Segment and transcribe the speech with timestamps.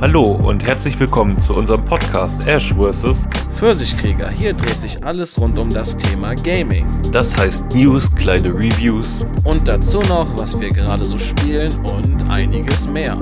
[0.00, 3.26] Hallo und herzlich willkommen zu unserem Podcast Ash vs.
[3.54, 4.28] Pfirsichkrieger.
[4.28, 6.84] Hier dreht sich alles rund um das Thema Gaming.
[7.12, 12.88] Das heißt News, kleine Reviews Und dazu noch, was wir gerade so spielen und einiges
[12.88, 13.16] mehr.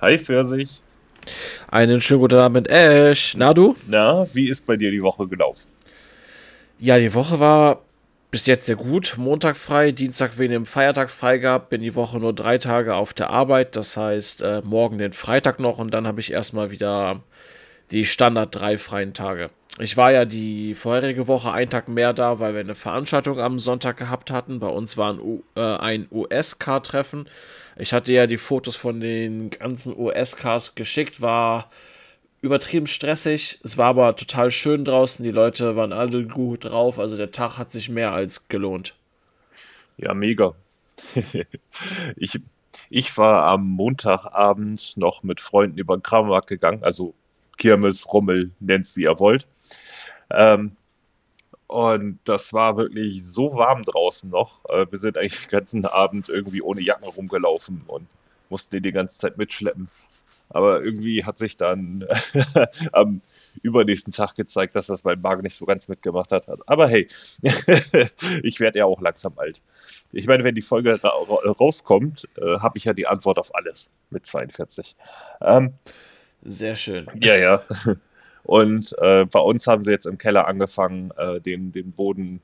[0.00, 0.80] Hi Pfirsich.
[1.70, 3.36] Einen schönen guten Abend, Ash.
[3.36, 3.76] Na du?
[3.86, 5.68] Na, wie ist bei dir die Woche gelaufen?
[6.78, 7.82] Ja, die Woche war
[8.30, 9.14] bis jetzt sehr gut.
[9.16, 11.70] Montag frei, Dienstag wegen dem Feiertag frei gehabt.
[11.70, 13.76] Bin die Woche nur drei Tage auf der Arbeit.
[13.76, 17.22] Das heißt, äh, morgen den Freitag noch und dann habe ich erstmal wieder
[17.90, 19.50] die Standard drei freien Tage.
[19.78, 23.58] Ich war ja die vorherige Woche einen Tag mehr da, weil wir eine Veranstaltung am
[23.58, 24.60] Sonntag gehabt hatten.
[24.60, 25.18] Bei uns war
[25.56, 27.28] äh, ein US-Car-Treffen.
[27.78, 31.70] Ich hatte ja die Fotos von den ganzen US-Cars geschickt, war
[32.40, 33.60] übertrieben stressig.
[33.62, 35.24] Es war aber total schön draußen.
[35.24, 36.98] Die Leute waren alle gut drauf.
[36.98, 38.94] Also der Tag hat sich mehr als gelohnt.
[39.96, 40.54] Ja, mega.
[42.16, 42.40] ich,
[42.88, 47.14] ich war am Montagabend noch mit Freunden über den Krammarkt gegangen, also
[47.58, 49.46] Kirmes, Rummel, nennt's wie ihr wollt.
[50.30, 50.76] Ähm,
[51.66, 54.64] und das war wirklich so warm draußen noch.
[54.68, 58.06] Äh, wir sind eigentlich den ganzen Abend irgendwie ohne Jacken rumgelaufen und
[58.48, 59.88] mussten die die ganze Zeit mitschleppen.
[60.50, 62.06] Aber irgendwie hat sich dann
[62.92, 63.22] am
[63.62, 66.46] übernächsten Tag gezeigt, dass das mein Magen nicht so ganz mitgemacht hat.
[66.66, 67.08] Aber hey,
[68.42, 69.62] ich werde ja auch langsam alt.
[70.12, 73.92] Ich meine, wenn die Folge ra rauskommt, äh, habe ich ja die Antwort auf alles
[74.10, 74.96] mit 42.
[75.40, 75.74] Ähm,
[76.42, 77.06] Sehr schön.
[77.22, 77.62] Ja, ja.
[78.42, 82.40] Und äh, bei uns haben sie jetzt im Keller angefangen, äh, den, den Boden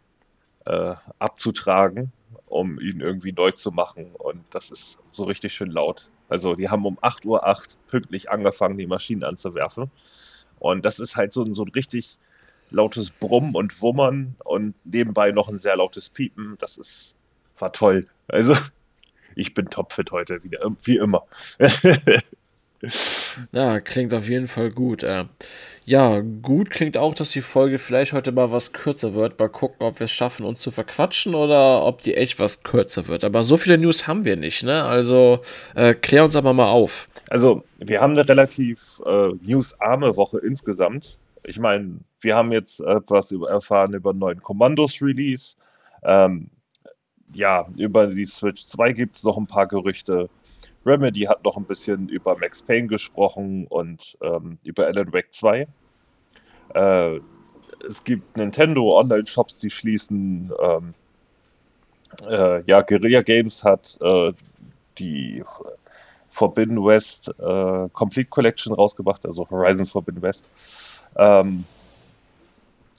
[0.66, 2.12] äh, abzutragen,
[2.46, 4.12] um ihn irgendwie neu zu machen.
[4.12, 6.10] Und das ist so richtig schön laut.
[6.28, 7.40] Also die haben um 8.08 Uhr
[7.88, 9.90] pünktlich angefangen, die Maschinen anzuwerfen.
[10.58, 12.18] Und das ist halt so, so ein richtig
[12.70, 16.56] lautes Brummen und Wummern und nebenbei noch ein sehr lautes Piepen.
[16.58, 17.14] Das ist,
[17.58, 18.04] war toll.
[18.28, 18.56] Also
[19.36, 21.24] ich bin topfit heute wieder, wie immer.
[23.52, 25.02] Ja, klingt auf jeden Fall gut.
[25.02, 25.24] Äh.
[25.84, 29.38] Ja, gut klingt auch, dass die Folge vielleicht heute mal was kürzer wird.
[29.38, 33.06] Mal gucken, ob wir es schaffen, uns zu verquatschen oder ob die echt was kürzer
[33.06, 33.24] wird.
[33.24, 34.84] Aber so viele News haben wir nicht, ne?
[34.84, 35.40] Also
[35.74, 37.08] äh, klär uns aber mal auf.
[37.30, 41.18] Also, wir haben eine relativ äh, newsarme Woche insgesamt.
[41.44, 45.56] Ich meine, wir haben jetzt etwas erfahren über einen neuen Kommandos-Release.
[46.02, 46.50] Ähm,
[47.32, 50.28] ja, über die Switch 2 gibt es noch ein paar Gerüchte.
[50.86, 55.66] Remedy hat noch ein bisschen über Max Payne gesprochen und ähm, über Alan Wake 2.
[56.74, 57.20] Äh,
[57.88, 60.52] es gibt Nintendo Online-Shops, die schließen.
[60.62, 60.94] Ähm,
[62.28, 64.32] äh, ja, Guerilla Games hat äh,
[64.98, 65.42] die
[66.28, 70.50] Forbidden West äh, Complete Collection rausgebracht, also Horizon Forbidden West.
[71.16, 71.64] Ähm,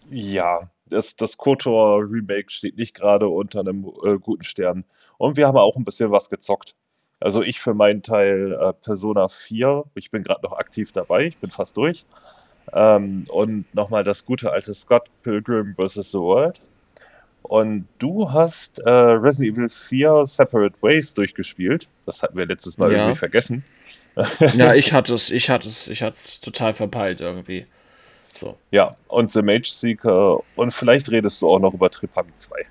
[0.10, 4.86] ja, das, das KOTOR Remake steht nicht gerade unter einem äh, guten Stern.
[5.18, 6.76] Und wir haben auch ein bisschen was gezockt.
[7.20, 11.40] Also ich für meinen Teil äh, Persona 4, ich bin gerade noch aktiv dabei, ich
[11.40, 12.06] bin fast durch.
[12.74, 16.12] Ähm, und nochmal das gute alte Scott Pilgrim vs.
[16.12, 16.62] The World.
[17.42, 21.90] Und du hast äh, Resident Evil 4 Separate Ways durchgespielt.
[22.06, 22.98] Das hatten wir letztes Mal Ja.
[23.00, 23.66] irgendwie vergessen.
[24.52, 27.66] Ja, ich hatte es, ich hatte es, ich hatte es total verpeilt irgendwie.
[28.34, 28.58] So.
[28.72, 30.40] Ja, und The Mage Seeker.
[30.56, 32.66] Und vielleicht redest du auch noch über Tripami 2.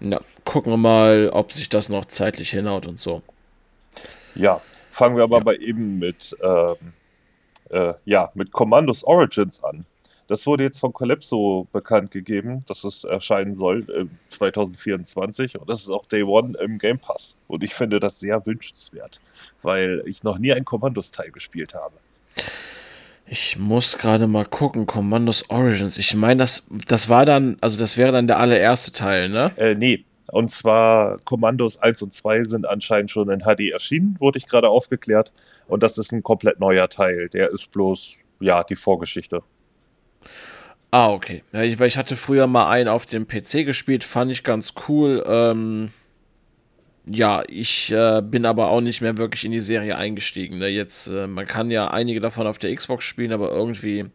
[0.00, 3.22] Ja, gucken wir mal, ob sich das noch zeitlich hinhaut und so.
[4.34, 4.60] Ja,
[4.90, 5.44] fangen wir aber Ja.
[5.44, 6.92] mal eben mit, ähm,
[7.70, 9.84] äh, ja, mit Commandos Origins an.
[10.28, 15.80] Das wurde jetzt von Calypso bekannt gegeben, dass es erscheinen soll im 2024 und das
[15.80, 17.36] ist auch Day One im Game Pass.
[17.48, 19.20] Und ich finde das sehr wünschenswert,
[19.62, 21.96] weil ich noch nie ein Commandos-Teil gespielt habe.
[23.26, 25.98] Ich muss gerade mal gucken, Commandos Origins.
[25.98, 29.52] Ich meine, das, das war dann, also das wäre dann der allererste Teil, ne?
[29.56, 30.04] Äh, nee.
[30.30, 34.68] Und zwar Commandos 1 und 2 sind anscheinend schon in HD erschienen, wurde ich gerade
[34.68, 35.32] aufgeklärt.
[35.66, 37.28] Und das ist ein komplett neuer Teil.
[37.28, 39.42] Der ist bloß, ja, die Vorgeschichte.
[40.90, 41.42] Ah, okay.
[41.52, 44.74] Ja, ich, weil ich hatte früher mal einen auf dem PC gespielt, fand ich ganz
[44.88, 45.24] cool.
[45.26, 45.90] Ähm,
[47.06, 50.58] ja, ich äh, bin aber auch nicht mehr wirklich in die Serie eingestiegen.
[50.58, 50.68] Ne?
[50.68, 54.06] Jetzt, äh, man kann ja einige davon auf der Xbox spielen, aber irgendwie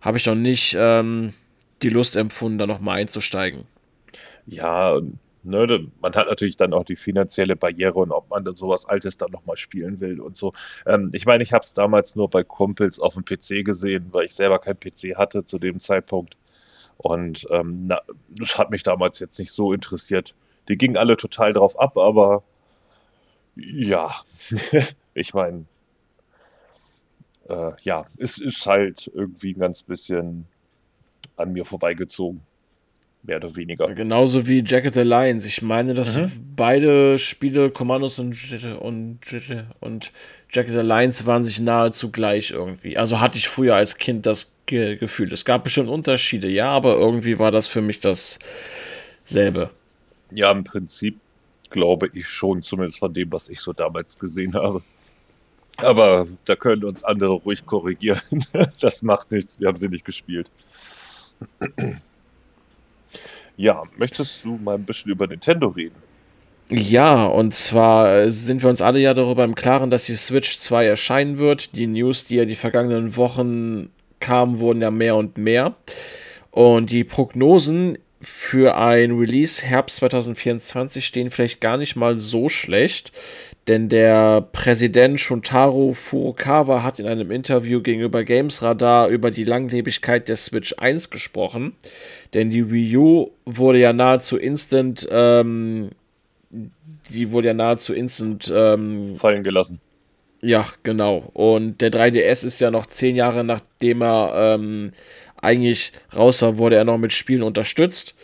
[0.00, 1.34] habe ich noch nicht ähm,
[1.82, 3.64] die Lust empfunden, da nochmal einzusteigen.
[4.46, 5.00] Ja,
[5.42, 9.16] ne, man hat natürlich dann auch die finanzielle Barriere und ob man dann sowas Altes
[9.18, 10.52] dann nochmal spielen will und so.
[10.86, 14.26] Ähm, ich meine, ich habe es damals nur bei Kumpels auf dem PC gesehen, weil
[14.26, 16.36] ich selber keinen PC hatte zu dem Zeitpunkt.
[16.98, 18.00] Und ähm, na,
[18.30, 20.34] das hat mich damals jetzt nicht so interessiert.
[20.68, 22.44] Die gingen alle total drauf ab, aber
[23.56, 24.10] ja,
[25.14, 25.64] ich meine,
[27.48, 30.46] äh, ja, es ist halt irgendwie ein ganz bisschen
[31.36, 32.42] an mir vorbeigezogen.
[33.24, 33.94] Mehr oder weniger.
[33.94, 35.46] Genauso wie Jacket Alliance.
[35.46, 36.32] Ich meine, dass mhm.
[36.56, 38.36] beide Spiele, Commandos und,
[38.80, 39.18] und,
[39.78, 40.10] und
[40.50, 42.98] Jacket Alliance, waren sich nahezu gleich irgendwie.
[42.98, 45.32] Also hatte ich früher als Kind das Ge Gefühl.
[45.32, 49.70] Es gab bestimmt Unterschiede, ja, aber irgendwie war das für mich dasselbe.
[50.32, 51.18] Ja, im Prinzip
[51.70, 54.82] glaube ich schon, zumindest von dem, was ich so damals gesehen habe.
[55.78, 58.20] Aber da können uns andere ruhig korrigieren.
[58.80, 60.50] Das macht nichts, wir haben sie nicht gespielt.
[63.62, 65.94] Ja, möchtest du mal ein bisschen über Nintendo reden?
[66.68, 70.84] Ja, und zwar sind wir uns alle ja darüber im Klaren, dass die Switch 2
[70.84, 71.76] erscheinen wird.
[71.76, 75.76] Die News, die ja die vergangenen Wochen kamen, wurden ja mehr und mehr.
[76.50, 83.12] Und die Prognosen für ein Release Herbst 2024 stehen vielleicht gar nicht mal so schlecht,
[83.68, 90.36] denn der Präsident Shuntaro Furukawa hat in einem Interview gegenüber Gamesradar über die Langlebigkeit der
[90.36, 91.74] Switch 1 gesprochen,
[92.34, 95.90] denn die Wii U wurde ja nahezu instant, ähm,
[96.50, 99.80] die wurde ja nahezu instant ähm, fallen gelassen.
[100.40, 101.30] Ja, genau.
[101.34, 104.92] Und der 3DS ist ja noch zehn Jahre nachdem er ähm,
[105.40, 108.14] eigentlich raus war, wurde er noch mit Spielen unterstützt.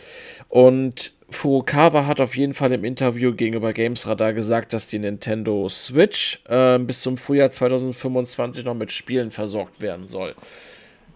[0.49, 6.41] Und Furukawa hat auf jeden Fall im Interview gegenüber GamesRadar gesagt, dass die Nintendo Switch
[6.47, 10.35] äh, bis zum Frühjahr 2025 noch mit Spielen versorgt werden soll.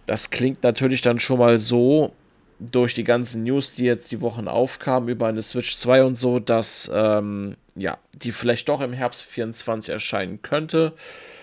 [0.06, 2.12] Das klingt natürlich dann schon mal so
[2.60, 6.38] durch die ganzen News, die jetzt die Wochen aufkamen über eine Switch 2 und so,
[6.38, 10.92] dass ähm, ja, die vielleicht doch im Herbst 24 erscheinen könnte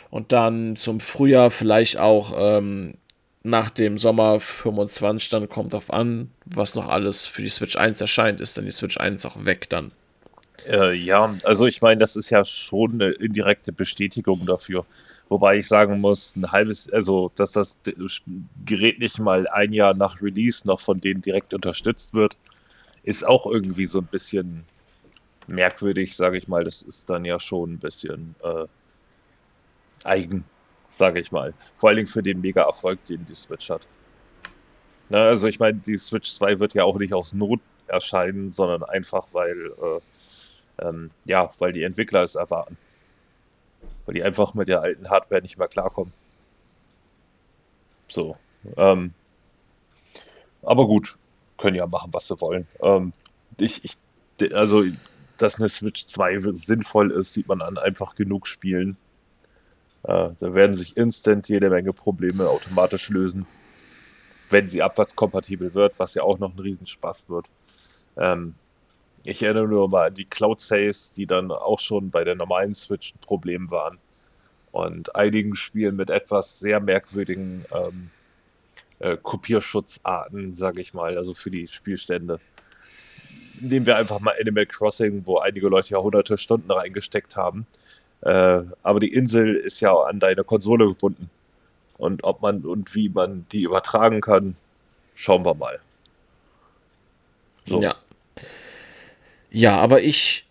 [0.10, 2.96] und dann zum Frühjahr vielleicht auch ähm,
[3.44, 8.00] nach dem Sommer 25 dann kommt auf an, was noch alles für die Switch 1
[8.02, 9.92] erscheint, ist dann die Switch 1 auch weg dann.
[10.68, 14.86] Äh, ja, also ich meine, das ist ja schon eine indirekte Bestätigung dafür.
[15.30, 17.80] Wobei ich sagen muss, ein halbes, also dass das
[18.66, 22.38] Gerät nicht mal ein Jahr nach Release noch von denen direkt unterstützt wird,
[23.04, 24.66] ist auch irgendwie so ein bisschen
[25.48, 26.64] merkwürdig, sage ich mal.
[26.64, 28.66] Das ist dann ja schon ein bisschen äh,
[30.04, 30.44] eigen
[30.92, 31.54] sage ich mal.
[31.76, 33.88] Vor allen Dingen für den Mega-Erfolg, den die Switch hat.
[35.10, 38.84] Na, also ich meine, die Switch 2 wird ja auch nicht aus Not erscheinen, sondern
[38.84, 42.78] einfach, weil, äh, ähm, ja, weil die Entwickler es erwarten.
[44.06, 46.14] Weil die einfach mit der alten Hardware nicht mehr klarkommen.
[48.08, 48.38] So.
[48.78, 49.14] Ähm,
[50.62, 51.18] aber gut,
[51.58, 52.68] können ja machen, was sie wollen.
[52.82, 53.12] Ähm,
[53.58, 53.98] ich, ich,
[54.54, 54.84] also,
[55.38, 58.98] dass eine Switch 2 sinnvoll ist, sieht man an einfach genug Spielen.
[60.04, 63.46] Äh, da werden sich instant jede Menge Probleme automatisch lösen,
[64.50, 67.50] wenn sie abwärtskompatibel wird, was ja auch noch ein Riesenspaß wird.
[68.18, 68.56] Ähm,
[69.24, 73.14] ich erinnere nur mal an die Cloud-Saves, die dann auch schon bei der normalen Switch
[73.14, 74.00] ein Problem waren.
[74.72, 78.10] Und einigen Spielen mit etwas sehr merkwürdigen ähm,
[79.00, 82.40] äh, Kopierschutzarten, sage ich mal, also für die Spielstände.
[83.60, 87.68] Nehmen wir einfach mal Animal Crossing, wo einige Leute ja hunderte Stunden reingesteckt haben
[88.22, 91.30] äh, aber die Insel ist ja an deine Konsole gebunden.
[91.98, 94.56] Und ob man und wie man die übertragen kann,
[95.16, 95.80] schauen wir mal.
[97.66, 97.82] So.
[97.82, 97.96] Ja.
[99.52, 100.46] Ja, aber ich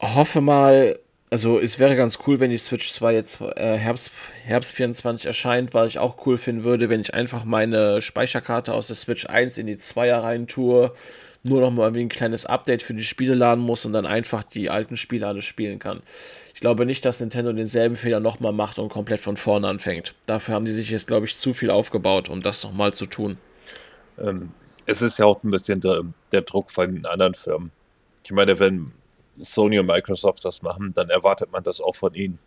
[0.00, 0.98] hoffe mal,
[1.30, 4.12] also es wäre ganz cool, wenn die Switch 2 jetzt äh, Herbst,
[4.44, 8.86] Herbst 24 erscheint, weil ich auch cool finden würde, wenn ich einfach meine Speicherkarte aus
[8.86, 10.92] der Switch 1 in die 2er rein tue,
[11.48, 14.42] nur noch mal irgendwie ein kleines Update für die Spiele laden muss und dann einfach
[14.42, 16.02] die alten Spiele alles spielen kann.
[16.54, 20.14] Ich glaube nicht, dass Nintendo denselben Fehler nochmal macht und komplett von vorne anfängt.
[20.26, 23.38] Dafür haben die sich jetzt, glaube ich, zu viel aufgebaut, um das nochmal zu tun.
[24.18, 24.50] Ähm,
[24.86, 26.02] es ist ja auch ein bisschen der,
[26.32, 27.70] der Druck von den anderen Firmen.
[28.24, 28.92] Ich meine, wenn
[29.40, 32.38] Sony und Microsoft das machen, dann erwartet man das auch von ihnen.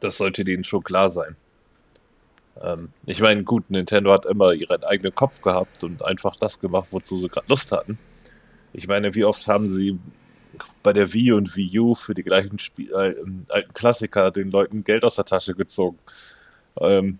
[0.00, 1.36] Das sollte denen schon klar sein.
[2.62, 6.88] Ähm, ich meine, gut, Nintendo hat immer ihren eigenen Kopf gehabt und einfach das gemacht,
[6.90, 7.98] wozu sie gerade Lust hatten.
[8.72, 9.98] Ich meine, wie oft haben sie
[10.82, 13.14] bei der Wii und Wii U für die gleichen Spiel, äh,
[13.48, 15.98] alten Klassiker den Leuten Geld aus der Tasche gezogen.
[16.80, 17.18] Ähm,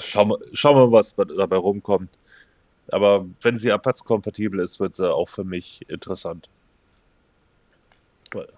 [0.00, 2.10] schauen, wir, schauen wir mal, was dabei rumkommt.
[2.88, 6.48] Aber wenn sie abwärtskompatibel ist, wird sie auch für mich interessant.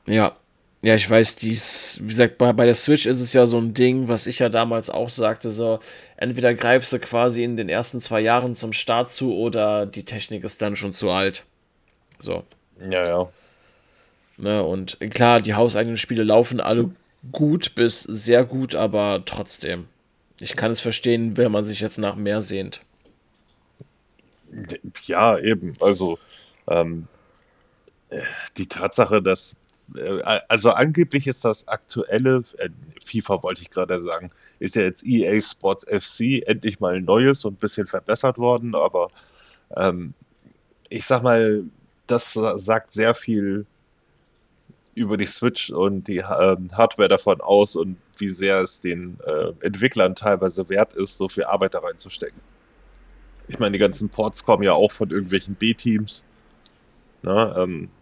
[0.07, 0.37] Ja.
[0.83, 3.75] Ja, ich weiß, dies, wie gesagt, bei, bei der Switch ist es ja so ein
[3.75, 5.81] Ding, was ich ja damals auch sagte, so,
[6.17, 10.45] entweder greifst du quasi in den ersten zwei Jahren zum Start zu oder die Technik
[10.45, 11.45] ist dann schon zu alt.
[12.19, 12.45] So.
[12.79, 13.29] Ja, ja.
[14.37, 16.91] Ne, und klar, die hauseigenen Spiele laufen alle
[17.33, 19.87] gut bis sehr gut, aber trotzdem.
[20.41, 22.83] Ich kann es verstehen, wenn man sich jetzt nach mehr sehnt.
[25.07, 25.73] Ja, eben.
[25.81, 26.19] Also,
[26.69, 27.09] ähm,
[28.57, 29.57] die Tatsache, dass.
[29.95, 32.71] Äh, also, angeblich ist das aktuelle, äh,
[33.05, 37.45] FIFA wollte ich gerade sagen, ist ja jetzt EA Sports FC endlich mal ein neues
[37.45, 39.11] und ein bisschen verbessert worden, aber
[39.77, 40.15] Ähm,
[40.91, 41.65] ich sag mal,
[42.07, 43.67] das sagt sehr viel
[44.95, 49.53] über die Switch und die ähm, Hardware davon aus und wie sehr es den äh,
[49.61, 52.43] Entwicklern teilweise wert ist, so viel Arbeit da reinzustecken.
[53.49, 56.25] Ich meine, die ganzen Ports kommen ja auch von irgendwelchen B-Teams.
[57.23, 57.93] Ne, ähm,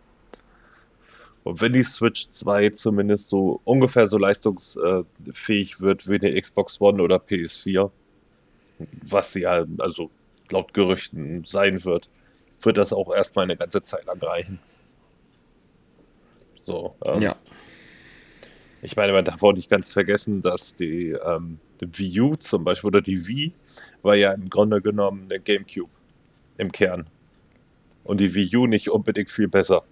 [1.45, 7.03] und wenn die Switch 2 zumindest so ungefähr so leistungsfähig wird wie eine Xbox One
[7.03, 7.91] oder PS4,
[9.03, 10.11] was sie ja also
[10.51, 12.09] laut Gerüchten sein wird,
[12.63, 14.59] wird das auch erstmal eine ganze Zeit lang reichen.
[16.65, 16.97] So.
[17.07, 17.37] Ähm, ja.
[18.81, 22.65] Ich meine, man darf auch nicht ganz vergessen, dass die, ähm, die Wii U zum
[22.65, 23.53] Beispiel oder die Wii
[24.03, 25.91] war ja im Grunde genommen eine GameCube
[26.57, 27.07] im Kern.
[28.03, 29.85] Und die Wii U nicht unbedingt viel besser.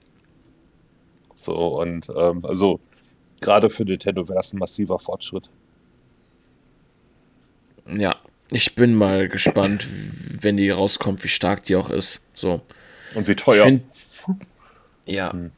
[1.42, 2.78] So, und ähm, also
[3.40, 5.50] gerade für Nintendo wäre es ein massiver Fortschritt.
[7.86, 8.16] Ja,
[8.52, 9.86] ich bin mal gespannt,
[10.40, 12.22] wenn die rauskommt, wie stark die auch ist.
[12.34, 12.60] So.
[13.14, 13.64] Und wie teuer.
[13.64, 13.82] Find,
[15.04, 15.32] ja.
[15.32, 15.50] Hm.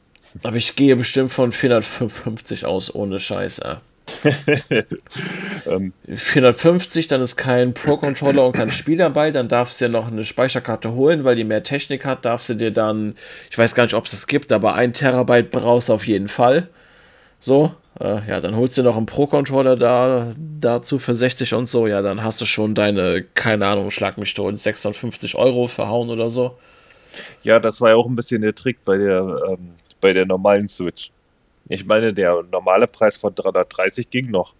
[0.43, 3.59] Aber ich gehe bestimmt von 455 aus, ohne Scheiß.
[3.59, 3.75] Äh.
[6.07, 10.23] 450, dann ist kein Pro-Controller und kein Spiel dabei, dann darfst du dir noch eine
[10.23, 13.15] Speicherkarte holen, weil die mehr Technik hat, darfst du dir dann,
[13.49, 16.27] ich weiß gar nicht, ob es das gibt, aber ein Terabyte brauchst du auf jeden
[16.27, 16.69] Fall.
[17.39, 21.87] So, äh, ja, dann holst du noch einen Pro-Controller da, dazu für 60 und so,
[21.87, 26.29] ja, dann hast du schon deine, keine Ahnung, schlag mich tot, 650 Euro verhauen oder
[26.29, 26.57] so.
[27.43, 30.67] Ja, das war ja auch ein bisschen der Trick bei der, ähm, bei der normalen
[30.67, 31.11] Switch.
[31.67, 34.53] Ich meine, der normale Preis von 330 ging noch.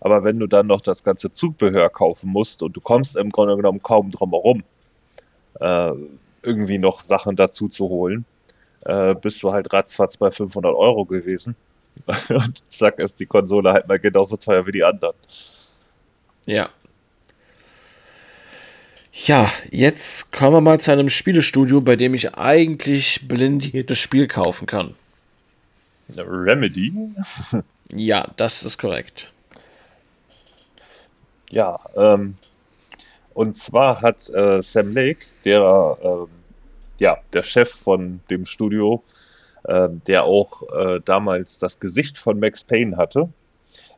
[0.00, 3.56] Aber wenn du dann noch das ganze Zubehör kaufen musst und du kommst im Grunde
[3.56, 4.64] genommen kaum drum herum,
[5.60, 5.92] äh,
[6.42, 8.24] irgendwie noch Sachen dazu zu holen,
[8.84, 11.54] äh, bist du halt ratzfatz bei 500 Euro gewesen.
[12.28, 15.14] und zack, ist die Konsole halt mal genauso teuer wie die anderen.
[16.46, 16.70] Ja.
[19.12, 24.26] Ja, jetzt kommen wir mal zu einem Spielestudio, bei dem ich eigentlich blind das Spiel
[24.26, 24.96] kaufen kann.
[26.18, 26.92] Remedy?
[27.92, 29.32] ja, das ist korrekt.
[31.50, 32.36] Ja, ähm,
[33.34, 36.26] und zwar hat äh, Sam Lake, der, äh,
[37.02, 39.02] ja, der Chef von dem Studio,
[39.64, 43.28] äh, der auch äh, damals das Gesicht von Max Payne hatte,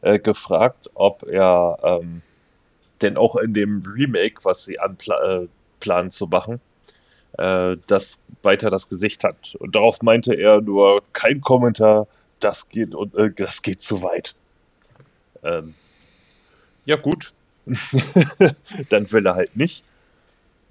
[0.03, 2.23] äh, gefragt, ob er ähm,
[3.03, 5.49] denn auch in dem Remake, was sie anplanen
[6.09, 6.61] äh, zu machen,
[7.39, 9.55] äh, das weiter das Gesicht hat.
[9.59, 12.07] Und darauf meinte er nur kein Kommentar,
[12.41, 14.35] das geht und äh, das geht zu weit.
[15.43, 15.75] Ähm,
[16.85, 17.33] ja gut,
[18.89, 19.85] dann will er halt nicht.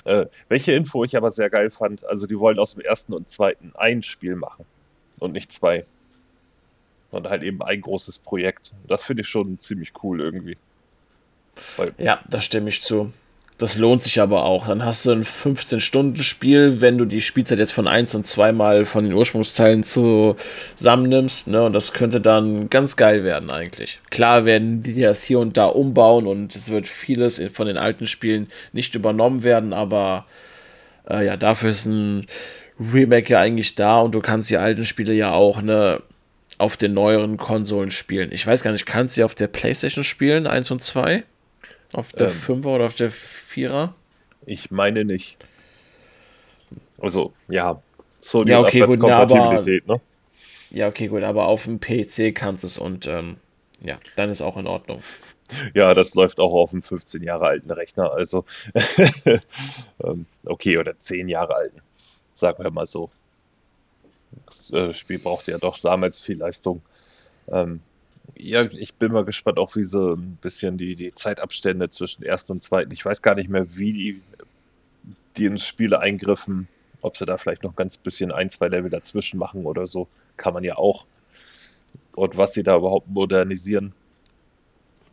[0.06, 3.30] Äh, welche Info ich aber sehr geil fand, also die wollen aus dem ersten und
[3.30, 4.66] zweiten ein Spiel machen
[5.20, 5.86] und nicht zwei.
[7.12, 8.74] Und halt eben ein großes Projekt.
[8.88, 10.58] Das finde ich schon ziemlich cool irgendwie.
[11.78, 13.14] Weil ja, da stimme ich zu.
[13.58, 14.68] Das lohnt sich aber auch.
[14.68, 18.86] Dann hast du ein 15-Stunden-Spiel, wenn du die Spielzeit jetzt von 1 und 2 mal
[18.86, 21.48] von den Ursprungsteilen zusammennimmst.
[21.48, 21.64] Ne?
[21.64, 24.00] Und das könnte dann ganz geil werden eigentlich.
[24.10, 28.08] Klar werden die das hier und da umbauen und es wird vieles von den alten
[28.08, 30.26] Spielen nicht übernommen werden, aber
[31.10, 32.28] äh, ja, dafür ist ein
[32.80, 36.02] Remake ja eigentlich da und du kannst die alten Spiele ja auch ne,
[36.58, 38.32] auf den neueren Konsolen spielen.
[38.32, 41.24] Ich weiß gar nicht, kannst du sie auf der Playstation spielen, 1 und 2?
[41.94, 43.90] Auf der ähm, 5er oder auf der 4er?
[44.46, 45.38] Ich meine nicht.
[47.00, 47.82] Also, ja.
[48.20, 50.02] So ja, okay, gut, na, aber, ne?
[50.72, 53.38] Ja, okay, gut, aber auf dem PC kannst du es und ähm,
[53.82, 55.02] ja, dann ist auch in Ordnung.
[55.76, 58.46] Ja, das läuft auch auf einem 15 Jahre alten Rechner, also
[60.04, 61.82] ähm, okay, oder 10 Jahre alten,
[62.34, 63.12] sagen wir mal so.
[64.46, 66.82] Das äh, Spiel brauchte ja doch damals viel Leistung.
[67.50, 67.82] Ähm,
[68.36, 72.54] ja, ich bin mal gespannt, auch wie so ein bisschen die, die Zeitabstände zwischen ersten
[72.54, 72.92] und zweiten.
[72.92, 74.22] Ich weiß gar nicht mehr, wie die,
[75.38, 76.68] die ins Spiel eingriffen,
[77.02, 80.08] ob sie da vielleicht noch ganz bisschen ein, zwei Level dazwischen machen oder so.
[80.38, 81.06] Kann man ja auch.
[82.16, 83.94] Und was sie da überhaupt modernisieren.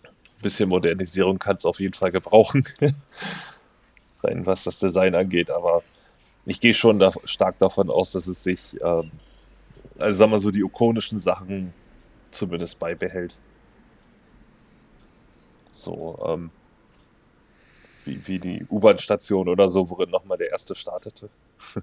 [0.05, 2.65] Ein bisschen Modernisierung kann es auf jeden Fall gebrauchen.
[4.23, 5.83] Rein was das Design angeht, aber
[6.47, 9.11] ich gehe schon da stark davon aus, dass es sich, ähm,
[9.99, 11.73] also sagen wir so, die ikonischen Sachen
[12.31, 13.37] zumindest beibehält.
[15.73, 16.51] So, ähm,
[18.05, 21.29] wie, wie die U-Bahn-Station oder so, worin nochmal der erste startete.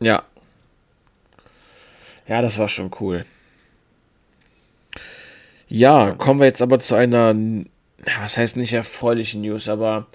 [0.00, 0.22] ja.
[2.26, 3.24] Ja, das war schon cool.
[5.68, 7.34] Ja, kommen wir jetzt aber zu einer,
[8.20, 10.06] was heißt nicht erfreulichen News, aber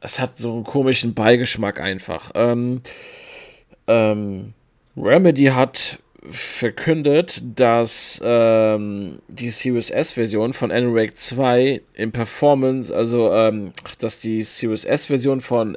[0.00, 2.30] es hat so einen komischen Beigeschmack einfach.
[2.34, 2.82] Ähm,
[3.86, 4.54] ähm,
[4.96, 5.98] Remedy hat
[6.30, 14.42] verkündet, dass ähm, die Series S-Version von Anorak 2 in Performance, also ähm, dass die
[14.42, 15.76] Series S-Version von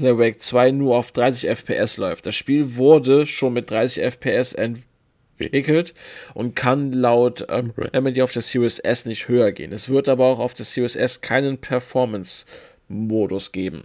[0.00, 2.26] Wake 2 nur auf 30 FPS läuft.
[2.26, 5.94] Das Spiel wurde schon mit 30 FPS entwickelt
[6.34, 9.72] und kann laut ähm, Remedy auf der Series S nicht höher gehen.
[9.72, 13.84] Es wird aber auch auf der Series S keinen Performance-Modus geben.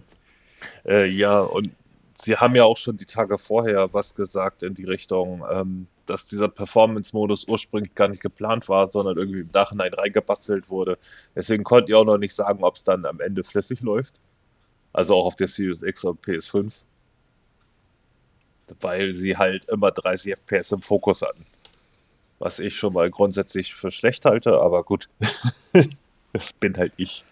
[0.86, 1.70] Äh, ja, und
[2.14, 6.26] sie haben ja auch schon die Tage vorher was gesagt in die Richtung, ähm, dass
[6.26, 10.98] dieser Performance-Modus ursprünglich gar nicht geplant war, sondern irgendwie im Nachhinein reingebastelt wurde.
[11.34, 14.14] Deswegen konnten ihr auch noch nicht sagen, ob es dann am Ende flüssig läuft.
[14.92, 16.72] Also auch auf der Series X und PS5.
[18.80, 21.46] Weil sie halt immer 30 FPS im Fokus hatten.
[22.38, 25.08] Was ich schon mal grundsätzlich für schlecht halte, aber gut.
[26.32, 27.24] das bin halt ich.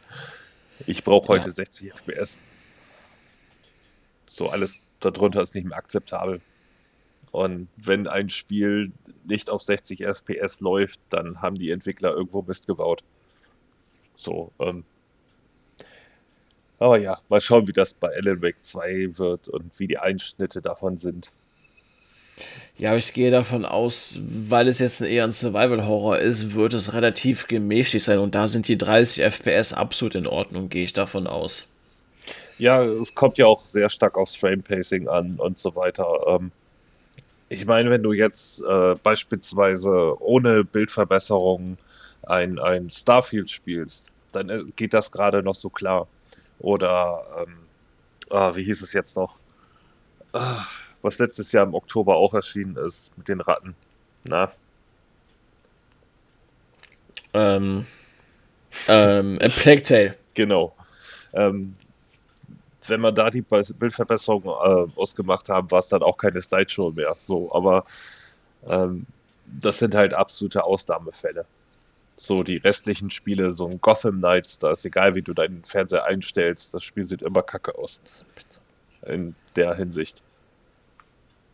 [0.87, 1.53] Ich brauche heute ja.
[1.53, 2.39] 60 FPS.
[4.29, 6.41] So alles darunter ist nicht mehr akzeptabel.
[7.32, 8.92] Und wenn ein Spiel
[9.25, 13.02] nicht auf 60 FPS läuft, dann haben die Entwickler irgendwo Mist gebaut.
[14.16, 14.84] So, ähm,
[16.80, 20.62] aber ja, mal schauen, wie das bei Alan Wake 2 wird und wie die Einschnitte
[20.62, 21.30] davon sind.
[22.78, 27.49] Ja, ich gehe davon aus, weil es jetzt eher ein Survival-Horror ist, wird es relativ
[27.49, 31.68] gemächlich sein und da sind die 30 FPS absolut in Ordnung, gehe ich davon aus.
[32.56, 36.06] Ja, es kommt ja auch sehr stark aufs Frame-Pacing an und so weiter.
[36.28, 36.50] Ähm,
[37.50, 41.76] ich meine, wenn du jetzt äh, beispielsweise ohne Bildverbesserung
[42.23, 46.07] ein, ein Starfield spielst, dann äh, geht das gerade noch so klar.
[46.61, 47.57] Oder, ähm,
[48.30, 49.37] ah, wie hieß es jetzt noch?
[50.33, 50.64] Ah,
[51.02, 53.75] was letztes Jahr im Oktober auch erschienen ist mit den Ratten.
[54.25, 54.52] Na?
[57.35, 57.85] Ähm,
[58.87, 60.16] ähm, A Plague Tale.
[60.35, 60.73] Genau.
[61.33, 61.75] Ähm,
[62.90, 67.16] wenn man da die Bildverbesserung äh, ausgemacht haben, war es dann auch keine Slideshow mehr.
[67.18, 67.82] So, aber
[68.66, 69.06] ähm,
[69.47, 71.47] das sind halt absolute Ausnahmefälle.
[72.16, 76.04] So die restlichen Spiele, so ein Gotham Knights, da ist egal, wie du deinen Fernseher
[76.04, 78.02] einstellst, das Spiel sieht immer kacke aus.
[79.06, 80.23] In der Hinsicht.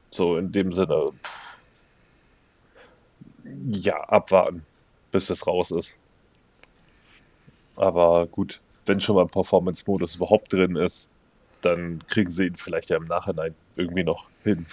[0.08, 1.12] So in dem Sinne,
[3.70, 4.64] ja, abwarten,
[5.12, 5.96] bis es raus ist.
[7.76, 11.08] Aber gut, wenn schon mal Performance-Modus überhaupt drin ist,
[11.66, 14.66] dann kriegen sie ihn vielleicht ja im Nachhinein irgendwie noch hin.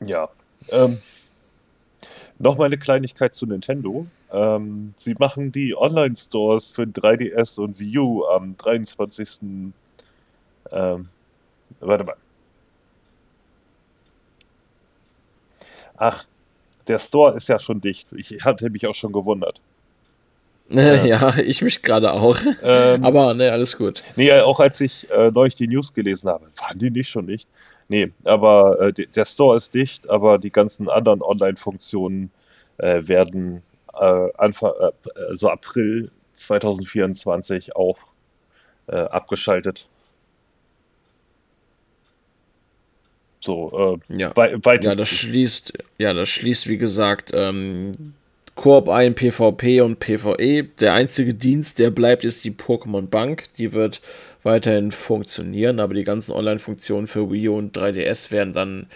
[0.00, 0.28] ja.
[0.70, 0.98] Ähm,
[2.38, 4.06] Nochmal eine Kleinigkeit zu Nintendo.
[4.30, 9.72] Ähm, sie machen die Online-Stores für 3DS und Wii U am 23.
[10.70, 11.08] Ähm,
[11.80, 12.16] warte mal.
[15.96, 16.24] Ach,
[16.88, 18.12] der Store ist ja schon dicht.
[18.12, 19.62] Ich hatte mich auch schon gewundert.
[20.72, 22.38] Äh, ja, ich mich gerade auch.
[22.62, 24.02] Ähm, Aber ne, alles gut.
[24.16, 27.48] Nee, auch als ich äh, neulich die News gelesen habe, waren die nicht schon nicht.
[27.88, 32.32] Nee, aber äh, der Store ist dicht, aber die ganzen anderen Online-Funktionen
[32.78, 33.62] äh, werden
[33.94, 37.98] äh, Anfang, äh, so April 2024 auch
[38.88, 39.86] äh, abgeschaltet.
[43.40, 44.32] So, äh, ja.
[44.34, 47.92] ja, das schließt, ja, das schließt, wie gesagt, ähm,
[48.56, 50.64] Koop ein, PvP und PvE.
[50.80, 53.44] Der einzige Dienst, der bleibt, ist die Pokémon Bank.
[53.58, 54.00] Die wird
[54.42, 58.86] weiterhin funktionieren, aber die ganzen Online-Funktionen für Wii U und 3DS werden dann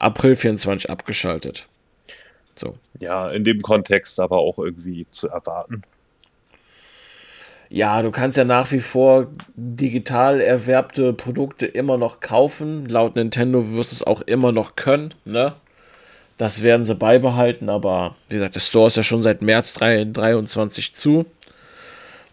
[0.00, 1.68] April 24 abgeschaltet.
[2.56, 2.76] So.
[2.98, 5.82] Ja, in dem Kontext aber auch irgendwie zu erwarten.
[7.70, 12.86] Ja, du kannst ja nach wie vor digital erwerbte Produkte immer noch kaufen.
[12.86, 15.54] Laut Nintendo wirst du es auch immer noch können, ne?
[16.38, 20.94] Das werden sie beibehalten, aber wie gesagt, der Store ist ja schon seit März 2023
[20.94, 21.26] zu.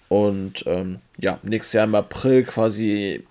[0.09, 3.25] Und ähm, ja, nächstes Jahr im April, quasi,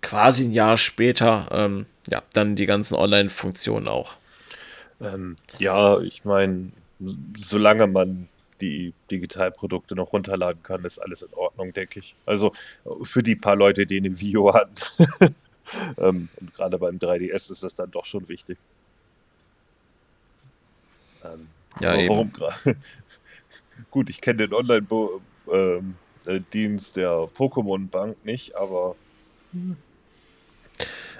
[0.00, 4.16] quasi ein Jahr später, ähm, ja, dann die ganzen Online-Funktionen auch.
[5.00, 6.70] Ähm, ja, ich meine,
[7.36, 8.28] solange man
[8.60, 12.14] die Digitalprodukte noch runterladen kann, ist alles in Ordnung, denke ich.
[12.26, 12.52] Also
[13.02, 14.74] für die paar Leute, die eine Video hatten.
[15.98, 18.58] ähm, und gerade beim 3DS ist das dann doch schon wichtig.
[21.24, 21.48] Ähm,
[21.80, 22.54] ja, warum gerade?
[23.90, 28.94] Gut, ich kenne den Online-Dienst ähm, der Pokémon Bank nicht, aber.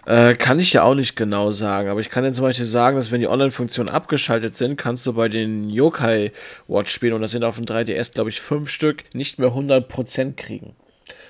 [0.06, 2.96] Äh, kann ich ja auch nicht genau sagen, aber ich kann dir zum Beispiel sagen,
[2.96, 6.32] dass wenn die Online-Funktionen abgeschaltet sind, kannst du bei den Yokai
[6.68, 10.36] Watch spielen und das sind auf dem 3DS, glaube ich, fünf Stück, nicht mehr 100%
[10.36, 10.74] kriegen.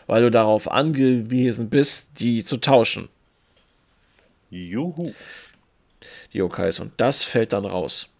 [0.06, 3.08] Weil du darauf angewiesen bist, die zu tauschen.
[4.50, 5.12] Juhu.
[6.32, 6.80] Die Yokais.
[6.80, 8.10] Und das fällt dann raus.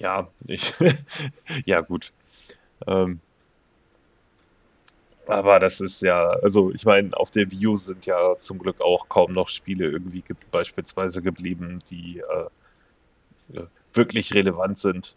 [0.00, 0.72] Ja, ich.
[1.66, 2.12] ja, gut.
[2.86, 3.20] Ähm,
[5.26, 9.08] aber das ist ja, also ich meine, auf der View sind ja zum Glück auch
[9.08, 12.46] kaum noch Spiele irgendwie ge beispielsweise geblieben, die äh,
[13.94, 15.14] wirklich relevant sind.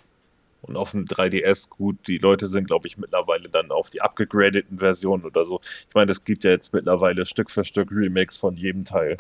[0.62, 4.80] Und auf dem 3DS, gut, die Leute sind, glaube ich, mittlerweile dann auf die abgegradeten
[4.80, 5.62] Versionen oder so.
[5.89, 9.17] Ich meine, es gibt ja jetzt mittlerweile Stück für Stück Remakes von jedem Teil.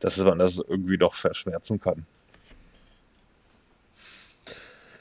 [0.00, 2.06] Dass man das irgendwie doch verschmerzen kann.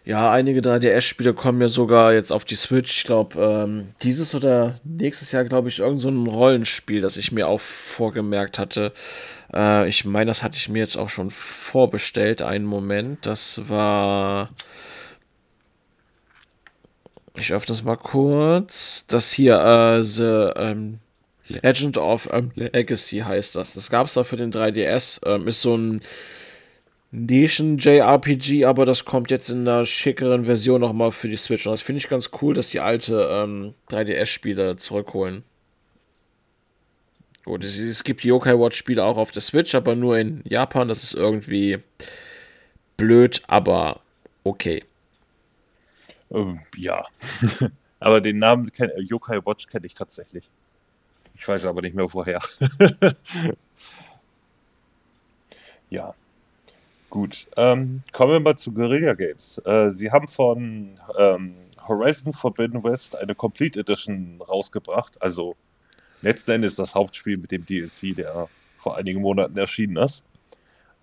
[0.05, 2.95] Ja, einige 3DS-Spiele kommen ja sogar jetzt auf die Switch.
[2.97, 7.31] Ich glaube, ähm, dieses oder nächstes Jahr, glaube ich, irgend so ein Rollenspiel, das ich
[7.31, 8.93] mir auch vorgemerkt hatte.
[9.51, 12.43] Äh, ich meine, das hatte ich mir jetzt auch schon vorbestellt.
[12.43, 13.25] Einen Moment.
[13.25, 14.51] Das war.
[17.35, 19.07] Ich öffne es mal kurz.
[19.07, 20.99] Das hier, äh, The ähm,
[21.47, 23.73] Legend of ähm, Legacy heißt das.
[23.73, 25.25] Das gab es da für den 3DS.
[25.25, 26.01] Ähm, ist so ein
[27.11, 31.65] Nischen-JRPG, aber das kommt jetzt in einer schickeren Version nochmal für die Switch.
[31.65, 35.43] Und das finde ich ganz cool, dass die alte ähm, 3DS-Spiele zurückholen.
[37.45, 40.87] Gut, es, es gibt Yokai Watch-Spiele auch auf der Switch, aber nur in Japan.
[40.87, 41.77] Das ist irgendwie
[42.97, 44.01] blöd, aber
[44.43, 44.83] okay.
[46.31, 47.05] Ähm, ja.
[47.99, 50.49] aber den Namen kenn, Yokai Watch kenne ich tatsächlich.
[51.37, 52.41] Ich weiß aber nicht mehr woher.
[55.89, 56.15] ja.
[57.15, 59.57] Gut, ähm, kommen wir mal zu Guerilla Games.
[59.59, 61.55] Äh, sie haben von ähm,
[61.87, 65.13] Horizon Forbidden West eine Complete Edition rausgebracht.
[65.21, 65.55] Also
[66.21, 68.49] letzten Endes das Hauptspiel mit dem DLC, der
[68.79, 70.25] vor einigen Monaten erschienen ist.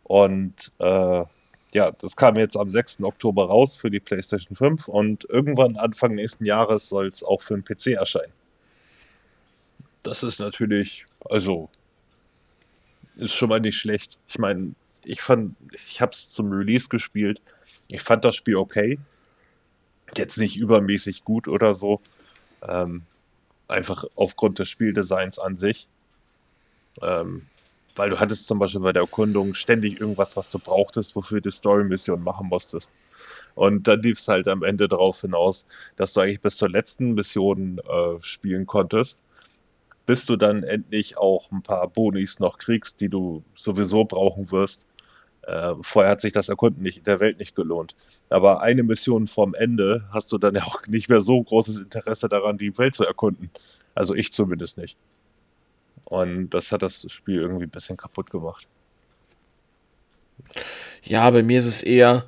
[0.03, 1.25] Und äh,
[1.73, 3.05] ja, das kam jetzt am 6.
[3.05, 7.55] Oktober raus für die PlayStation 5 und irgendwann Anfang nächsten Jahres soll es auch für
[7.55, 8.35] den PC erscheinen.
[10.03, 11.71] Das ist natürlich, also,
[13.17, 14.19] ist schon mal nicht schlecht.
[14.29, 17.41] Ich meine, ich fand, ich habe es zum Release gespielt.
[17.89, 18.99] Ich fand das Spiel okay.
[20.17, 22.01] Jetzt nicht übermäßig gut oder so.
[22.67, 23.03] Ähm,
[23.69, 25.89] einfach aufgrund des Spieldesigns an sich.
[27.01, 27.47] Ähm,
[27.95, 31.51] weil du hattest zum Beispiel bei der Erkundung ständig irgendwas, was du brauchtest, wofür du
[31.51, 32.93] Story-Mission machen musstest.
[33.55, 37.15] Und dann lief es halt am Ende darauf hinaus, dass du eigentlich bis zur letzten
[37.15, 39.23] Mission äh, spielen konntest
[40.07, 44.87] bis du dann endlich auch ein paar Bonis noch kriegst, die du sowieso brauchen wirst.
[45.43, 47.97] Äh, vorher hat sich das Erkunden nicht, der Welt nicht gelohnt.
[48.29, 52.29] Aber eine Mission vorm Ende hast du dann ja auch nicht mehr so großes Interesse
[52.29, 53.51] daran, die Welt zu erkunden.
[53.95, 54.97] Also ich zumindest nicht.
[56.05, 58.69] Und das hat das Spiel irgendwie ein bisschen kaputt gemacht.
[61.03, 62.25] Ja, bei mir ist es eher,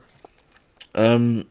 [0.94, 1.44] ähm,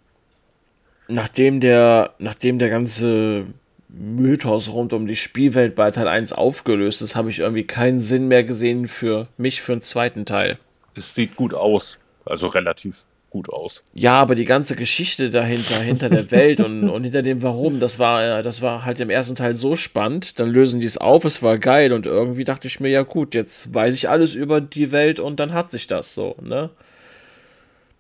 [1.08, 3.46] nachdem der, nachdem der ganze
[3.88, 8.28] Mythos rund um die Spielwelt bei Teil 1 aufgelöst ist, habe ich irgendwie keinen Sinn
[8.28, 10.58] mehr gesehen für mich für einen zweiten Teil
[10.98, 12.00] es sieht gut aus.
[12.26, 13.84] Also relativ gut aus.
[13.94, 18.00] Ja, aber die ganze Geschichte dahinter, hinter der Welt und, und hinter dem Warum, das
[18.00, 20.40] war, das war halt im ersten Teil so spannend.
[20.40, 23.36] Dann lösen die es auf, es war geil und irgendwie dachte ich mir, ja gut,
[23.36, 26.70] jetzt weiß ich alles über die Welt und dann hat sich das so, ne?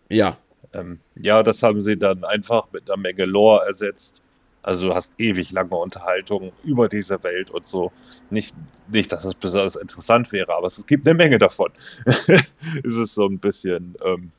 [0.09, 0.37] Ja.
[0.73, 4.22] Ähm, ja, das haben sie dann einfach mit einer Menge Lore ersetzt.
[4.63, 7.91] Also du hast ewig lange Unterhaltungen über diese Welt und so.
[8.29, 8.55] Nicht,
[8.87, 11.71] nicht, dass es besonders interessant wäre, aber es gibt eine Menge davon.
[12.05, 14.31] es ist so ein bisschen, ähm,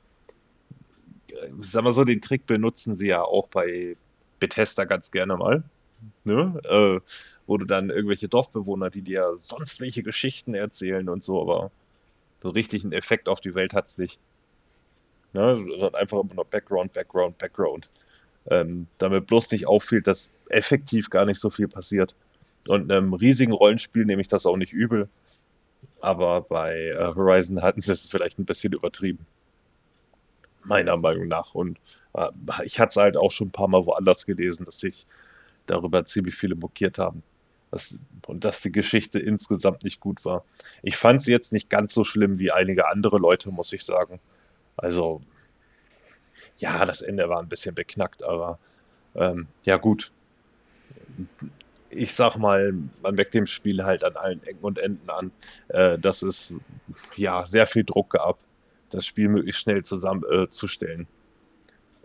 [1.61, 3.97] sag mal so, den Trick benutzen sie ja auch bei
[4.41, 5.63] Bethesda ganz gerne mal.
[6.25, 6.59] Ne?
[6.65, 7.01] Äh,
[7.47, 11.71] wo du dann irgendwelche Dorfbewohner, die dir sonst welche Geschichten erzählen und so, aber
[12.43, 14.19] so richtig einen Effekt auf die Welt hat es nicht.
[15.35, 15.57] Ne?
[15.69, 17.91] Sondern einfach immer nur Background, Background, Background
[18.51, 22.15] ähm, damit bloß nicht auffällt, dass effektiv gar nicht so viel passiert.
[22.69, 25.09] Und einem riesigen Rollenspiel nehme ich das auch nicht übel.
[26.01, 29.27] Aber bei äh, Horizon hatten sie es vielleicht ein bisschen übertrieben.
[30.65, 31.55] Meiner Meinung nach.
[31.55, 31.79] Und
[32.15, 32.29] äh,
[32.65, 35.07] ich hatte es halt auch schon ein paar Mal woanders gelesen, dass sich
[35.67, 37.23] darüber ziemlich viele mokiert haben.
[37.71, 40.45] Das, und dass die Geschichte insgesamt nicht gut war.
[40.83, 44.21] Ich fand sie jetzt nicht ganz so schlimm wie einige andere Leute, muss ich sagen.
[44.77, 45.23] Also
[46.59, 48.59] ja, das Ende war ein bisschen beknackt, aber
[49.15, 50.13] ähm, ja gut.
[51.91, 55.31] Ich sag mal, man weckt dem Spiel halt an allen Ecken und Enden an,
[55.69, 56.53] äh, dass es
[57.17, 58.39] ja sehr viel Druck gab,
[58.91, 61.03] das Spiel möglichst schnell zusammenzustellen.
[61.03, 61.07] Äh,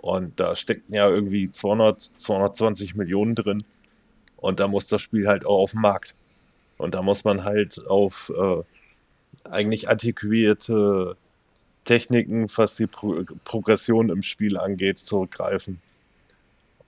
[0.02, 3.64] und da steckten ja irgendwie 200, 220 Millionen drin.
[4.38, 6.16] Und da muss das Spiel halt auch auf den Markt.
[6.78, 8.64] Und da muss man halt auf äh,
[9.50, 11.18] eigentlich antiquierte
[11.86, 15.82] Techniken, was die Pro Progression im Spiel angeht, zurückgreifen.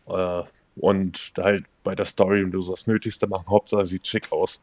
[0.07, 0.43] Äh,
[0.75, 3.47] und halt bei der Story und so das Nötigste machen.
[3.47, 4.61] Hauptsache sieht schick aus.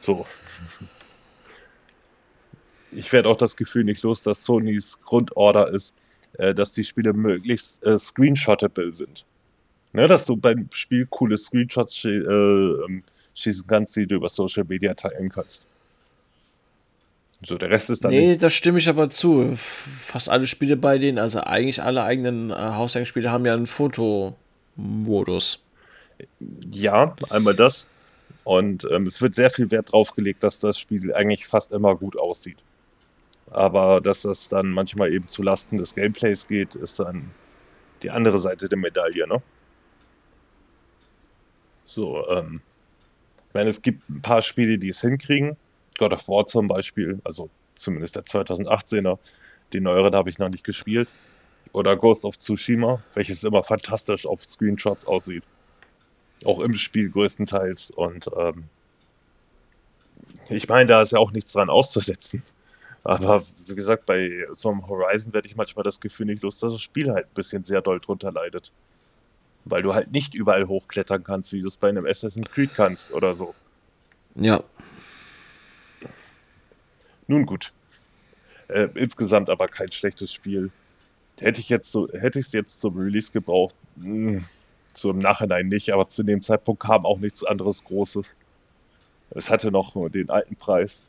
[0.00, 0.24] So.
[2.90, 5.94] Ich werde auch das Gefühl nicht los, dass Sonys Grundorder ist,
[6.38, 9.24] äh, dass die Spiele möglichst äh, screenshottable sind.
[9.94, 13.02] Ne, dass du beim Spiel coole Screenshots äh, ähm,
[13.34, 15.66] schießen kannst, die du über Social Media teilen kannst.
[17.44, 18.12] So, der Rest ist dann.
[18.12, 19.54] Nee, das stimme ich aber zu.
[19.56, 25.60] Fast alle Spiele bei denen, also eigentlich alle eigenen äh, Haushaltsspiele haben ja einen Fotomodus.
[26.70, 27.86] Ja, einmal das.
[28.44, 31.96] Und ähm, es wird sehr viel Wert drauf gelegt, dass das Spiel eigentlich fast immer
[31.96, 32.58] gut aussieht.
[33.50, 37.30] Aber dass das dann manchmal eben zu Lasten des Gameplays geht, ist dann
[38.02, 39.42] die andere Seite der Medaille, ne?
[41.86, 42.60] So, ähm,
[43.48, 45.56] ich meine, es gibt ein paar Spiele, die es hinkriegen.
[45.98, 49.18] God of War zum Beispiel, also zumindest der 2018er.
[49.72, 51.12] Die neuere habe ich noch nicht gespielt.
[51.72, 55.44] Oder Ghost of Tsushima, welches immer fantastisch auf Screenshots aussieht.
[56.44, 57.90] Auch im Spiel größtenteils.
[57.92, 58.64] Und ähm,
[60.50, 62.42] ich meine, da ist ja auch nichts dran auszusetzen.
[63.04, 66.72] Aber wie gesagt, bei so einem Horizon werde ich manchmal das Gefühl nicht los, dass
[66.72, 68.72] das Spiel halt ein bisschen sehr doll drunter leidet.
[69.64, 73.12] Weil du halt nicht überall hochklettern kannst, wie du es bei einem Assassin's Creed kannst
[73.12, 73.54] oder so.
[74.34, 74.62] Ja.
[77.32, 77.72] Nun gut.
[78.68, 80.70] Äh, insgesamt aber kein schlechtes Spiel.
[81.40, 84.44] Hätte ich jetzt so, hätte ich es jetzt zum Release gebraucht, mh, hm,
[84.92, 88.36] so im Nachhinein nicht, aber zu dem Zeitpunkt kam auch nichts anderes Großes.
[89.30, 91.04] Es hatte noch den alten Preis,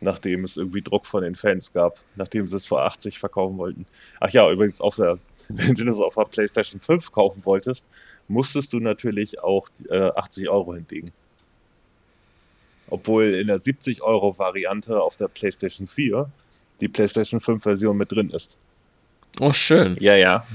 [0.00, 3.86] nachdem es irgendwie Druck von den Fans gab, nachdem sie es vor 80 verkaufen wollten.
[4.18, 5.18] Ach ja, übrigens, auf der,
[5.50, 7.86] wenn du das auf der PlayStation 5 kaufen wolltest,
[8.26, 11.12] musstest du natürlich auch äh, 80 Euro hinlegen.
[12.90, 16.30] Obwohl in der 70 Euro Variante auf der PlayStation 4
[16.80, 18.56] die PlayStation 5 Version mit drin ist.
[19.38, 19.96] Oh, schön.
[20.00, 20.46] Ja, ja.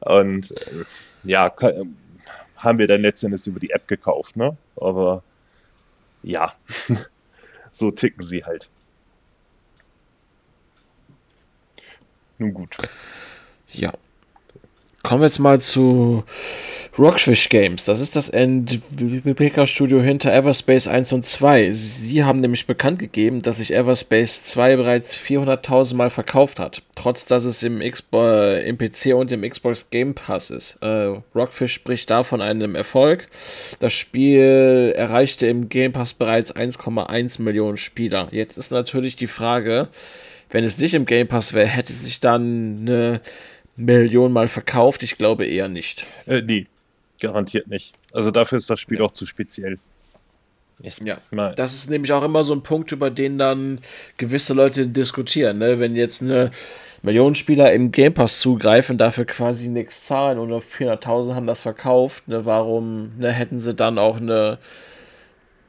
[0.00, 0.84] Und äh,
[1.24, 1.52] ja,
[2.56, 4.56] haben wir dann letztendlich über die App gekauft, ne?
[4.76, 5.22] Aber
[6.22, 6.54] ja,
[7.72, 8.68] so ticken sie halt.
[12.38, 12.76] Nun gut.
[13.72, 13.92] Ja.
[15.02, 16.24] Kommen wir jetzt mal zu
[16.98, 17.84] Rockfish Games.
[17.84, 21.70] Das ist das Entwicklerstudio hinter Everspace 1 und 2.
[21.70, 26.82] Sie haben nämlich bekannt gegeben, dass sich Everspace 2 bereits 400.000 Mal verkauft hat.
[26.96, 30.78] Trotz dass es im, Xbox, im PC und im Xbox Game Pass ist.
[30.82, 33.28] Äh, Rockfish spricht da von einem Erfolg.
[33.78, 38.26] Das Spiel erreichte im Game Pass bereits 1,1 Millionen Spieler.
[38.32, 39.88] Jetzt ist natürlich die Frage,
[40.50, 43.20] wenn es nicht im Game Pass wäre, hätte sich dann eine
[43.76, 45.04] Million Mal verkauft?
[45.04, 46.06] Ich glaube eher nicht.
[46.26, 46.66] Äh, nee,
[47.20, 47.94] garantiert nicht.
[48.12, 49.04] Also dafür ist das Spiel ja.
[49.04, 49.78] auch zu speziell.
[50.80, 51.54] Ich ja, mal.
[51.56, 53.80] das ist nämlich auch immer so ein Punkt, über den dann
[54.16, 55.58] gewisse Leute diskutieren.
[55.58, 55.80] Ne?
[55.80, 56.52] Wenn jetzt eine
[57.02, 61.62] Million Spieler im Game Pass zugreifen, dafür quasi nichts zahlen und nur 400.000 haben das
[61.62, 62.44] verkauft, ne?
[62.44, 64.58] warum ne, hätten sie dann auch eine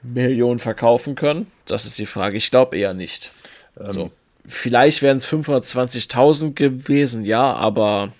[0.03, 1.47] Million verkaufen können?
[1.65, 2.37] Das ist die Frage.
[2.37, 3.31] Ich glaube eher nicht.
[3.79, 4.11] Ähm, so.
[4.45, 8.11] Vielleicht wären es 520.000 gewesen, ja, aber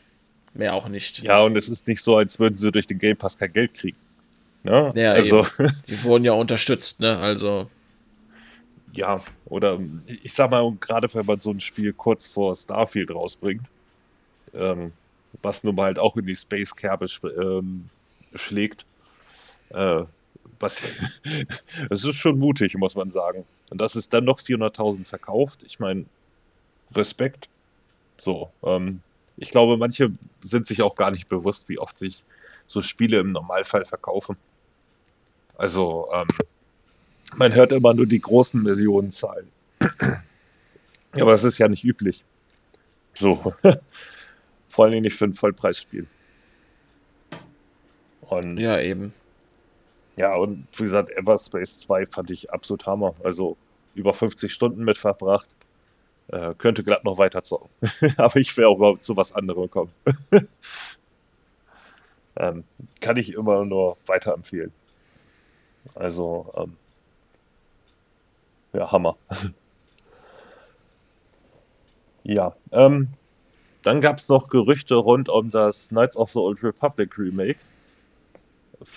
[0.54, 1.20] mehr auch nicht.
[1.20, 3.74] Ja, und es ist nicht so, als würden sie durch den Game Pass kein Geld
[3.74, 3.98] kriegen.
[4.64, 4.92] Ne?
[4.96, 5.46] Ja, also.
[5.60, 5.74] Eben.
[5.88, 7.18] Die wurden ja unterstützt, ne?
[7.18, 7.70] Also.
[8.94, 13.64] Ja, oder ich sag mal, gerade wenn man so ein Spiel kurz vor Starfield rausbringt,
[14.54, 14.92] ähm,
[15.42, 17.08] was nun mal halt auch in die Space-Kerbe
[17.40, 17.90] ähm,
[18.34, 18.86] schlägt,
[19.70, 20.04] äh,
[20.60, 20.82] was,
[21.90, 23.46] es ist schon mutig, muss man sagen.
[23.70, 25.60] Und das ist dann noch 400.000 verkauft.
[25.66, 26.06] Ich meine,
[26.94, 27.48] Respekt.
[28.18, 29.02] So, ähm,
[29.40, 32.24] ich glaube, manche sind sich auch gar nicht bewusst, wie oft sich
[32.68, 34.38] so Spiele im Normalfall verkaufen.
[35.58, 36.28] Also, ähm,
[37.36, 39.48] man hört immer nur die großen Millionenzahlen.
[41.20, 42.24] Aber es ist ja nicht üblich.
[43.14, 43.54] So.
[44.70, 46.08] Vor allem nicht für ein Vollpreisspiel.
[48.22, 49.14] Und ja, eben.
[50.16, 53.16] Ja, und wie gesagt, Everspace 2 fand ich absolut Hammer.
[53.24, 53.58] Also
[53.96, 55.50] über 50 Stunden mit verbracht.
[56.32, 57.70] Äh, könnte glatt noch weiter zocken.
[58.18, 59.92] Aber ich wäre auch zu was anderem gekommen.
[62.38, 62.64] ähm,
[63.02, 64.72] kann ich immer nur weiterempfehlen.
[65.96, 66.78] Also, ähm,
[68.74, 69.18] ja, Hammer.
[72.24, 73.08] ja, ähm,
[73.82, 77.60] dann gab es noch Gerüchte rund um das Knights of the Old Republic Remake,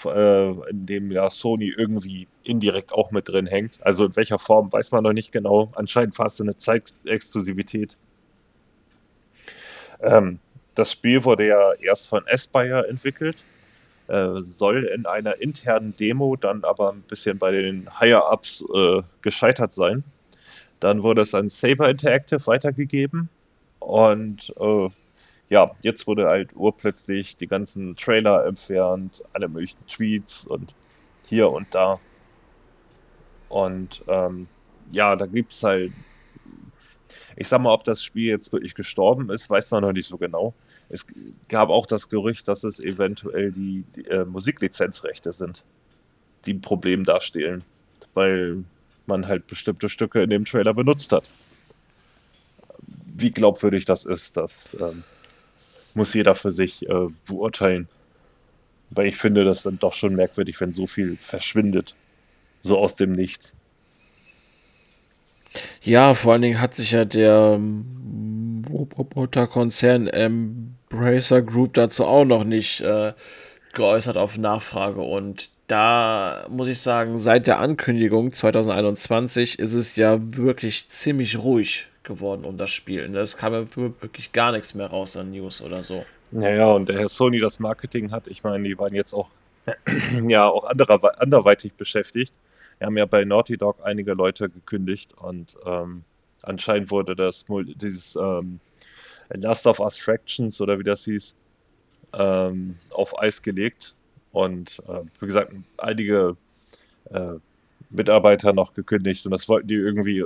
[0.05, 3.85] in dem ja Sony irgendwie indirekt auch mit drin hängt.
[3.85, 5.69] Also in welcher Form weiß man noch nicht genau.
[5.75, 7.97] Anscheinend fast eine Zeitexklusivität.
[10.01, 10.39] Ähm,
[10.75, 13.43] das Spiel wurde ja erst von Aspire entwickelt,
[14.09, 19.73] äh, soll in einer internen Demo dann aber ein bisschen bei den Higher-Ups äh, gescheitert
[19.73, 20.05] sein.
[20.81, 23.29] Dann wurde es an Saber Interactive weitergegeben
[23.81, 24.89] und äh,
[25.53, 30.75] ja, jetzt wurde halt urplötzlich die ganzen Trailer entfernt, alle möglichen Tweets und
[31.29, 32.01] hier und da.
[33.51, 34.49] Und ähm,
[34.93, 35.93] ja, da gibt es halt,
[37.37, 40.17] ich sag mal, ob das Spiel jetzt wirklich gestorben ist, weiß man noch nicht so
[40.17, 40.55] genau.
[40.89, 41.05] Es
[41.49, 45.65] gab auch das Gerücht, dass es eventuell die, die äh, Musiklizenzrechte sind,
[46.47, 47.63] die ein Problem darstellen.
[48.15, 48.65] Weil
[49.05, 51.29] man halt bestimmte Stücke in dem Trailer benutzt hat.
[53.05, 55.05] Wie glaubwürdig das ist, das ähm,
[55.95, 57.89] muss jeder für sich äh, beurteilen.
[58.91, 61.95] Weil ich finde das dann doch schon merkwürdig, wenn so viel verschwindet.
[62.63, 63.55] So aus dem Nichts.
[65.83, 67.59] Ja, vor allen Dingen hat sich ja der
[69.15, 73.13] Mutterkonzern Embracer Group dazu auch noch nicht äh,
[73.73, 75.01] geäußert auf Nachfrage.
[75.01, 81.89] Und da muss ich sagen, seit der Ankündigung 2021 ist es ja wirklich ziemlich ruhig
[82.05, 83.15] geworden um das Spiel.
[83.17, 86.05] Es kam wirklich gar nichts mehr raus an News oder so.
[86.31, 89.29] Naja, und der Herr Sony das Marketing hat, ich meine, die waren jetzt auch,
[90.27, 92.33] ja, auch anderer, anderweitig beschäftigt.
[92.79, 96.05] Wir haben ja bei Naughty Dog einige Leute gekündigt und ähm,
[96.43, 97.45] anscheinend wurde das
[97.77, 98.61] dieses ähm,
[99.29, 101.35] Last of Us Fractions oder wie das hieß,
[102.15, 103.95] ähm, auf Eis gelegt.
[104.33, 106.37] Und äh, wie gesagt, einige
[107.11, 107.35] äh,
[107.91, 110.25] Mitarbeiter noch gekündigt und das wollten die irgendwie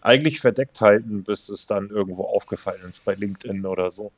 [0.00, 4.12] eigentlich verdeckt halten, bis es dann irgendwo aufgefallen ist bei LinkedIn oder so.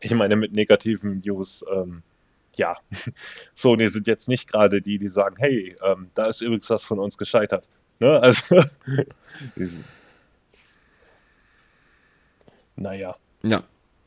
[0.00, 2.02] Ich meine, mit negativen News, ähm,
[2.54, 2.76] ja,
[3.54, 6.98] Sony sind jetzt nicht gerade die, die sagen, hey, ähm, da ist übrigens was von
[6.98, 7.68] uns gescheitert.
[8.00, 8.20] Ne?
[8.22, 8.62] Also,
[12.76, 13.16] naja.
[13.42, 13.62] Ja.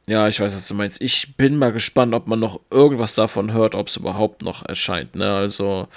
[0.05, 1.01] Ja, ich weiß, was du meinst.
[1.01, 5.15] Ich bin mal gespannt, ob man noch irgendwas davon hört, ob es überhaupt noch erscheint.
[5.15, 5.31] Ne?
[5.31, 5.87] Also,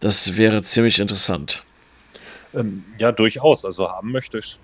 [0.00, 1.62] das wäre ziemlich interessant.
[2.54, 3.64] Ähm, ja, durchaus.
[3.64, 4.58] Also haben möchte ich.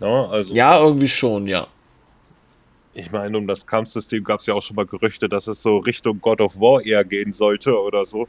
[0.00, 1.66] Ja, also, ja, irgendwie schon, ja.
[2.94, 5.78] Ich meine, um das Kampfsystem gab es ja auch schon mal Gerüchte, dass es so
[5.78, 8.26] Richtung God of War eher gehen sollte oder so.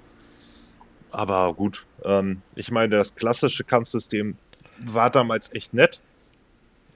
[1.11, 4.37] Aber gut, ähm, ich meine, das klassische Kampfsystem
[4.79, 5.99] war damals echt nett.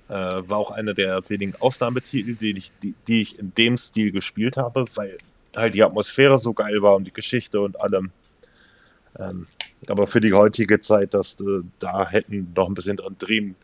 [0.08, 4.12] Äh, war auch einer der wenigen Ausnahmetitel, die ich, die, die ich in dem Stil
[4.12, 5.18] gespielt habe, weil
[5.56, 8.12] halt die Atmosphäre so geil war und die Geschichte und allem.
[9.20, 9.48] Ähm,
[9.88, 13.56] aber für die heutige Zeit, dass äh, da hätten noch ein bisschen dran drehen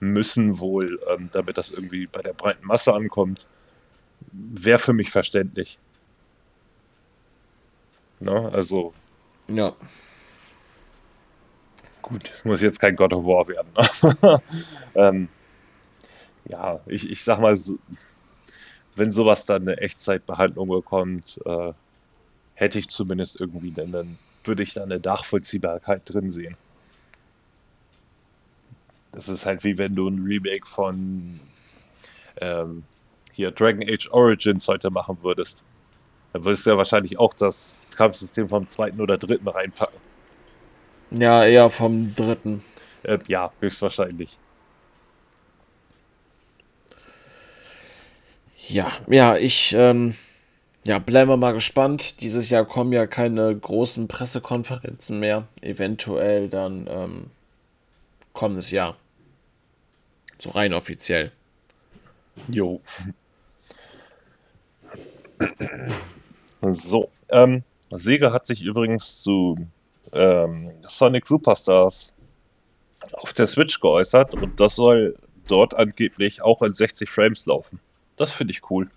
[0.00, 3.46] müssen, wohl, ähm, damit das irgendwie bei der breiten Masse ankommt,
[4.32, 5.78] wäre für mich verständlich.
[8.20, 8.50] Ne?
[8.52, 8.92] Also.
[9.48, 9.74] Ja.
[12.02, 14.40] Gut, muss jetzt kein God of War werden.
[14.94, 15.28] ähm,
[16.44, 17.78] ja, ich, ich sag mal, so,
[18.94, 21.72] wenn sowas dann eine Echtzeitbehandlung bekommt, äh,
[22.54, 26.56] hätte ich zumindest irgendwie, dann würde ich da eine Nachvollziehbarkeit drin sehen.
[29.12, 31.38] Das ist halt wie wenn du ein Remake von
[32.40, 32.82] ähm,
[33.32, 35.62] hier Dragon Age Origins heute machen würdest.
[36.32, 39.98] Dann würdest du ja wahrscheinlich auch das Kampfsystem vom zweiten oder dritten reinpacken.
[41.10, 42.64] Ja, eher vom dritten.
[43.04, 44.36] Äh, ja, höchstwahrscheinlich.
[48.68, 50.16] Ja, ja, ich, ähm,
[50.84, 52.20] ja, bleiben wir mal gespannt.
[52.20, 55.48] Dieses Jahr kommen ja keine großen Pressekonferenzen mehr.
[55.62, 57.30] Eventuell dann ähm,
[58.32, 58.96] kommendes Jahr.
[60.38, 61.32] So rein offiziell.
[62.48, 62.80] Jo.
[66.60, 69.56] So, ähm, Sega hat sich übrigens zu
[70.12, 72.12] ähm, Sonic Superstars
[73.12, 75.16] auf der Switch geäußert und das soll
[75.48, 77.80] dort angeblich auch in 60 Frames laufen.
[78.16, 78.90] Das finde ich cool.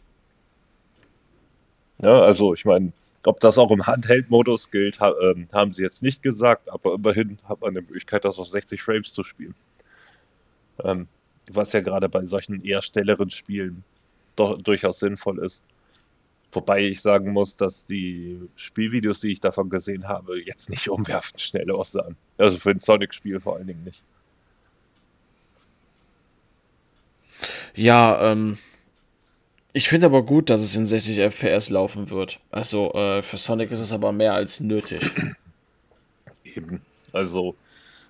[2.00, 2.92] Ja, also ich meine,
[3.26, 7.40] ob das auch im Handheld-Modus gilt, ha ähm, haben sie jetzt nicht gesagt, aber immerhin
[7.48, 9.56] hat man die Möglichkeit, das auf 60 Frames zu spielen.
[10.84, 11.08] Ähm,
[11.52, 13.84] was ja gerade bei solchen eher schnelleren Spielen
[14.36, 15.64] doch durchaus sinnvoll ist.
[16.52, 21.42] Wobei ich sagen muss, dass die Spielvideos, die ich davon gesehen habe, jetzt nicht umwerfend
[21.42, 22.16] schnell aussahen.
[22.38, 24.04] Also für ein Sonic-Spiel vor allen Dingen nicht.
[27.76, 28.58] Ja, ähm,
[29.74, 32.40] ich finde aber gut, dass es in 60 FPS laufen wird.
[32.52, 35.12] Also äh, für Sonic ist es aber mehr als nötig.
[36.44, 36.82] Eben.
[37.12, 37.56] Also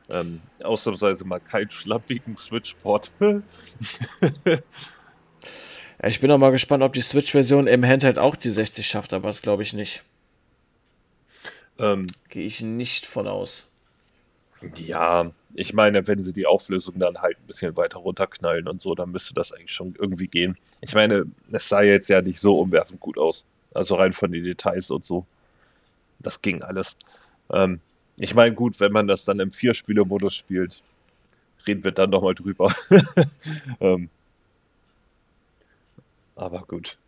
[0.10, 3.12] ähm, ausnahmsweise mal keinen schlappigen Switch-Port.
[3.20, 3.32] ja,
[6.04, 9.28] ich bin auch mal gespannt, ob die Switch-Version im Handheld auch die 60 schafft, aber
[9.28, 10.04] das glaube ich nicht.
[11.80, 13.70] Ähm, Gehe ich nicht von aus.
[14.76, 18.93] Ja, ich meine, wenn sie die Auflösung dann halt ein bisschen weiter runterknallen und so,
[18.93, 20.55] dann müsste das eigentlich schon irgendwie gehen.
[20.82, 23.43] Ich meine, es sah jetzt ja nicht so umwerfend gut aus.
[23.74, 25.26] Also rein von den Details und so.
[26.20, 26.95] Das ging alles.
[27.51, 27.80] Ähm,
[28.18, 30.84] ich meine, gut, wenn man das dann im Vier-Spieler-Modus spielt,
[31.66, 32.72] reden wir dann doch mal drüber.
[33.80, 34.10] ähm,
[36.36, 36.99] aber gut.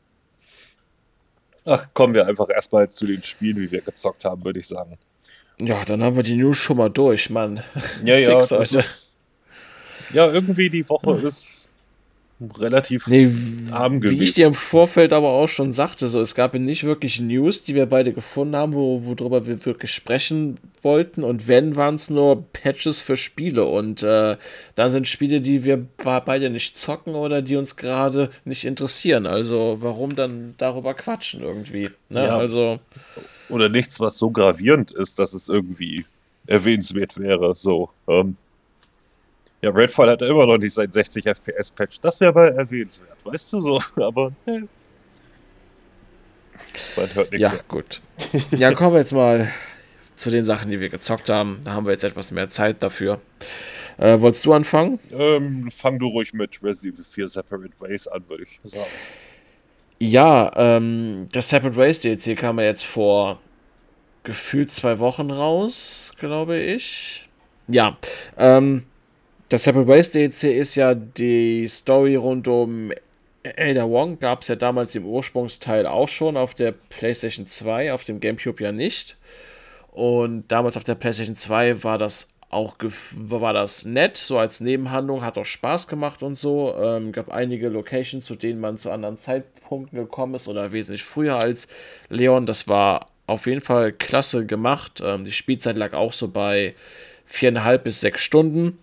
[1.65, 4.97] Ach, kommen wir einfach erstmal zu den Spielen, wie wir gezockt haben, würde ich sagen.
[5.61, 7.61] Ja, dann haben wir die News schon mal durch, Mann.
[8.03, 8.45] Ja, ja.
[10.13, 11.27] ja, irgendwie die Woche hm.
[11.27, 11.47] ist
[12.57, 13.29] relativ nee,
[13.71, 14.19] arm gewesen.
[14.19, 17.63] Wie ich dir im Vorfeld aber auch schon sagte, so, es gab nicht wirklich News,
[17.63, 21.23] die wir beide gefunden haben, wo, worüber wir wirklich sprechen wollten.
[21.23, 23.65] Und wenn, waren es nur Patches für Spiele.
[23.65, 24.37] Und äh,
[24.75, 29.27] da sind Spiele, die wir beide nicht zocken oder die uns gerade nicht interessieren.
[29.27, 31.89] Also warum dann darüber quatschen irgendwie?
[32.07, 32.25] Ne?
[32.25, 32.37] Ja.
[32.37, 32.79] Also.
[33.49, 36.05] Oder nichts, was so gravierend ist, dass es irgendwie
[36.47, 37.55] erwähnenswert wäre.
[37.55, 37.89] So.
[38.07, 38.37] Ähm.
[39.61, 41.99] Ja, Redfall hat immer noch nicht sein 60 FPS-Patch.
[42.01, 44.63] Das wäre mal erwähnenswert, weißt du so, aber hey.
[46.95, 47.43] Man hört nichts.
[47.43, 47.63] Ja, mehr.
[47.67, 48.01] gut.
[48.51, 49.51] Ja, kommen wir jetzt mal
[50.15, 51.61] zu den Sachen, die wir gezockt haben.
[51.63, 53.21] Da haben wir jetzt etwas mehr Zeit dafür.
[53.97, 54.99] Äh, wolltest du anfangen?
[55.11, 58.85] Ähm, fang du ruhig mit Resident Evil 4 Separate Ways an, würde ich sagen.
[59.99, 63.39] Ja, ähm, das Separate Ways DLC kam ja jetzt vor
[64.23, 67.27] gefühlt zwei Wochen raus, glaube ich.
[67.67, 67.97] Ja,
[68.37, 68.85] ähm,
[69.49, 72.91] das Separate Ways DLC ist ja die Story rund um
[73.43, 74.19] Ada Wong.
[74.19, 78.63] Gab es ja damals im Ursprungsteil auch schon auf der PlayStation 2, auf dem GameCube
[78.63, 79.17] ja nicht.
[79.91, 82.75] Und damals auf der PlayStation 2 war das auch
[83.15, 86.73] war das nett, so als Nebenhandlung, hat auch Spaß gemacht und so.
[86.75, 91.37] Ähm, gab einige Locations, zu denen man zu anderen Zeitpunkten gekommen ist oder wesentlich früher
[91.37, 91.67] als
[92.09, 92.47] Leon.
[92.47, 95.01] Das war auf jeden Fall klasse gemacht.
[95.05, 96.73] Ähm, die Spielzeit lag auch so bei
[97.25, 98.79] viereinhalb bis sechs Stunden.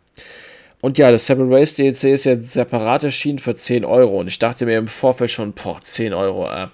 [0.80, 4.20] Und ja, das Seven Race DLC ist ja separat erschienen für 10 Euro.
[4.20, 6.68] Und ich dachte mir im Vorfeld schon, boah, 10 Euro, äh.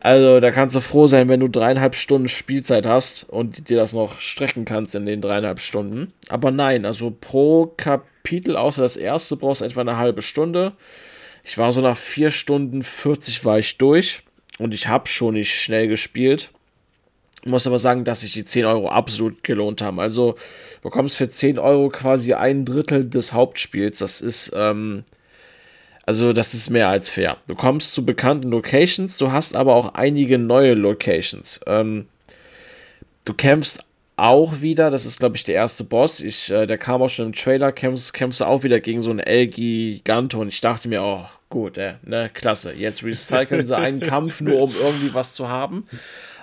[0.00, 3.92] Also, da kannst du froh sein, wenn du dreieinhalb Stunden Spielzeit hast und dir das
[3.92, 6.12] noch strecken kannst in den dreieinhalb Stunden.
[6.28, 10.72] Aber nein, also pro Kapitel, außer das erste, brauchst du etwa eine halbe Stunde.
[11.42, 14.22] Ich war so nach 4 Stunden 40 war ich durch
[14.58, 16.50] und ich habe schon nicht schnell gespielt.
[17.42, 20.00] Ich muss aber sagen, dass sich die 10 Euro absolut gelohnt haben.
[20.00, 20.34] Also
[20.82, 23.98] bekommst für 10 Euro quasi ein Drittel des Hauptspiels.
[23.98, 25.04] Das ist, ähm,
[26.08, 27.36] also das ist mehr als fair.
[27.48, 31.60] Du kommst zu bekannten Locations, du hast aber auch einige neue Locations.
[31.66, 32.06] Ähm,
[33.26, 33.84] du kämpfst
[34.16, 37.26] auch wieder, das ist glaube ich der erste Boss, ich, äh, der kam auch schon
[37.26, 41.02] im Trailer, kämpfst, kämpfst du auch wieder gegen so einen El-Giganto und ich dachte mir,
[41.02, 45.50] oh gut, äh, ne, klasse, jetzt recyceln sie einen Kampf nur um irgendwie was zu
[45.50, 45.86] haben.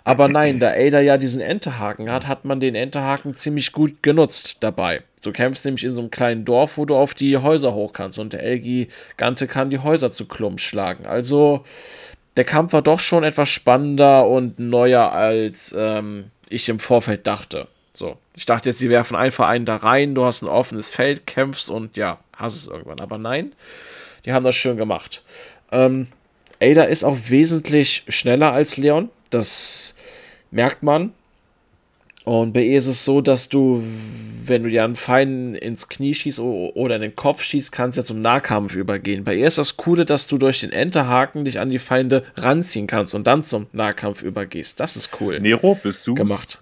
[0.05, 4.57] Aber nein, da Ada ja diesen Enterhaken hat, hat man den Enterhaken ziemlich gut genutzt
[4.59, 5.01] dabei.
[5.23, 8.19] Du kämpfst nämlich in so einem kleinen Dorf, wo du auf die Häuser hoch kannst
[8.19, 8.87] und der Elgi
[9.17, 11.07] Gante kann die Häuser zu Klump schlagen.
[11.07, 11.65] Also
[12.37, 17.67] der Kampf war doch schon etwas spannender und neuer, als ähm, ich im Vorfeld dachte.
[17.95, 21.25] So, ich dachte jetzt, sie werfen einfach einen da rein, du hast ein offenes Feld,
[21.25, 22.99] kämpfst und ja, hast es irgendwann.
[22.99, 23.53] Aber nein,
[24.25, 25.23] die haben das schön gemacht.
[25.71, 26.07] Ähm,
[26.61, 29.09] Ada ist auch wesentlich schneller als Leon.
[29.29, 29.94] Das
[30.51, 31.11] merkt man.
[32.25, 33.83] Und bei ihr ist es so, dass du,
[34.45, 38.01] wenn du dir einen Feind ins Knie schießt oder in den Kopf schießt, kannst du
[38.01, 39.23] ja zum Nahkampf übergehen.
[39.23, 42.87] Bei ihr ist das Coole, dass du durch den Enterhaken dich an die Feinde ranziehen
[42.87, 44.79] kannst und dann zum Nahkampf übergehst.
[44.79, 45.39] Das ist cool.
[45.39, 46.15] Nero, bist du?
[46.15, 46.59] Gemacht.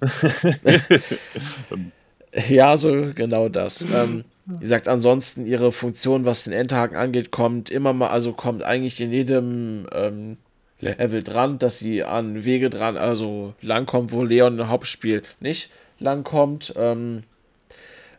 [2.50, 3.88] ja, so genau das.
[3.96, 8.64] Ähm, wie gesagt, ansonsten ihre Funktion, was den Enterhaken angeht, kommt immer mal, also kommt
[8.64, 10.38] eigentlich in jedem ähm,
[10.84, 15.70] Level dran, dass sie an Wege dran, also langkommt, wo Leon im Hauptspiel nicht
[16.00, 16.74] langkommt.
[16.78, 17.24] Ähm,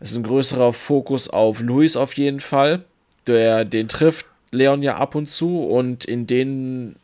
[0.01, 2.85] es ist ein größerer Fokus auf Luis auf jeden Fall.
[3.27, 6.97] Der, den trifft Leon ja ab und zu und in den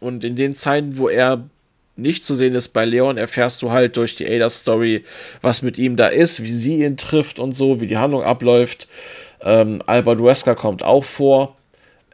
[0.00, 1.48] und in den Zeiten, wo er
[1.96, 5.04] nicht zu sehen ist bei Leon, erfährst du halt durch die Ada-Story,
[5.42, 8.86] was mit ihm da ist, wie sie ihn trifft und so, wie die Handlung abläuft.
[9.40, 11.56] Ähm, Albert Wesker kommt auch vor.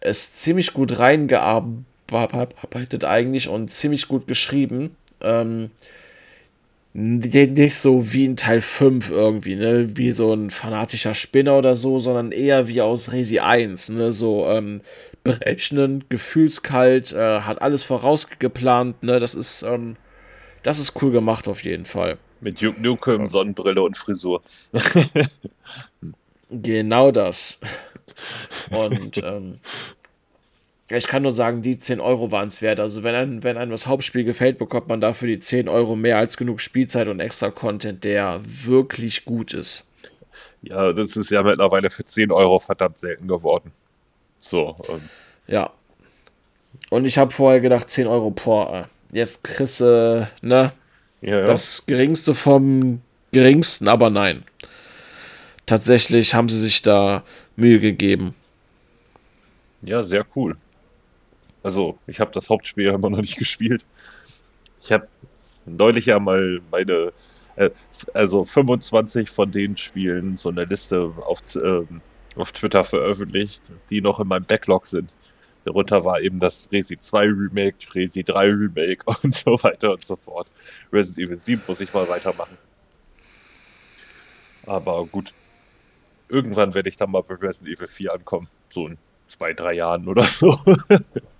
[0.00, 4.96] Ist ziemlich gut reingearbeitet bearbeitet eigentlich und ziemlich gut geschrieben.
[5.20, 5.70] Ähm,
[6.96, 11.98] nicht so wie in Teil 5 irgendwie, ne, wie so ein fanatischer Spinner oder so,
[11.98, 14.80] sondern eher wie aus Resi 1, ne, so ähm,
[15.24, 19.96] berechnend, gefühlskalt, äh, hat alles vorausgeplant, ne, das ist, ähm,
[20.62, 22.16] das ist cool gemacht auf jeden Fall.
[22.40, 24.42] Mit Duke Nukem, Sonnenbrille und Frisur.
[26.50, 27.58] genau das.
[28.70, 29.58] Und, ähm,
[30.90, 32.78] ich kann nur sagen, die 10 Euro waren es wert.
[32.78, 36.18] Also wenn einem, wenn einem das Hauptspiel gefällt, bekommt man dafür die 10 Euro mehr
[36.18, 39.86] als genug Spielzeit und extra Content, der wirklich gut ist.
[40.62, 43.72] Ja, das ist ja mittlerweile für 10 Euro verdammt selten geworden.
[44.38, 44.76] So.
[44.88, 45.08] Ähm.
[45.46, 45.70] Ja.
[46.90, 50.72] Und ich habe vorher gedacht, 10 Euro, boah, jetzt kriegst du, ne?
[51.22, 51.46] Ja, ja.
[51.46, 53.00] Das geringste vom
[53.32, 54.44] geringsten, aber nein.
[55.64, 57.24] Tatsächlich haben sie sich da
[57.56, 58.34] Mühe gegeben.
[59.82, 60.56] Ja, sehr cool.
[61.64, 63.84] Also, ich habe das Hauptspiel immer noch nicht gespielt.
[64.82, 65.08] Ich habe
[65.64, 67.12] neulich ja mal meine,
[67.56, 67.70] äh,
[68.12, 71.82] also 25 von den Spielen so eine Liste auf, äh,
[72.36, 75.12] auf Twitter veröffentlicht, die noch in meinem Backlog sind.
[75.64, 80.16] Darunter war eben das Resi 2 Remake, Resi 3 Remake und so weiter und so
[80.16, 80.48] fort.
[80.92, 82.58] Resident Evil 7 muss ich mal weitermachen.
[84.66, 85.32] Aber gut.
[86.28, 88.48] Irgendwann werde ich dann mal bei Resident Evil 4 ankommen.
[88.70, 90.58] So in zwei, drei Jahren oder so.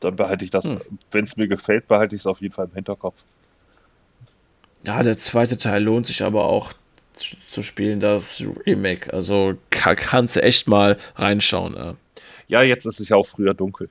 [0.00, 0.80] dann behalte ich das, hm.
[1.10, 3.24] wenn es mir gefällt, behalte ich es auf jeden Fall im Hinterkopf.
[4.84, 6.72] Ja, der zweite Teil lohnt sich aber auch
[7.14, 9.12] zu spielen, das Remake.
[9.12, 11.74] Also kann, kannst du echt mal reinschauen.
[11.74, 11.94] Ja.
[12.46, 13.88] ja, jetzt ist es ja auch früher dunkel.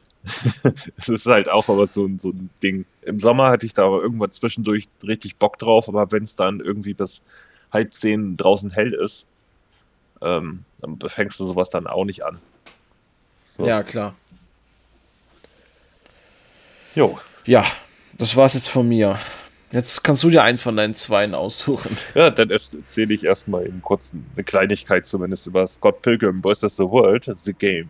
[0.98, 2.86] es ist halt auch aber so, so ein Ding.
[3.02, 6.60] Im Sommer hatte ich da aber irgendwann zwischendurch richtig Bock drauf, aber wenn es dann
[6.60, 7.22] irgendwie bis
[7.72, 9.28] halb zehn draußen hell ist,
[10.22, 12.40] ähm, dann fängst du sowas dann auch nicht an.
[13.58, 13.68] So.
[13.68, 14.16] Ja, klar.
[16.96, 17.20] Jo.
[17.46, 17.66] Ja,
[18.14, 19.20] das war's jetzt von mir.
[19.72, 21.96] Jetzt kannst du dir eins von deinen Zweien aussuchen.
[22.16, 26.78] Ja, dann erzähle ich erstmal eben kurz eine Kleinigkeit zumindest über Scott Pilgrim vs.
[26.78, 27.90] The World, The Game.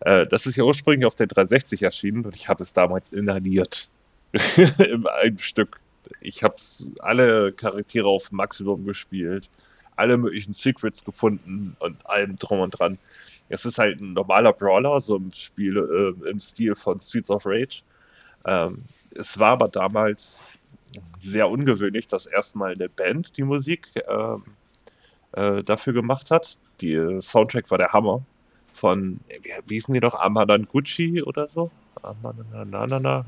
[0.00, 3.88] Äh, das ist ja ursprünglich auf der 360 erschienen und ich habe es damals inhaliert.
[4.78, 5.80] Im einem Stück.
[6.20, 6.54] Ich habe
[7.00, 9.50] alle Charaktere auf Maximum gespielt,
[9.96, 12.98] alle möglichen Secrets gefunden und allem drum und dran.
[13.48, 17.46] Es ist halt ein normaler Brawler, so im Spiel, äh, im Stil von Streets of
[17.46, 17.82] Rage.
[18.44, 18.84] Ähm,
[19.14, 20.40] es war aber damals
[21.18, 24.36] sehr ungewöhnlich, dass erstmal eine Band die Musik äh,
[25.32, 26.56] äh, dafür gemacht hat.
[26.80, 28.22] Die äh, Soundtrack war der Hammer.
[28.72, 29.20] Von,
[29.66, 30.14] wie, hießen die noch?
[30.14, 31.70] Amadan Gucci oder so?
[32.02, 33.24] Amananana.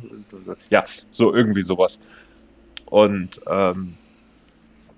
[0.68, 2.00] Ja, so irgendwie sowas.
[2.86, 3.94] Und ähm,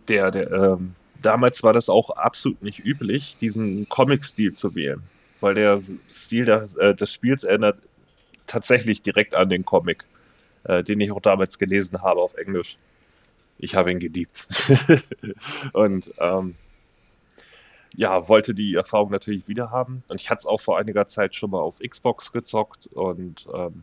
[0.09, 5.03] der, der, ähm, damals war das auch absolut nicht üblich, diesen Comic-Stil zu wählen.
[5.41, 7.79] Weil der Stil der, äh, des Spiels erinnert
[8.47, 10.05] tatsächlich direkt an den Comic
[10.65, 12.79] äh, den ich auch damals gelesen habe auf Englisch.
[13.59, 14.49] Ich habe ihn geliebt.
[15.73, 16.55] und ähm,
[17.95, 20.03] ja, wollte die Erfahrung natürlich wieder haben.
[20.09, 23.83] Und ich hatte es auch vor einiger Zeit schon mal auf Xbox gezockt und ähm,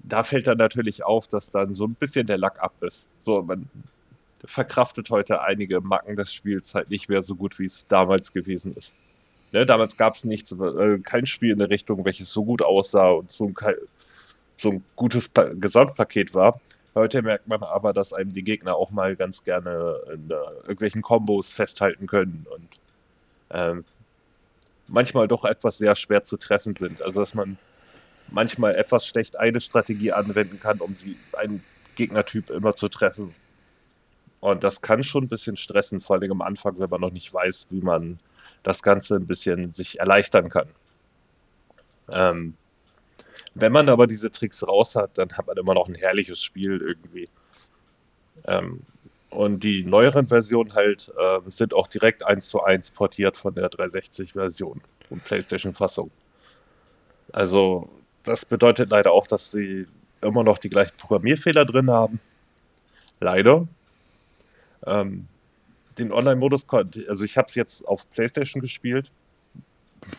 [0.00, 3.08] da fällt dann natürlich auf, dass dann so ein bisschen der Lack ab ist.
[3.20, 3.68] So, man
[4.44, 8.74] verkraftet heute einige Macken des Spiels halt nicht mehr so gut, wie es damals gewesen
[8.76, 8.94] ist.
[9.52, 13.10] Ne, damals gab es nichts, äh, kein Spiel in der Richtung, welches so gut aussah
[13.10, 13.50] und so
[14.58, 16.60] so ein gutes pa Gesamtpaket war.
[16.94, 21.00] Heute merkt man aber, dass einem die Gegner auch mal ganz gerne in uh, irgendwelchen
[21.00, 22.68] Kombos festhalten können und
[23.50, 23.84] ähm,
[24.88, 27.00] manchmal doch etwas sehr schwer zu treffen sind.
[27.02, 27.56] Also dass man
[28.30, 31.62] manchmal etwas schlecht eine Strategie anwenden kann, um sie einen
[31.94, 33.34] Gegnertyp immer zu treffen.
[34.40, 37.32] Und das kann schon ein bisschen stressen, vor allem am Anfang, wenn man noch nicht
[37.32, 38.18] weiß, wie man
[38.62, 40.68] das Ganze ein bisschen sich erleichtern kann.
[42.12, 42.54] Ähm,
[43.54, 46.80] wenn man aber diese Tricks raus hat, dann hat man immer noch ein herrliches Spiel
[46.80, 47.28] irgendwie.
[48.46, 48.82] Ähm,
[49.30, 53.70] und die neueren Versionen halt äh, sind auch direkt eins zu eins portiert von der
[53.70, 54.80] 360-Version
[55.10, 56.10] und PlayStation-Fassung.
[57.32, 57.90] Also,
[58.22, 59.86] das bedeutet leider auch, dass sie
[60.22, 62.20] immer noch die gleichen Programmierfehler drin haben.
[63.20, 63.66] Leider.
[64.86, 65.26] Ähm,
[65.98, 66.66] den Online-Modus,
[67.08, 69.10] also ich habe es jetzt auf PlayStation gespielt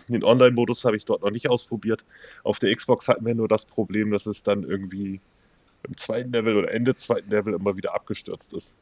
[0.08, 2.06] den Online-Modus habe ich dort noch nicht ausprobiert.
[2.44, 5.20] Auf der Xbox hatten wir nur das Problem, dass es dann irgendwie
[5.88, 8.76] im zweiten Level oder Ende zweiten Level immer wieder abgestürzt ist.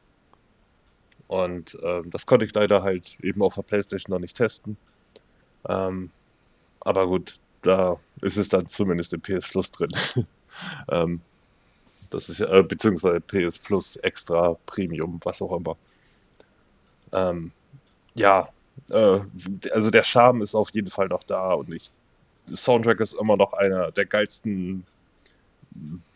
[1.28, 4.76] Und äh, das konnte ich leider halt eben auf der PlayStation noch nicht testen.
[5.68, 6.10] Ähm,
[6.80, 9.90] aber gut, da ist es dann zumindest im PS Plus drin.
[10.90, 11.20] ähm,
[12.10, 15.76] das ist ja, äh, beziehungsweise PS Plus Extra Premium, was auch immer.
[17.12, 17.52] Ähm,
[18.14, 18.48] ja,
[18.90, 19.20] äh,
[19.72, 21.90] also der Charme ist auf jeden Fall noch da und ich,
[22.54, 24.84] Soundtrack ist immer noch einer der geilsten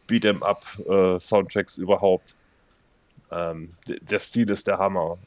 [0.09, 2.35] Beat'em Up äh, Soundtracks überhaupt.
[3.31, 5.19] Ähm, der Stil ist der Hammer.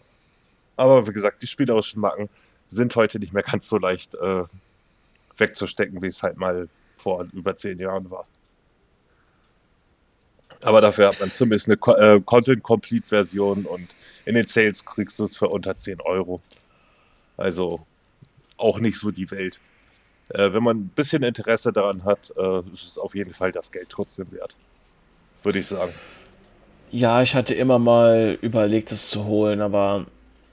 [0.78, 2.30] Aber wie gesagt, die spielerischen Macken
[2.70, 4.43] sind heute nicht mehr ganz so leicht äh,
[5.38, 8.26] wegzustecken, wie es halt mal vor über zehn Jahren war.
[10.64, 13.95] Aber dafür hat man zumindest eine äh, Content-Complete-Version und
[14.26, 16.41] in den Sales kriegst du es für unter 10 Euro.
[17.38, 17.86] Also
[18.58, 19.60] auch nicht so die Welt.
[20.30, 23.72] Äh, wenn man ein bisschen Interesse daran hat, äh, ist es auf jeden Fall das
[23.72, 24.56] Geld trotzdem wert.
[25.43, 25.93] Würde ich sagen.
[26.91, 30.06] Ja, ich hatte immer mal überlegt, es zu holen, aber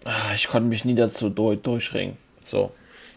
[0.05, 2.17] ach, ich konnte mich nie dazu durch, durchringen.
[2.45, 2.73] So.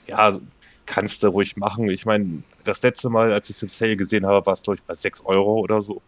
[0.08, 0.38] Ja,
[0.86, 1.90] kannst du ruhig machen.
[1.90, 4.78] Ich meine, das letzte Mal, als ich es im Sale gesehen habe, war es, glaube
[4.78, 6.02] ich, bei 6 Euro oder so.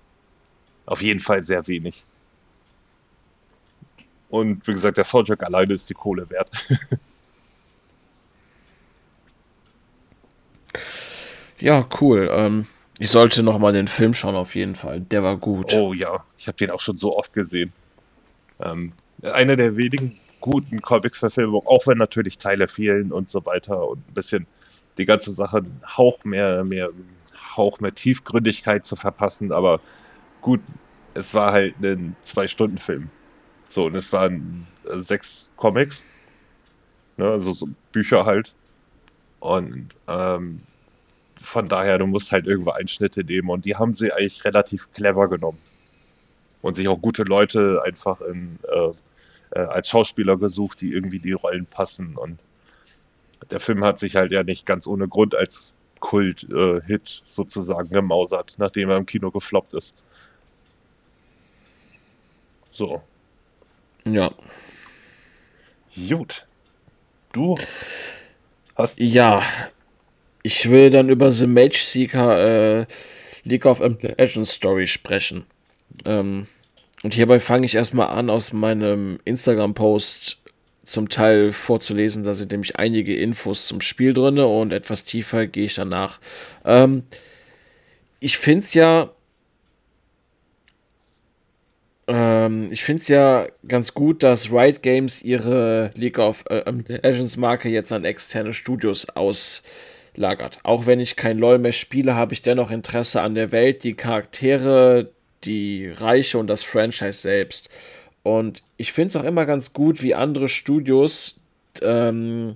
[0.87, 2.03] Auf jeden Fall sehr wenig.
[4.29, 6.49] Und wie gesagt, der Soundtrack alleine ist die Kohle wert.
[11.59, 12.29] Ja, cool.
[12.31, 12.67] Ähm,
[12.99, 15.01] ich sollte noch mal den Film schauen, auf jeden Fall.
[15.01, 15.73] Der war gut.
[15.73, 17.73] Oh ja, ich habe den auch schon so oft gesehen.
[18.59, 24.07] Ähm, einer der wenigen guten Comic-Verfilmung, auch wenn natürlich Teile fehlen und so weiter und
[24.07, 24.47] ein bisschen
[24.97, 26.89] die ganze Sache einen Hauch mehr, mehr,
[27.55, 29.79] Hauch mehr Tiefgründigkeit zu verpassen, aber
[30.47, 30.61] gut,
[31.13, 33.09] es war halt ein Zwei-Stunden-Film.
[33.67, 36.05] So, und es waren äh, sechs Comics,
[37.17, 38.55] ne, also so Bücher halt.
[39.41, 40.61] Und ähm,
[41.41, 45.27] von daher, du musst halt irgendwo Einschnitte nehmen und die haben sie eigentlich relativ clever
[45.27, 45.59] genommen.
[46.61, 48.91] Und sich auch gute Leute einfach in, äh,
[49.51, 52.15] äh, als Schauspieler gesucht, die irgendwie die Rollen passen.
[52.15, 52.39] Und
[53.51, 58.55] der Film hat sich halt ja nicht ganz ohne Grund als Kult-Hit äh, sozusagen gemausert,
[58.59, 59.93] nachdem er im Kino gefloppt ist.
[62.77, 63.01] So.
[64.05, 64.29] Ja.
[65.95, 66.45] Gut.
[67.33, 67.57] Du
[68.75, 68.99] hast.
[68.99, 69.41] Ja.
[70.43, 72.85] Ich will dann über The Mage Seeker äh,
[73.45, 75.47] League of Legends Story sprechen.
[76.05, 76.45] Ähm,
[77.01, 80.37] und hierbei fange ich erstmal an, aus meinem Instagram-Post
[80.85, 82.23] zum Teil vorzulesen.
[82.23, 86.19] Da sind nämlich einige Infos zum Spiel drin und etwas tiefer gehe ich danach.
[86.63, 87.05] Ähm,
[88.19, 89.09] ich finde es ja.
[92.07, 97.37] Ähm, ich finde es ja ganz gut, dass Riot Games ihre League of äh, Legends
[97.37, 100.59] Marke jetzt an externe Studios auslagert.
[100.63, 103.93] Auch wenn ich kein LoL mehr spiele, habe ich dennoch Interesse an der Welt, die
[103.95, 105.11] Charaktere,
[105.43, 107.69] die Reiche und das Franchise selbst.
[108.23, 111.39] Und ich finde es auch immer ganz gut, wie andere Studios
[111.81, 112.55] ähm,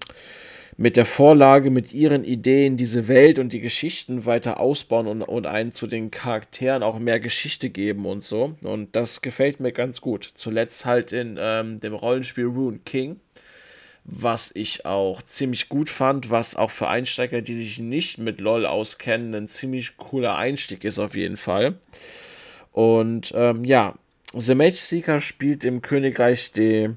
[0.82, 5.46] mit der Vorlage, mit ihren Ideen diese Welt und die Geschichten weiter ausbauen und, und
[5.46, 8.56] einen zu den Charakteren auch mehr Geschichte geben und so.
[8.64, 10.28] Und das gefällt mir ganz gut.
[10.34, 13.20] Zuletzt halt in ähm, dem Rollenspiel Rune King,
[14.06, 18.66] was ich auch ziemlich gut fand, was auch für Einsteiger, die sich nicht mit LOL
[18.66, 21.76] auskennen, ein ziemlich cooler Einstieg ist auf jeden Fall.
[22.72, 23.94] Und ähm, ja,
[24.34, 26.96] The Mage Seeker spielt im Königreich de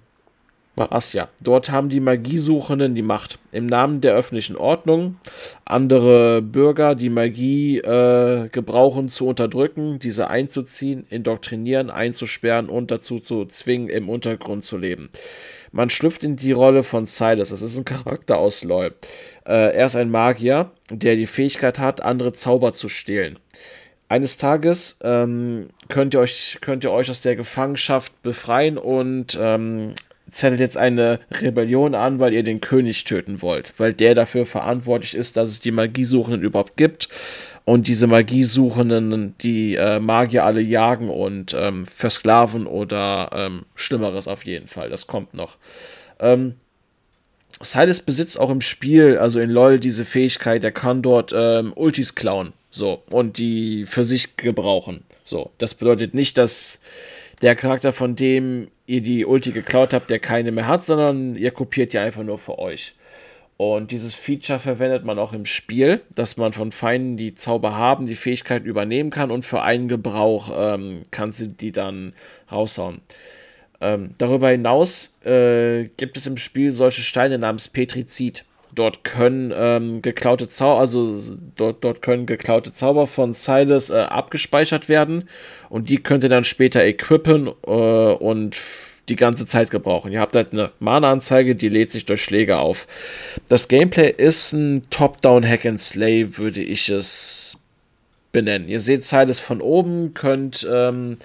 [0.77, 1.29] Asja.
[1.41, 3.39] Dort haben die Magiesuchenden die Macht.
[3.53, 5.17] Im Namen der öffentlichen Ordnung
[5.65, 13.45] andere Bürger die Magie äh, gebrauchen zu unterdrücken, diese einzuziehen, indoktrinieren, einzusperren und dazu zu
[13.45, 15.11] zwingen, im Untergrund zu leben.
[15.71, 17.51] Man schlüpft in die Rolle von Silas.
[17.51, 18.95] Das ist ein Charakter aus LOL.
[19.45, 23.39] Äh, er ist ein Magier, der die Fähigkeit hat, andere Zauber zu stehlen.
[24.09, 29.95] Eines Tages ähm, könnt, ihr euch, könnt ihr euch aus der Gefangenschaft befreien und ähm,
[30.35, 35.15] zettelt jetzt eine Rebellion an, weil ihr den König töten wollt, weil der dafür verantwortlich
[35.15, 37.09] ist, dass es die Magiesuchenden überhaupt gibt
[37.65, 44.45] und diese Magiesuchenden die äh, Magier alle jagen und ähm, versklaven oder ähm, Schlimmeres auf
[44.45, 44.91] jeden Fall.
[44.91, 45.57] Das kommt noch.
[46.21, 46.55] Ähm,
[47.61, 52.15] Silas besitzt auch im Spiel, also in LoL, diese Fähigkeit, er kann dort ähm, Ultis
[52.15, 52.53] klauen.
[52.71, 55.05] So, und die für sich gebrauchen.
[55.23, 56.81] So, das bedeutet nicht, dass
[57.45, 61.51] der Charakter, von dem ihr die Ulti geklaut habt, der keine mehr hat, sondern ihr
[61.51, 62.95] kopiert die einfach nur für euch.
[63.59, 68.07] Und dieses Feature verwendet man auch im Spiel, dass man von Feinden, die Zauber haben,
[68.07, 72.15] die Fähigkeit übernehmen kann und für einen Gebrauch ähm, kannst du die dann
[72.51, 73.03] raushauen.
[73.83, 78.47] Ähm, darüber hinaus äh, gibt es im Spiel solche Steine namens Petrizid.
[78.75, 84.89] Dort können ähm, geklaute Zauber, also dort, dort können geklaute Zauber von Silas äh, abgespeichert
[84.89, 85.29] werden
[85.69, 88.57] und die könnt ihr dann später equippen äh, und
[89.09, 90.13] die ganze Zeit gebrauchen.
[90.13, 92.87] Ihr habt halt eine Mana-Anzeige, die lädt sich durch Schläge auf.
[93.49, 97.59] Das Gameplay ist ein Top-Down Hack and Slay, würde ich es
[98.33, 98.69] benennen.
[98.69, 101.19] Ihr seht Silas von oben, könnt ähm,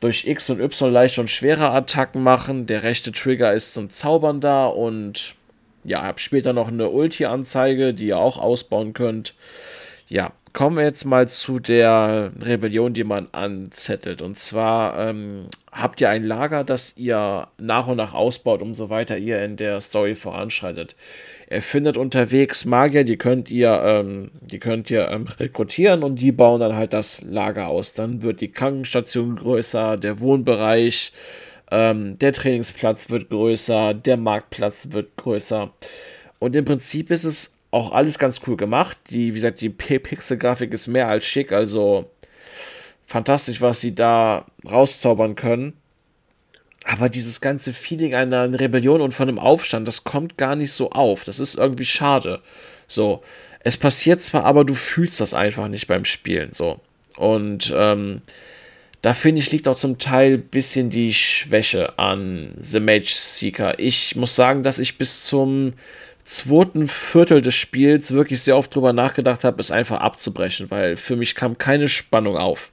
[0.00, 2.66] durch X und Y leicht und schwere Attacken machen.
[2.66, 5.34] Der rechte Trigger ist zum Zaubern da und
[5.86, 9.34] ja, habe später noch eine Ulti-Anzeige, die ihr auch ausbauen könnt.
[10.08, 14.22] Ja, kommen wir jetzt mal zu der Rebellion, die man anzettelt.
[14.22, 19.18] Und zwar ähm, habt ihr ein Lager, das ihr nach und nach ausbaut, umso weiter
[19.18, 20.96] ihr in der Story voranschreitet.
[21.50, 26.32] Ihr findet unterwegs Magier, die könnt ihr, ähm, die könnt ihr ähm, rekrutieren und die
[26.32, 27.92] bauen dann halt das Lager aus.
[27.92, 31.12] Dann wird die Krankenstation größer, der Wohnbereich,
[31.70, 35.70] ähm, der Trainingsplatz wird größer, der Marktplatz wird größer.
[36.38, 38.96] Und im Prinzip ist es auch alles ganz cool gemacht.
[39.10, 42.10] Die, wie gesagt, die Pixel-Grafik ist mehr als schick, also
[43.04, 45.74] fantastisch, was sie da rauszaubern können.
[46.84, 50.90] Aber dieses ganze Feeling einer Rebellion und von einem Aufstand, das kommt gar nicht so
[50.90, 51.24] auf.
[51.24, 52.40] Das ist irgendwie schade.
[52.86, 53.22] So.
[53.60, 56.52] Es passiert zwar, aber du fühlst das einfach nicht beim Spielen.
[56.52, 56.80] So.
[57.16, 58.22] Und ähm,
[59.02, 63.78] da finde ich, liegt auch zum Teil ein bisschen die Schwäche an The Mage Seeker.
[63.78, 65.74] Ich muss sagen, dass ich bis zum
[66.24, 71.16] zweiten Viertel des Spiels wirklich sehr oft drüber nachgedacht habe, es einfach abzubrechen, weil für
[71.16, 72.72] mich kam keine Spannung auf.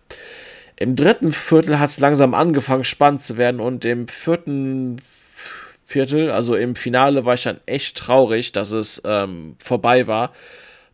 [0.76, 4.98] Im dritten Viertel hat es langsam angefangen, spannend zu werden und im vierten
[5.86, 6.32] Viertel.
[6.32, 10.34] Also im Finale war ich dann echt traurig, dass es ähm, vorbei war,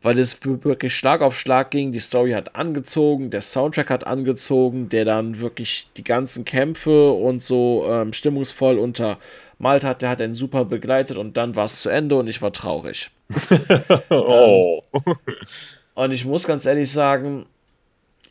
[0.02, 1.92] weil es wirklich Schlag auf Schlag ging.
[1.92, 7.44] Die Story hat angezogen, der Soundtrack hat angezogen, der dann wirklich die ganzen Kämpfe und
[7.44, 10.02] so ähm, stimmungsvoll untermalt hat.
[10.02, 13.12] Der hat einen super begleitet und dann war es zu Ende und ich war traurig.
[14.10, 14.84] oh.
[14.94, 15.16] Ähm,
[15.96, 17.46] und ich muss ganz ehrlich sagen,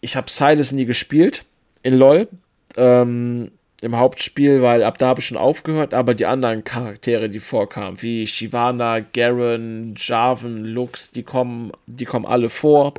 [0.00, 1.44] ich habe Silas nie gespielt
[1.82, 2.28] in LOL.
[2.76, 3.50] Ähm,
[3.80, 8.02] im Hauptspiel, weil ab da habe ich schon aufgehört, aber die anderen Charaktere, die vorkamen,
[8.02, 12.94] wie Shivana, Garen, Jarvan, Lux, die kommen, die kommen alle vor.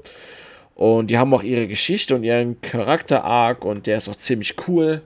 [0.75, 5.01] Und die haben auch ihre Geschichte und ihren Charakter-Arc und der ist auch ziemlich cool.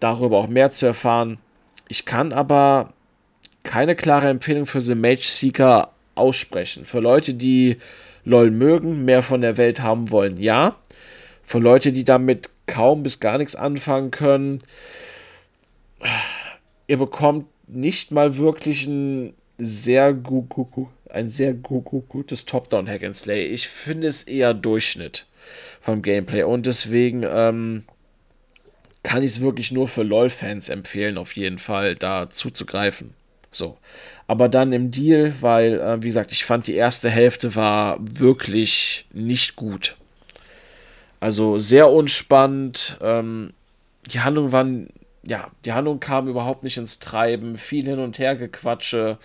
[0.00, 1.38] Darüber auch mehr zu erfahren.
[1.88, 2.92] Ich kann aber
[3.62, 6.84] keine klare Empfehlung für The Mage Seeker aussprechen.
[6.84, 7.78] Für Leute, die
[8.24, 10.76] LOL mögen, mehr von der Welt haben wollen, ja.
[11.42, 14.60] Für Leute, die damit kaum bis gar nichts anfangen können.
[16.86, 23.16] Ihr bekommt nicht mal wirklich ein sehr, gu gu ein sehr gu gutes Top-Down-Hack and
[23.16, 23.46] Slay.
[23.46, 25.26] Ich finde es eher Durchschnitt
[25.80, 27.84] vom Gameplay und deswegen ähm,
[29.02, 33.14] kann ich es wirklich nur für LOL-Fans empfehlen, auf jeden Fall da zuzugreifen.
[33.50, 33.78] So.
[34.26, 39.06] Aber dann im Deal, weil, äh, wie gesagt, ich fand die erste Hälfte war wirklich
[39.12, 39.96] nicht gut.
[41.20, 42.98] Also sehr unspannend.
[43.00, 43.52] Ähm,
[44.06, 44.88] die Handlung waren,
[45.22, 47.56] ja, die Handlung kam überhaupt nicht ins Treiben.
[47.56, 49.18] Viel hin und her gequatsche.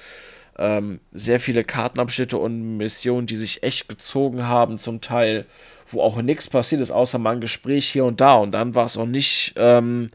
[0.58, 5.46] Ähm, sehr viele Kartenabschnitte und Missionen, die sich echt gezogen haben, zum Teil,
[5.88, 8.36] wo auch nichts passiert ist, außer mal ein Gespräch hier und da.
[8.36, 10.12] Und dann war es auch nicht, ähm,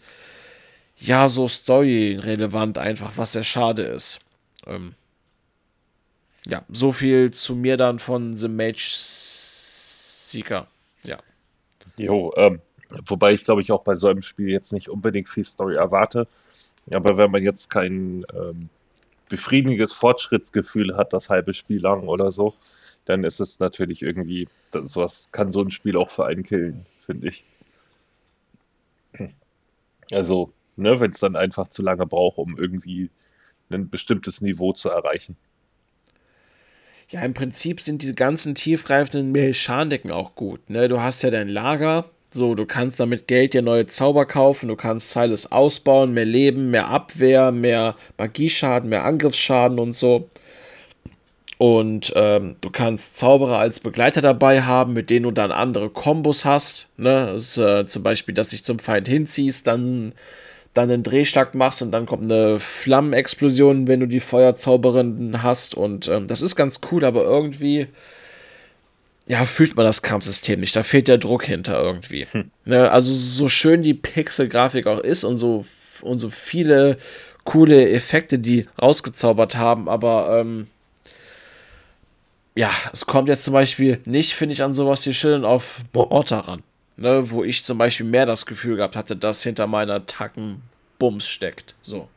[0.97, 4.21] ja, so story-relevant einfach, was sehr schade ist.
[4.67, 4.95] Ähm,
[6.47, 10.67] ja, so viel zu mir dann von The Mage Seeker.
[11.99, 12.61] Jo, ähm,
[13.07, 16.27] wobei ich glaube ich auch bei so einem Spiel jetzt nicht unbedingt viel Story erwarte.
[16.91, 18.71] Aber wenn man jetzt kein ähm,
[19.29, 22.55] befriedigendes Fortschrittsgefühl hat, das halbe Spiel lang oder so,
[23.05, 26.87] dann ist es natürlich irgendwie, das, sowas kann so ein Spiel auch für einen killen,
[27.05, 27.45] finde ich.
[30.11, 33.11] Also, ne, wenn es dann einfach zu lange braucht, um irgendwie
[33.71, 35.37] ein bestimmtes Niveau zu erreichen.
[37.11, 40.69] Ja, im Prinzip sind diese ganzen tiefgreifenden Mechaniken auch gut.
[40.69, 40.89] Ne?
[40.89, 44.77] Du hast ja dein Lager, so, du kannst damit Geld dir neue Zauber kaufen, du
[44.77, 50.29] kannst Silas ausbauen, mehr Leben, mehr Abwehr, mehr Magieschaden, mehr Angriffsschaden und so.
[51.57, 56.45] Und ähm, du kannst Zauberer als Begleiter dabei haben, mit denen du dann andere Kombos
[56.45, 56.89] hast.
[56.99, 57.33] Ne?
[57.35, 60.13] Ist, äh, zum Beispiel, dass dich zum Feind hinziehst, dann
[60.79, 65.75] dann einen Drehschlag machst und dann kommt eine Flammenexplosion, wenn du die Feuerzauberin hast.
[65.75, 67.89] Und ähm, das ist ganz cool, aber irgendwie,
[69.27, 70.77] ja, fühlt man das Kampfsystem nicht.
[70.77, 72.27] Da fehlt der Druck hinter irgendwie.
[72.31, 72.51] Hm.
[72.65, 75.65] Ne, also so schön die Pixel-Grafik auch ist und so,
[76.03, 76.97] und so viele
[77.45, 80.69] coole Effekte, die rausgezaubert haben, aber ähm,
[82.55, 86.47] ja, es kommt jetzt zum Beispiel nicht, finde ich, an sowas wie Schillen auf Mortar
[86.49, 86.63] ran
[86.99, 90.63] ne, wo ich zum Beispiel mehr das Gefühl gehabt hatte, dass hinter meiner Tacken
[90.99, 91.77] Bums steckt.
[91.81, 92.09] So.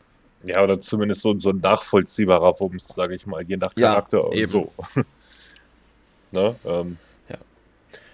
[0.43, 4.23] Ja, oder zumindest so, so ein nachvollziehbarer Bums, sage ich mal, je nach Charakter ja,
[4.23, 4.47] und eben.
[4.47, 4.71] so.
[6.31, 6.55] ne?
[6.65, 6.97] Ähm,
[7.29, 7.37] ja.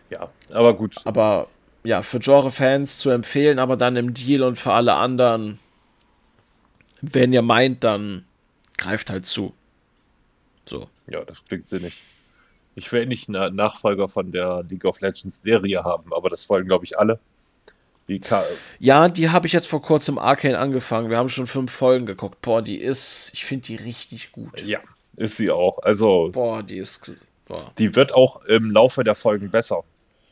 [0.10, 0.98] ja, aber gut.
[1.06, 1.48] Aber
[1.84, 5.60] ja, für Genre-Fans zu empfehlen, aber dann im Deal und für alle anderen,
[7.02, 8.26] wenn ihr meint, dann
[8.78, 9.54] greift halt zu.
[10.66, 10.90] So.
[11.10, 11.98] Ja, das klingt sinnig.
[12.78, 16.66] Ich will nicht einen Nachfolger von der League of Legends Serie haben, aber das wollen,
[16.66, 17.20] glaube ich, alle.
[18.08, 18.22] Die
[18.80, 21.10] ja, die habe ich jetzt vor kurzem Arcane angefangen.
[21.10, 22.40] Wir haben schon fünf Folgen geguckt.
[22.42, 24.64] Boah, die ist, ich finde die richtig gut.
[24.64, 24.80] Ja,
[25.18, 25.80] ist sie auch.
[25.80, 26.30] Also.
[26.32, 27.28] Boah, die ist.
[27.48, 27.74] Boah.
[27.80, 29.84] Die wird auch im Laufe der Folgen besser.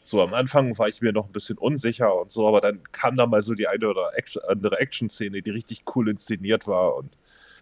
[0.04, 3.16] So am Anfang war ich mir noch ein bisschen unsicher und so, aber dann kam
[3.16, 7.10] da mal so die eine oder Action, andere Action-Szene, die richtig cool inszeniert war und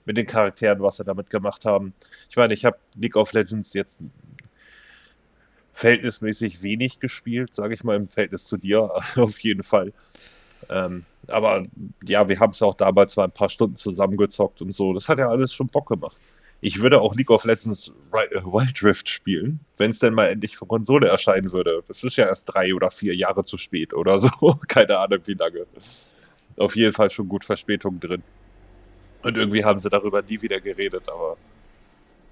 [0.03, 1.93] mit den Charakteren, was sie damit gemacht haben.
[2.29, 4.03] Ich meine, ich habe League of Legends jetzt
[5.73, 9.91] verhältnismäßig wenig gespielt, sage ich mal, im Verhältnis zu dir auf jeden Fall.
[10.69, 11.63] Ähm, aber
[12.05, 14.93] ja, wir haben es auch damals mal ein paar Stunden zusammengezockt und so.
[14.93, 16.17] Das hat ja alles schon Bock gemacht.
[16.61, 20.55] Ich würde auch League of Legends äh, Wild Rift spielen, wenn es denn mal endlich
[20.55, 21.83] für Konsole erscheinen würde.
[21.87, 24.29] Das ist ja erst drei oder vier Jahre zu spät oder so.
[24.67, 25.65] Keine Ahnung, wie lange.
[26.57, 28.23] Auf jeden Fall schon gut Verspätung drin.
[29.23, 31.37] Und irgendwie haben sie darüber nie wieder geredet, aber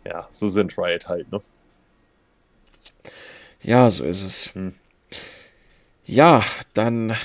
[0.06, 1.42] ja, so sind Riot halt, ne?
[3.64, 4.54] Ja, so ist es.
[4.56, 4.74] Hm.
[6.06, 6.44] Ja,
[6.74, 7.16] dann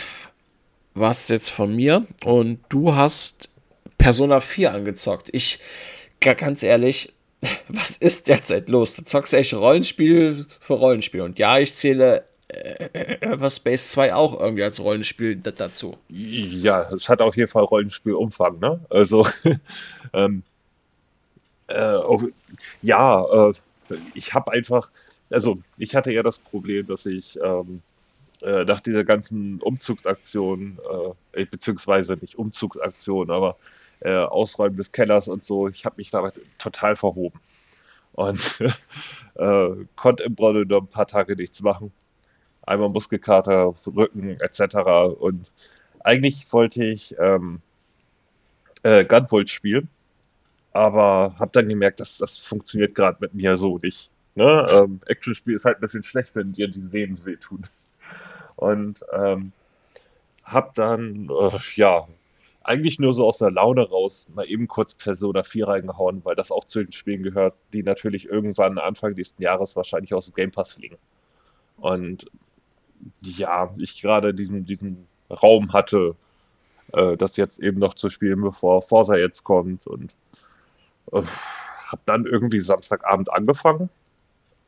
[0.94, 3.50] war es jetzt von mir und du hast
[3.98, 5.28] Persona 4 angezockt.
[5.32, 5.58] Ich,
[6.20, 7.12] ganz ehrlich,
[7.68, 8.96] was ist derzeit los?
[8.96, 11.22] Du zockst echt Rollenspiel für Rollenspiel.
[11.22, 15.96] Und ja, ich zähle äh, Space 2 auch irgendwie als Rollenspiel dazu.
[16.08, 18.80] Ja, es hat auf jeden Fall Rollenspielumfang, ne?
[18.90, 19.26] Also,
[20.12, 20.42] ähm,
[21.68, 21.98] Äh,
[22.82, 23.52] ja, äh,
[24.14, 24.90] ich habe einfach,
[25.30, 27.82] also ich hatte ja das Problem, dass ich ähm,
[28.42, 30.78] äh, nach dieser ganzen Umzugsaktion,
[31.32, 33.56] äh, beziehungsweise nicht Umzugsaktion, aber
[34.00, 37.40] äh, Ausräumen des Kellers und so, ich habe mich damit total verhoben
[38.12, 38.60] und
[39.36, 41.92] äh, konnte im Grunde nur ein paar Tage nichts machen.
[42.62, 44.76] Einmal Muskelkater, Rücken etc.
[45.18, 45.52] Und
[46.00, 47.60] eigentlich wollte ich ähm,
[48.82, 49.88] äh, Gunvolt spielen,
[50.72, 54.10] aber habe dann gemerkt, dass das funktioniert gerade mit mir so nicht.
[54.36, 54.66] Ne?
[54.70, 57.62] Ähm, Actionspiel ist halt ein bisschen schlecht, wenn dir die Sehnen wehtun.
[58.56, 59.52] Und ähm,
[60.44, 62.06] habe dann, äh, ja,
[62.62, 66.52] eigentlich nur so aus der Laune raus mal eben kurz Persona 4 reingehauen, weil das
[66.52, 70.52] auch zu den Spielen gehört, die natürlich irgendwann Anfang nächsten Jahres wahrscheinlich aus dem Game
[70.52, 70.98] Pass fliegen.
[71.78, 72.26] Und
[73.22, 76.14] ja, ich gerade diesen, diesen Raum hatte,
[76.92, 80.14] äh, das jetzt eben noch zu spielen, bevor Forza jetzt kommt und
[81.12, 83.88] äh, habe dann irgendwie Samstagabend angefangen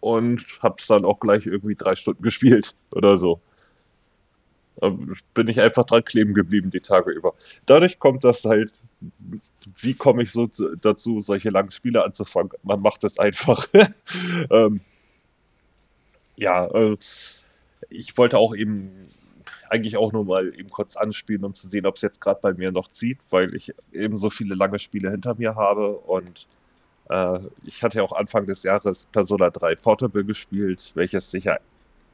[0.01, 3.41] und habe es dann auch gleich irgendwie drei Stunden gespielt oder so.
[4.81, 7.35] Ähm, bin ich einfach dran kleben geblieben die Tage über.
[7.67, 8.73] Dadurch kommt das halt,
[9.81, 10.49] wie komme ich so
[10.81, 12.53] dazu, solche langen Spiele anzufangen?
[12.63, 13.67] Man macht es einfach.
[14.51, 14.81] ähm,
[16.37, 16.97] ja, äh,
[17.91, 18.91] ich wollte auch eben
[19.71, 22.55] eigentlich auch nur mal eben kurz anspielen, um zu sehen, ob es jetzt gerade bei
[22.55, 26.47] mir noch zieht, weil ich eben so viele lange Spiele hinter mir habe und
[27.65, 31.59] ich hatte ja auch Anfang des Jahres Persona 3 Portable gespielt, welches sich ja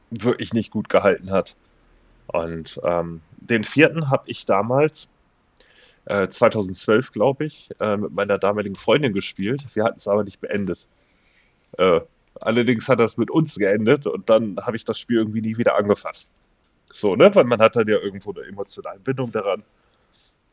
[0.09, 1.55] wirklich nicht gut gehalten hat.
[2.27, 5.09] Und ähm, den vierten habe ich damals,
[6.05, 9.65] äh, 2012 glaube ich, äh, mit meiner damaligen Freundin gespielt.
[9.75, 10.87] Wir hatten es aber nicht beendet.
[11.77, 12.01] Äh,
[12.41, 15.75] allerdings hat das mit uns geendet und dann habe ich das Spiel irgendwie nie wieder
[15.75, 16.31] angefasst.
[16.91, 17.33] So, ne?
[17.35, 19.63] Weil man hat dann ja irgendwo eine emotionale Bindung daran.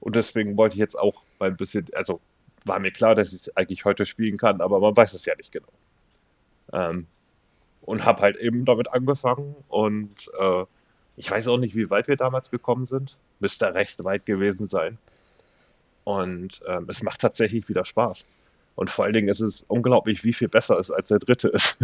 [0.00, 2.20] Und deswegen wollte ich jetzt auch mal ein bisschen, also
[2.66, 5.34] war mir klar, dass ich es eigentlich heute spielen kann, aber man weiß es ja
[5.36, 5.68] nicht genau.
[6.72, 7.06] Ähm,
[7.82, 10.64] und habe halt eben damit angefangen und äh,
[11.16, 13.16] ich weiß auch nicht, wie weit wir damals gekommen sind.
[13.40, 14.98] Müsste recht weit gewesen sein.
[16.04, 18.26] Und ähm, es macht tatsächlich wieder Spaß.
[18.74, 21.78] Und vor allen Dingen ist es unglaublich, wie viel besser es als der dritte ist.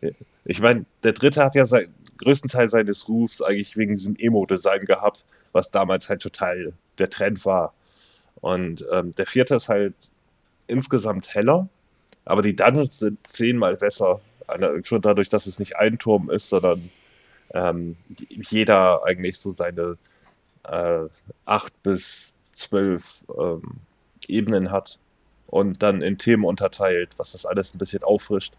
[0.44, 4.84] ich meine, der dritte hat ja seinen größten Teil seines Rufs eigentlich wegen diesem Emo-Design
[4.84, 7.74] gehabt, was damals halt total der Trend war.
[8.40, 9.94] Und ähm, der vierte ist halt
[10.66, 11.68] insgesamt heller,
[12.24, 14.20] aber die Dungeons sind zehnmal besser.
[14.82, 16.90] Schon dadurch, dass es nicht ein Turm ist, sondern
[17.54, 17.96] ähm,
[18.28, 19.96] jeder eigentlich so seine
[20.64, 21.04] äh,
[21.44, 23.62] acht bis zwölf ähm,
[24.28, 24.98] Ebenen hat
[25.48, 28.54] und dann in Themen unterteilt, was das alles ein bisschen auffrischt.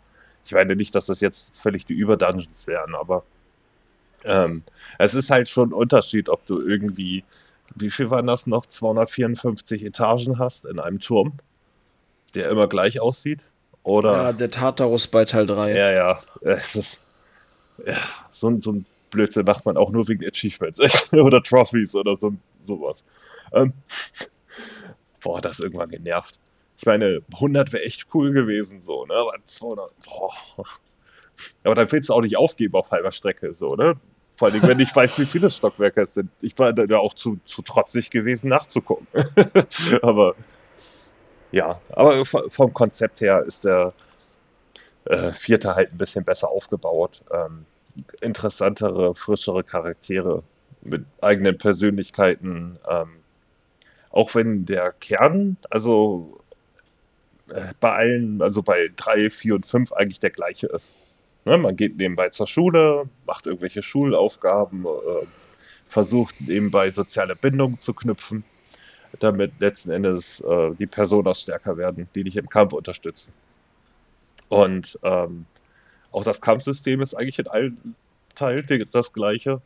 [0.46, 3.24] Ich meine nicht, dass das jetzt völlig die Überdungeons wären, aber
[4.24, 4.64] ähm,
[4.98, 7.24] es ist halt schon ein Unterschied, ob du irgendwie,
[7.76, 11.34] wie viel waren das noch, 254 Etagen hast in einem Turm,
[12.36, 13.48] der immer gleich aussieht.
[13.84, 15.74] Oder, ja, der Tartarus bei Teil 3.
[15.74, 16.22] Ja, ja.
[16.42, 17.00] Es ist,
[17.86, 17.98] ja,
[18.32, 20.80] so, so ein Blödsinn macht man auch nur wegen Achievements
[21.14, 23.04] oder Trophies oder so, sowas.
[23.54, 23.74] Ähm,
[25.22, 26.40] boah, das ist irgendwann genervt.
[26.78, 29.14] Ich meine, 100 wäre echt cool gewesen, so, ne?
[29.16, 30.34] Aber 200, boah.
[31.64, 33.96] Aber dann willst du auch nicht aufgeben auf halber Strecke, so, ne?
[34.38, 36.30] Vor allem, wenn ich weiß, wie viele Stockwerke es sind.
[36.42, 39.08] Ich war da auch zu, zu trotzig gewesen, nachzugucken.
[40.04, 40.36] aber
[41.52, 43.94] ja, aber vom Konzept her ist der
[45.06, 47.24] äh, vierte halt ein bisschen besser aufgebaut.
[47.32, 47.66] Ähm,
[48.22, 50.44] interessantere, frischere Charaktere
[50.82, 52.78] mit eigenen Persönlichkeiten.
[52.88, 53.10] Ähm,
[54.12, 56.40] auch wenn der Kern, also
[57.50, 60.94] äh, bei allen, also bei 3, 4 und 5 eigentlich der gleiche ist.
[61.48, 65.26] Ne, man geht nebenbei zur Schule, macht irgendwelche Schulaufgaben, äh,
[65.88, 68.44] versucht nebenbei soziale Bindungen zu knüpfen,
[69.20, 73.32] damit letzten Endes äh, die Personas stärker werden, die dich im Kampf unterstützen.
[74.50, 75.46] Und ähm,
[76.12, 77.96] auch das Kampfsystem ist eigentlich in allen
[78.36, 79.62] Teilen das gleiche.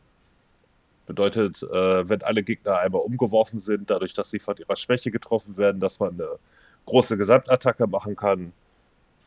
[1.06, 5.56] Bedeutet, äh, wenn alle Gegner einmal umgeworfen sind, dadurch, dass sie von ihrer Schwäche getroffen
[5.56, 6.28] werden, dass man eine
[6.86, 8.52] große Gesamtattacke machen kann.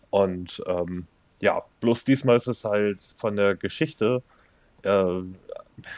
[0.10, 1.06] Und ähm,
[1.42, 4.22] ja, bloß diesmal ist es halt von der Geschichte
[4.84, 5.04] äh,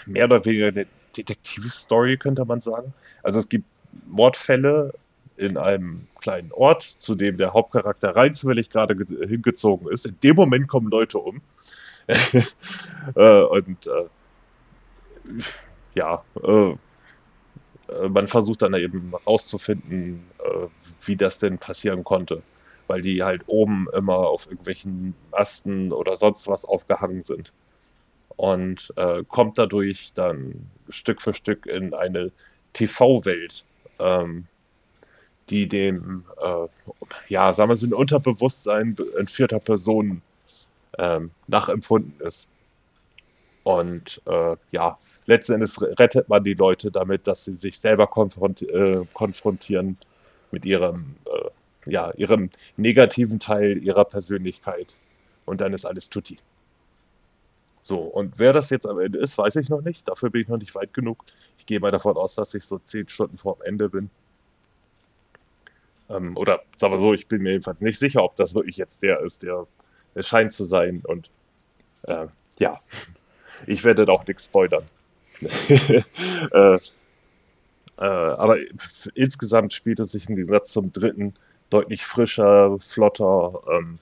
[0.06, 2.94] mehr oder weniger eine Detektivstory, könnte man sagen.
[3.24, 3.66] Also es gibt
[4.08, 4.94] Mordfälle
[5.38, 8.96] in einem kleinen Ort, zu dem der Hauptcharakter rein zufällig gerade
[9.28, 10.06] hingezogen ist.
[10.06, 11.42] In dem Moment kommen Leute um.
[12.08, 14.06] äh, und äh,
[15.94, 16.76] ja, äh, äh,
[18.10, 20.68] man versucht dann eben rauszufinden, äh,
[21.06, 22.42] wie das denn passieren konnte.
[22.88, 27.54] Weil die halt oben immer auf irgendwelchen Masten oder sonst was aufgehangen sind.
[28.38, 32.32] Und äh, kommt dadurch dann Stück für Stück in eine
[32.74, 33.64] TV-Welt.
[34.00, 34.48] Ähm,
[35.50, 36.68] die dem, äh,
[37.30, 40.22] ja, sagen wir so, ein Unterbewusstsein entführter Personen
[40.98, 42.50] ähm, nachempfunden ist.
[43.64, 48.66] Und äh, ja, letzten Endes rettet man die Leute damit, dass sie sich selber konfronti
[48.66, 49.98] äh, konfrontieren
[50.52, 51.50] mit ihrem, äh,
[51.90, 54.96] ja, ihrem negativen Teil ihrer Persönlichkeit.
[55.46, 56.38] Und dann ist alles tutti.
[57.84, 60.08] So, und wer das jetzt am Ende ist, weiß ich noch nicht.
[60.10, 61.24] Dafür bin ich noch nicht weit genug.
[61.58, 64.10] Ich gehe mal davon aus, dass ich so zehn Stunden vor dem Ende bin.
[66.10, 69.04] Ähm, oder sagen wir so, ich bin mir jedenfalls nicht sicher, ob das wirklich jetzt
[69.04, 69.68] der ist, der
[70.16, 71.02] es scheint zu sein.
[71.06, 71.30] Und
[72.04, 72.28] äh,
[72.60, 72.82] ja,
[73.68, 74.84] ich werde da auch nichts spoilern.
[75.70, 76.80] äh, äh,
[78.00, 78.58] aber
[79.14, 81.36] insgesamt spielt es sich im Gegensatz zum dritten
[81.70, 84.00] deutlich frischer, flotter, ähm,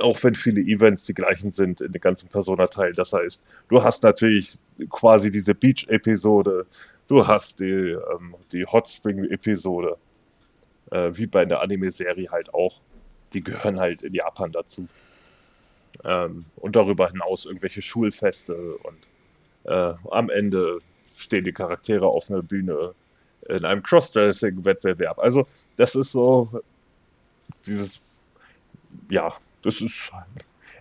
[0.00, 2.92] auch wenn viele Events die gleichen sind in den ganzen Persona-Teil.
[2.92, 4.58] Das heißt, du hast natürlich
[4.90, 6.66] quasi diese Beach-Episode,
[7.08, 9.96] du hast die, ähm, die Hot Spring-Episode,
[10.90, 12.80] äh, wie bei einer Anime-Serie halt auch.
[13.32, 14.86] Die gehören halt in Japan dazu.
[16.04, 18.96] Ähm, und darüber hinaus irgendwelche Schulfeste und
[19.64, 20.78] äh, am Ende
[21.16, 22.94] stehen die Charaktere auf einer Bühne
[23.48, 25.18] in einem Crossdressing-Wettbewerb.
[25.18, 26.62] Also, das ist so
[27.66, 28.00] dieses,
[29.10, 29.32] ja,
[29.62, 30.10] das ist,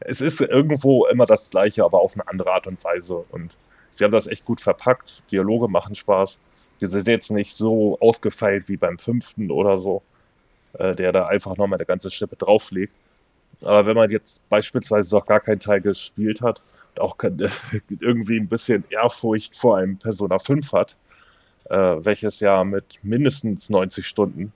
[0.02, 3.24] es ist irgendwo immer das Gleiche, aber auf eine andere Art und Weise.
[3.32, 3.56] Und
[3.92, 5.24] sie haben das echt gut verpackt.
[5.32, 6.40] Dialoge machen Spaß.
[6.82, 10.02] Die sind jetzt nicht so ausgefeilt wie beim fünften oder so,
[10.74, 12.94] äh, der da einfach nochmal eine ganze Schippe drauflegt.
[13.62, 16.64] Aber wenn man jetzt beispielsweise noch gar keinen Teil gespielt hat
[16.96, 17.16] und auch
[18.00, 20.98] irgendwie ein bisschen Ehrfurcht vor einem Persona 5 hat,
[21.72, 24.54] welches ja mit mindestens 90 Stunden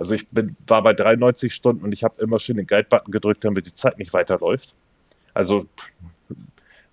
[0.00, 3.44] also ich bin, war bei 93 Stunden und ich habe immer schön den Guide-Button gedrückt,
[3.44, 4.74] damit die Zeit nicht weiterläuft.
[5.34, 5.66] Also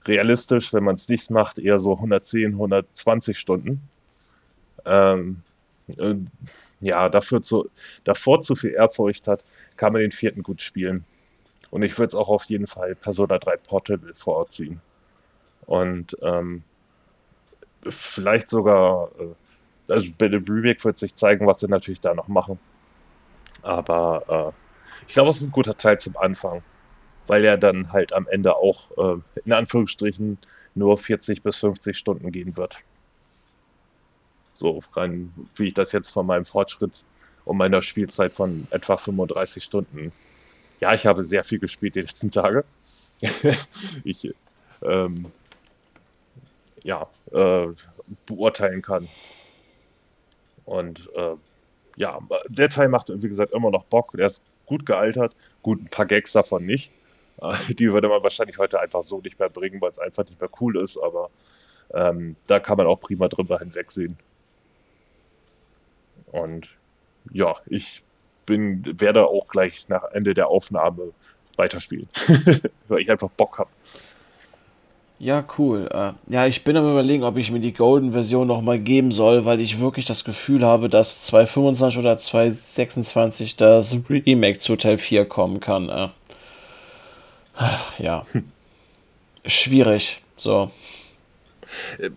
[0.06, 3.82] realistisch, wenn man es nicht macht, eher so 110, 120 Stunden.
[4.86, 5.42] Ähm,
[5.98, 6.16] äh,
[6.82, 7.70] ja, dafür zu,
[8.04, 9.46] davor zu viel Ehrfurcht hat,
[9.78, 11.06] kann man den vierten gut spielen.
[11.70, 14.82] Und ich würde es auch auf jeden Fall Persona 3 Portable vorziehen.
[15.66, 16.64] Und ähm,
[17.88, 19.34] vielleicht sogar, äh,
[19.88, 22.60] also bei dem Remake wird sich zeigen, was sie natürlich da noch machen.
[23.62, 26.64] Aber äh, ich glaube, es ist ein guter Teil zum Anfang,
[27.28, 30.38] weil er dann halt am Ende auch äh, in Anführungsstrichen
[30.76, 32.78] nur 40 bis 50 Stunden gehen wird.
[34.56, 37.06] So rein, wie ich das jetzt von meinem Fortschritt
[37.46, 40.12] und meiner Spielzeit von etwa 35 Stunden.
[40.80, 42.66] Ja, ich habe sehr viel gespielt die letzten Tage.
[44.04, 44.34] ich
[44.84, 45.32] ähm,
[46.84, 47.68] ja, äh,
[48.26, 49.10] beurteilen kann.
[50.68, 51.36] Und äh,
[51.96, 54.12] ja, der Teil macht, wie gesagt, immer noch Bock.
[54.16, 55.34] Der ist gut gealtert.
[55.64, 56.92] Gut, ein paar Gags davon nicht.
[57.70, 60.50] Die würde man wahrscheinlich heute einfach so nicht mehr bringen, weil es einfach nicht mehr
[60.60, 60.98] cool ist.
[60.98, 61.30] Aber
[61.94, 64.18] ähm, da kann man auch prima drüber hinwegsehen.
[66.32, 66.70] Und
[67.32, 68.04] ja, ich
[68.46, 71.14] bin, werde auch gleich nach Ende der Aufnahme
[71.56, 72.10] weiterspielen,
[72.90, 73.70] weil ich einfach Bock habe.
[75.20, 75.90] Ja, cool.
[75.92, 79.60] Äh, ja, ich bin am überlegen, ob ich mir die Golden-Version nochmal geben soll, weil
[79.62, 85.60] ich wirklich das Gefühl habe, dass 225 oder 226 das Remake zu Teil 4 kommen
[85.60, 85.90] kann.
[85.90, 86.10] Äh.
[87.98, 88.26] Ja.
[89.46, 90.22] Schwierig.
[90.36, 90.70] So.
[91.98, 92.12] Äh,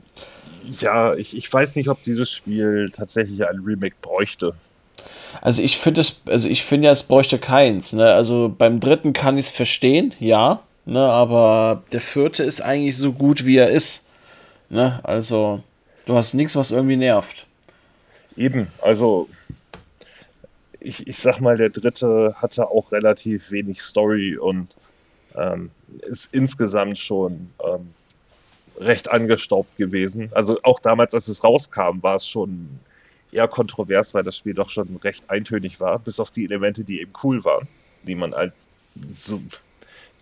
[0.80, 4.53] ja, ich, ich weiß nicht, ob dieses Spiel tatsächlich ein Remake bräuchte.
[5.40, 7.94] Also ich finde es, also ich finde ja, es bräuchte keins.
[7.94, 8.12] Ne?
[8.12, 10.61] Also beim dritten kann ich es verstehen, ja.
[10.91, 14.09] Ne, aber der vierte ist eigentlich so gut, wie er ist.
[14.70, 14.99] Ne?
[15.05, 15.62] Also,
[16.05, 17.47] du hast nichts, was irgendwie nervt.
[18.36, 19.28] Eben, also
[20.80, 24.74] ich, ich sag mal, der dritte hatte auch relativ wenig Story und
[25.36, 25.70] ähm,
[26.09, 27.95] ist insgesamt schon ähm,
[28.80, 30.30] recht angestaubt gewesen.
[30.34, 32.68] Also auch damals, als es rauskam, war es schon
[33.30, 37.01] eher kontrovers, weil das Spiel doch schon recht eintönig war, bis auf die Elemente, die
[37.01, 37.68] eben cool waren,
[38.03, 38.53] die man halt
[39.09, 39.41] so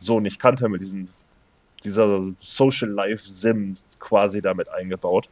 [0.00, 1.08] so nicht kannte, mit diesem,
[1.84, 5.28] dieser Social Life Sim quasi damit eingebaut.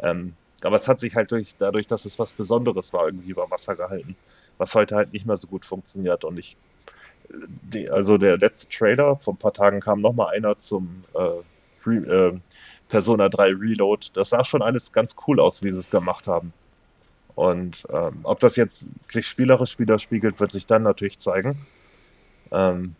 [0.00, 3.50] Ähm, aber es hat sich halt durch, dadurch, dass es was Besonderes war, irgendwie über
[3.50, 4.16] Wasser gehalten,
[4.58, 6.24] was heute halt nicht mehr so gut funktioniert.
[6.24, 6.56] Und ich,
[7.72, 11.42] die, also der letzte Trailer, vor ein paar Tagen kam nochmal einer zum äh,
[11.86, 12.38] Re, äh,
[12.88, 14.08] Persona 3 Reload.
[14.14, 16.52] Das sah schon alles ganz cool aus, wie sie es gemacht haben.
[17.34, 21.66] Und ähm, ob das jetzt sich spielerisch widerspiegelt, wird sich dann natürlich zeigen.
[22.52, 22.94] Ähm,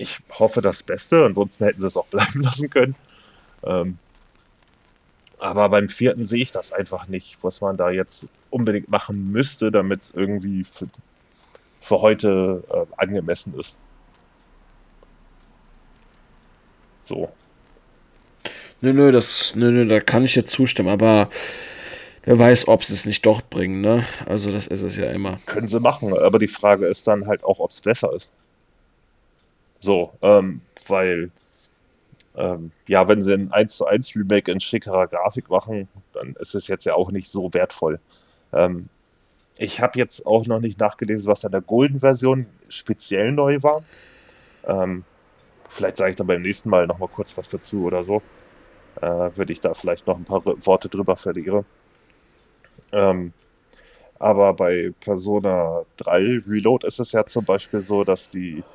[0.00, 2.94] ich hoffe das Beste, ansonsten hätten sie es auch bleiben lassen können.
[3.62, 3.98] Ähm,
[5.38, 9.70] aber beim vierten sehe ich das einfach nicht, was man da jetzt unbedingt machen müsste,
[9.70, 10.86] damit es irgendwie für,
[11.80, 13.76] für heute äh, angemessen ist.
[17.04, 17.32] So.
[18.82, 21.28] Nö, nö, das, nö, nö, da kann ich jetzt zustimmen, aber
[22.22, 24.04] Wer weiß, ob sie es nicht doch bringen, ne?
[24.26, 25.40] Also das ist es ja immer.
[25.46, 28.28] Können sie machen, aber die Frage ist dann halt auch, ob es besser ist.
[29.80, 31.32] So, ähm, weil,
[32.36, 36.54] ähm, ja, wenn sie ein 1 zu 1 Remake in schickerer Grafik machen, dann ist
[36.54, 38.00] es jetzt ja auch nicht so wertvoll.
[38.52, 38.88] Ähm,
[39.58, 43.84] ich habe jetzt auch noch nicht nachgelesen, was an der Golden-Version speziell neu war.
[44.64, 45.06] Ähm,
[45.68, 48.22] vielleicht sage ich dann beim nächsten Mal nochmal kurz was dazu oder so.
[49.02, 49.06] Äh,
[49.36, 51.66] Würde ich da vielleicht noch ein paar Worte drüber verlieren.
[52.92, 53.32] Ähm,
[54.18, 58.66] aber bei Persona 3 Reload ist es ja zum Beispiel so, dass die,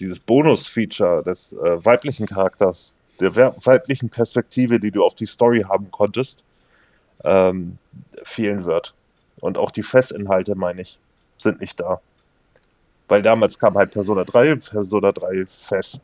[0.00, 5.90] dieses Bonus-Feature des äh, weiblichen Charakters, der weiblichen Perspektive, die du auf die Story haben
[5.90, 6.44] konntest,
[7.24, 7.78] ähm,
[8.22, 8.94] fehlen wird.
[9.40, 10.98] Und auch die Fessinhalte, meine ich,
[11.38, 12.00] sind nicht da.
[13.08, 16.00] Weil damals kam halt Persona 3, Persona 3 Fest.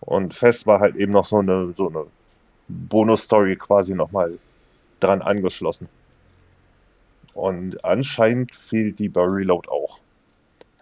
[0.00, 2.06] Und Fest war halt eben noch so eine, so eine
[2.68, 4.38] Bonus-Story quasi nochmal
[5.00, 5.88] dran angeschlossen.
[7.34, 9.98] Und anscheinend fehlt die bei Reload auch.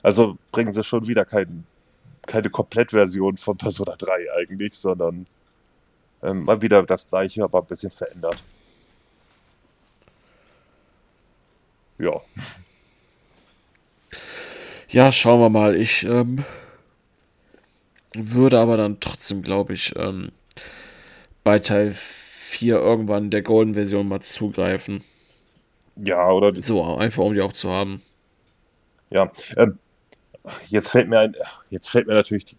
[0.02, 1.64] Also bringen sie schon wieder kein,
[2.28, 5.26] keine Komplettversion von Persona 3 eigentlich, sondern
[6.22, 8.42] ähm, mal wieder das gleiche, aber ein bisschen verändert.
[11.98, 12.20] Ja.
[14.88, 15.76] Ja, schauen wir mal.
[15.76, 16.44] Ich ähm,
[18.14, 20.32] würde aber dann trotzdem, glaube ich, ähm,
[21.44, 25.04] bei Teil 4 irgendwann der Golden-Version mal zugreifen.
[25.96, 26.52] Ja, oder?
[26.62, 28.02] So, einfach um die auch zu haben.
[29.10, 29.78] Ja, ähm,
[30.68, 31.34] jetzt fällt mir ein,
[31.70, 32.56] jetzt fällt mir natürlich die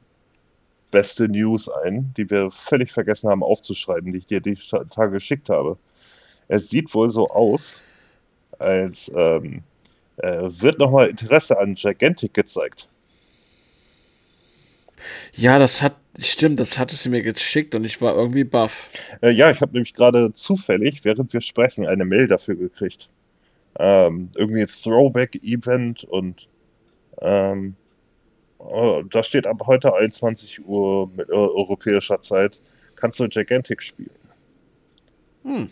[0.91, 4.57] beste News ein, die wir völlig vergessen haben aufzuschreiben, die ich dir die
[4.89, 5.77] Tage geschickt habe.
[6.47, 7.81] Es sieht wohl so aus,
[8.57, 9.63] als ähm,
[10.17, 12.87] äh, wird nochmal Interesse an Gigantic gezeigt.
[15.33, 18.89] Ja, das hat, stimmt, das hatte sie mir geschickt und ich war irgendwie baff.
[19.21, 23.09] Äh, ja, ich habe nämlich gerade zufällig, während wir sprechen, eine Mail dafür gekriegt.
[23.77, 26.48] Ähm, irgendwie ein Throwback-Event und
[27.21, 27.75] ähm,
[28.57, 32.61] oh, da steht ab heute 21 Uhr mit äh, europäischer Zeit,
[32.95, 34.09] kannst du Gigantic spielen.
[35.43, 35.69] Hm.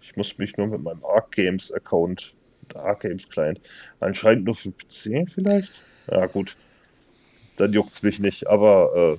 [0.00, 2.34] Ich muss mich nur mit meinem Arc Games Account,
[2.74, 3.60] Arc Games Client,
[4.00, 5.82] anscheinend nur für PC vielleicht?
[6.10, 6.56] Ja, gut
[7.56, 8.46] dann juckt es mich nicht.
[8.48, 9.18] Aber äh,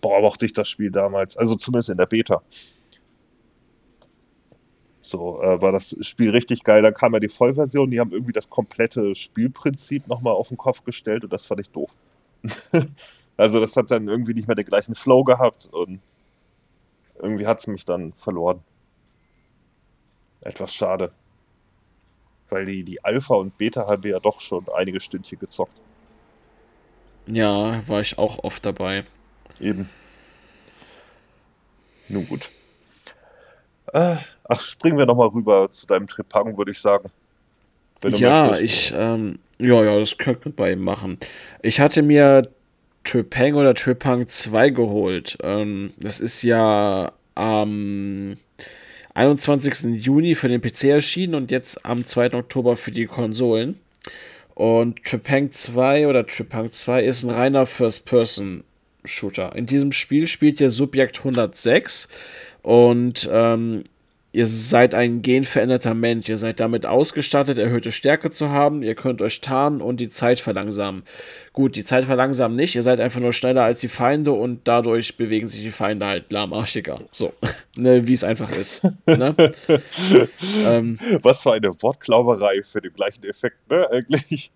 [0.00, 1.36] boah, mochte ich das Spiel damals.
[1.36, 2.42] Also zumindest in der Beta.
[5.08, 6.82] So, äh, war das Spiel richtig geil.
[6.82, 10.84] Dann kam ja die Vollversion, die haben irgendwie das komplette Spielprinzip nochmal auf den Kopf
[10.84, 11.90] gestellt und das fand ich doof.
[13.38, 16.00] also das hat dann irgendwie nicht mehr den gleichen Flow gehabt und
[17.18, 18.62] irgendwie hat es mich dann verloren.
[20.42, 21.10] Etwas schade.
[22.50, 25.80] Weil die, die Alpha und Beta haben wir ja doch schon einige Stündchen gezockt.
[27.26, 29.04] Ja, war ich auch oft dabei.
[29.58, 29.88] Eben.
[32.10, 32.50] Nun gut.
[33.92, 37.10] Äh, ach, springen wir nochmal rüber zu deinem Tripang, würde ich sagen.
[38.04, 38.62] ja, möchtest.
[38.62, 41.18] ich, ähm, ja, ja, das könnte man bei ihm machen.
[41.62, 42.42] Ich hatte mir
[43.04, 45.38] Tripang oder Tripang 2 geholt.
[45.42, 48.36] Ähm, das ist ja am
[49.14, 50.04] 21.
[50.04, 52.34] Juni für den PC erschienen und jetzt am 2.
[52.34, 53.80] Oktober für die Konsolen.
[54.54, 59.54] Und Tripang 2 oder Tripang 2 ist ein reiner First-Person-Shooter.
[59.56, 62.08] In diesem Spiel spielt ihr Subjekt 106
[62.68, 63.82] und ähm,
[64.32, 66.28] ihr seid ein genveränderter Mensch.
[66.28, 68.82] Ihr seid damit ausgestattet, erhöhte Stärke zu haben.
[68.82, 71.02] Ihr könnt euch tarnen und die Zeit verlangsamen.
[71.54, 72.74] Gut, die Zeit verlangsamen nicht.
[72.74, 76.30] Ihr seid einfach nur schneller als die Feinde und dadurch bewegen sich die Feinde halt
[76.30, 77.00] lahmarschiger.
[77.10, 77.32] So,
[77.74, 78.82] ne, wie es einfach ist.
[79.06, 79.34] Ne?
[80.66, 84.50] ähm, Was für eine Wortklauberei für den gleichen Effekt, ne, eigentlich.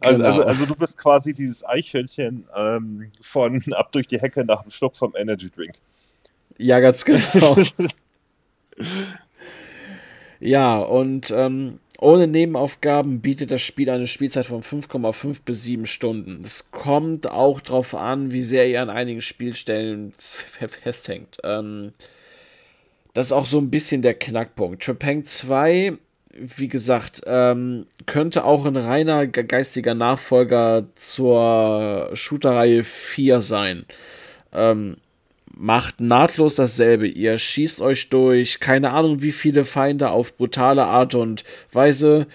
[0.00, 0.30] Also, genau.
[0.30, 4.70] also, also, du bist quasi dieses Eichhörnchen ähm, von ab durch die Hecke nach dem
[4.70, 5.74] Schluck vom Energy Drink.
[6.58, 7.56] Ja, ganz genau.
[10.40, 16.40] ja, und ähm, ohne Nebenaufgaben bietet das Spiel eine Spielzeit von 5,5 bis 7 Stunden.
[16.44, 21.38] Es kommt auch darauf an, wie sehr ihr an einigen Spielstellen festhängt.
[21.44, 21.92] Ähm,
[23.14, 24.82] das ist auch so ein bisschen der Knackpunkt.
[24.82, 25.98] Trepang 2
[26.38, 33.86] wie gesagt, ähm, könnte auch ein reiner geistiger Nachfolger zur Shooter-Reihe 4 sein.
[34.52, 34.96] Ähm,
[35.58, 37.06] macht nahtlos dasselbe.
[37.06, 42.26] Ihr schießt euch durch keine Ahnung wie viele Feinde auf brutale Art und Weise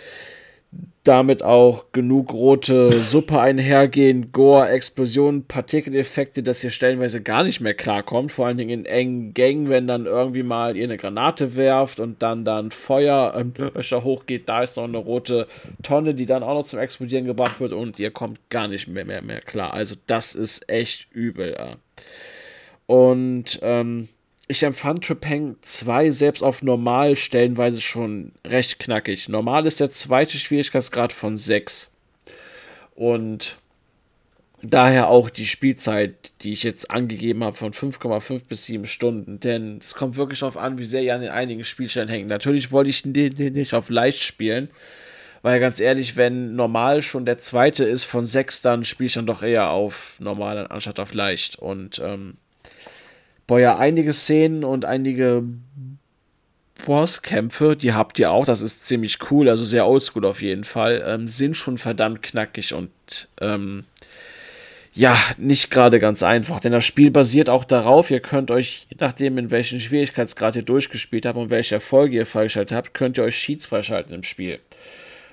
[1.04, 7.74] damit auch genug rote Suppe einhergehen, Gore, Explosionen, Partikeleffekte, dass ihr stellenweise gar nicht mehr
[7.74, 8.32] klarkommt.
[8.32, 12.24] Vor allen Dingen in engen Gängen, wenn dann irgendwie mal ihr eine Granate werft und
[12.24, 13.54] dann dann Feuer ähm,
[14.04, 15.48] hochgeht, da ist noch eine rote
[15.82, 19.06] Tonne, die dann auch noch zum Explodieren gebracht wird und ihr kommt gar nicht mehr,
[19.06, 19.74] mehr, mehr klar.
[19.74, 21.56] Also das ist echt übel.
[21.58, 21.76] Ja.
[22.86, 24.10] Und ähm,
[24.48, 29.30] ich empfand Trepang 2 selbst auf normal stellenweise schon recht knackig.
[29.30, 31.92] Normal ist der zweite Schwierigkeitsgrad von 6.
[32.96, 33.58] Und
[34.62, 39.40] daher auch die Spielzeit, die ich jetzt angegeben habe, von 5,5 bis 7 Stunden.
[39.40, 42.30] Denn es kommt wirklich darauf an, wie sehr ihr an den einigen Spielstellen hängt.
[42.30, 44.70] Natürlich wollte ich den nicht auf leicht spielen.
[45.42, 49.28] Weil ganz ehrlich, wenn normal schon der zweite ist von 6, dann spiele ich dann
[49.28, 51.58] doch eher auf normal anstatt auf leicht.
[51.58, 52.38] Und ähm,
[53.48, 55.44] boah, ja, einige Szenen und einige
[56.86, 61.04] Bosskämpfe, die habt ihr auch, das ist ziemlich cool, also sehr oldschool auf jeden Fall,
[61.08, 62.92] ähm, sind schon verdammt knackig und
[63.40, 63.86] ähm,
[64.96, 68.98] ja, nicht gerade ganz einfach, denn das Spiel basiert auch darauf, ihr könnt euch, je
[69.00, 73.24] nachdem in welchen Schwierigkeitsgrad ihr durchgespielt habt und welche Erfolge ihr freigeschaltet habt, könnt ihr
[73.24, 74.60] euch Sheets freischalten im Spiel.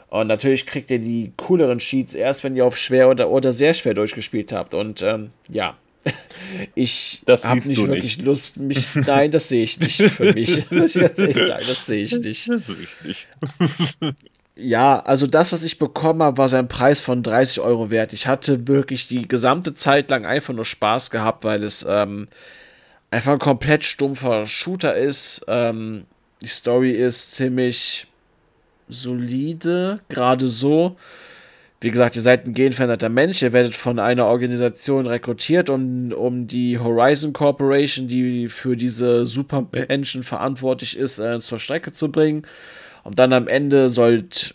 [0.09, 3.75] Und natürlich kriegt ihr die cooleren Sheets erst, wenn ihr auf schwer oder, oder sehr
[3.75, 4.75] schwer durchgespielt habt.
[4.75, 5.77] Und ähm, ja,
[6.75, 8.23] ich habe nicht wirklich nicht.
[8.23, 8.95] Lust, mich.
[8.95, 10.65] Nein, das sehe ich nicht für mich.
[10.71, 12.49] Das, das sehe ich nicht.
[12.49, 13.29] Das sehe ich nicht.
[14.57, 18.13] Ja, also das, was ich bekommen habe, war sein Preis von 30 Euro wert.
[18.13, 22.29] Ich hatte wirklich die gesamte Zeit lang einfach nur Spaß gehabt, weil es ähm,
[23.11, 25.45] einfach ein komplett stumpfer Shooter ist.
[25.49, 26.05] Ähm,
[26.41, 28.07] die Story ist ziemlich
[28.89, 30.97] solide, gerade so.
[31.83, 36.47] Wie gesagt, ihr seid ein genveränderter Mensch, ihr werdet von einer Organisation rekrutiert, um, um
[36.47, 42.47] die Horizon Corporation, die für diese Supermenschen verantwortlich ist, äh, zur Strecke zu bringen.
[43.03, 44.55] Und dann am Ende sollt.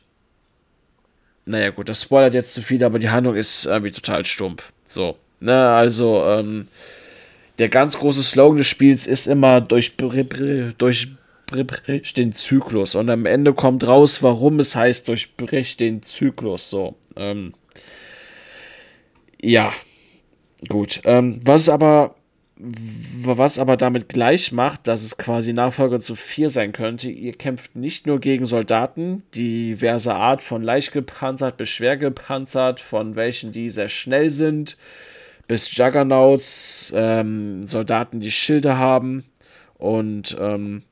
[1.48, 4.72] Naja, gut, das spoilert jetzt zu viel, aber die Handlung ist irgendwie total stumpf.
[4.86, 5.18] So.
[5.40, 6.68] Ne, also, ähm,
[7.58, 11.08] der ganz große Slogan des Spiels ist immer durch, durch
[11.48, 12.96] durchbricht den Zyklus.
[12.96, 16.70] Und am Ende kommt raus, warum es heißt, durchbricht den Zyklus.
[16.70, 16.96] So.
[17.16, 17.54] Ähm,
[19.42, 19.72] ja,
[20.68, 21.02] gut.
[21.06, 22.16] Ähm, was aber
[22.58, 27.76] was aber damit gleich macht, dass es quasi Nachfolger zu 4 sein könnte, ihr kämpft
[27.76, 33.70] nicht nur gegen Soldaten diverser Art, von leicht gepanzert bis schwer gepanzert, von welchen die
[33.70, 34.78] sehr schnell sind,
[35.48, 39.26] bis Juggernauts, ähm, Soldaten, die Schilde haben
[39.78, 40.84] und ähm,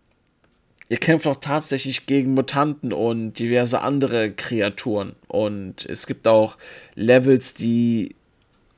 [0.90, 5.16] ihr kämpft auch tatsächlich gegen Mutanten und diverse andere Kreaturen.
[5.28, 6.58] Und es gibt auch
[6.96, 8.16] Levels, die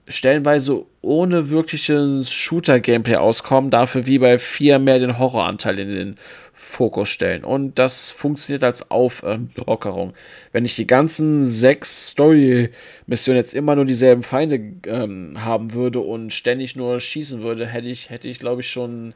[0.08, 6.16] stellenweise ohne wirkliches Shooter-Gameplay auskommen, dafür wie bei 4 mehr den Horroranteil in den
[6.54, 7.44] Fokus stellen.
[7.44, 10.14] Und das funktioniert als Auflockerung.
[10.52, 16.32] Wenn ich die ganzen sechs Story-Missionen jetzt immer nur dieselben Feinde ähm, haben würde und
[16.32, 19.14] ständig nur schießen würde, hätte ich, hätte ich glaube ich, schon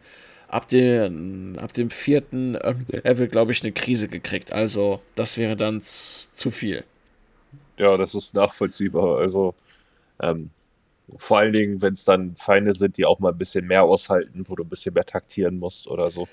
[0.49, 2.53] ab, den, ab dem vierten
[2.88, 4.51] Level, glaube ich, eine Krise gekriegt.
[4.53, 6.84] Also, das wäre dann zu viel.
[7.77, 9.19] Ja, das ist nachvollziehbar.
[9.19, 9.55] Also,
[10.21, 10.49] ähm,
[11.17, 14.45] vor allen Dingen, wenn es dann Feinde sind, die auch mal ein bisschen mehr aushalten,
[14.47, 16.27] wo du ein bisschen mehr taktieren musst oder so.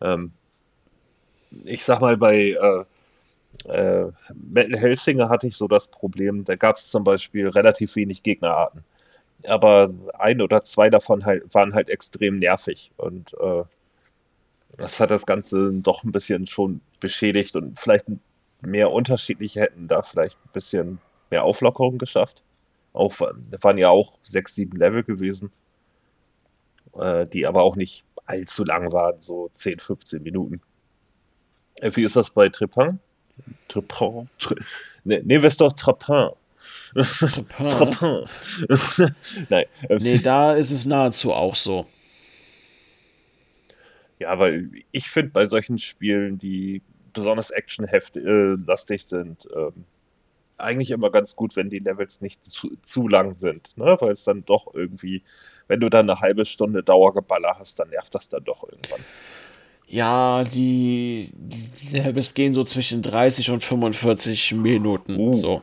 [0.00, 0.32] Ähm,
[1.64, 2.84] ich sag mal, bei äh,
[3.68, 8.22] äh, Metal Hellsinger hatte ich so das Problem, da gab es zum Beispiel relativ wenig
[8.22, 8.84] Gegnerarten
[9.46, 13.64] aber ein oder zwei davon halt, waren halt extrem nervig und äh,
[14.76, 18.06] das hat das Ganze doch ein bisschen schon beschädigt und vielleicht
[18.60, 20.98] mehr unterschiedliche hätten da vielleicht ein bisschen
[21.30, 22.42] mehr Auflockerung geschafft.
[22.92, 25.52] Auch, waren ja auch sechs, sieben Level gewesen,
[26.96, 30.60] äh, die aber auch nicht allzu lang waren, so 10, 15 Minuten.
[31.80, 33.00] Äh, wie ist das bei Trepin?
[33.68, 34.28] Trepin?
[34.38, 34.54] Tre
[35.04, 36.30] ne, nehmen wir es doch Trepin.
[36.94, 38.26] Trappin.
[39.48, 39.64] Nein.
[39.88, 41.86] Ähm, nee, da ist es nahezu auch so.
[44.18, 49.84] Ja, weil ich finde bei solchen Spielen, die besonders actionlastig äh, sind, ähm,
[50.56, 53.70] eigentlich immer ganz gut, wenn die Levels nicht zu, zu lang sind.
[53.76, 53.96] Ne?
[54.00, 55.22] Weil es dann doch irgendwie,
[55.66, 59.00] wenn du dann eine halbe Stunde Dauergeballer hast, dann nervt das dann doch irgendwann.
[59.86, 65.16] Ja, die, die Levels gehen so zwischen 30 und 45 Minuten.
[65.16, 65.34] Uh.
[65.34, 65.62] So.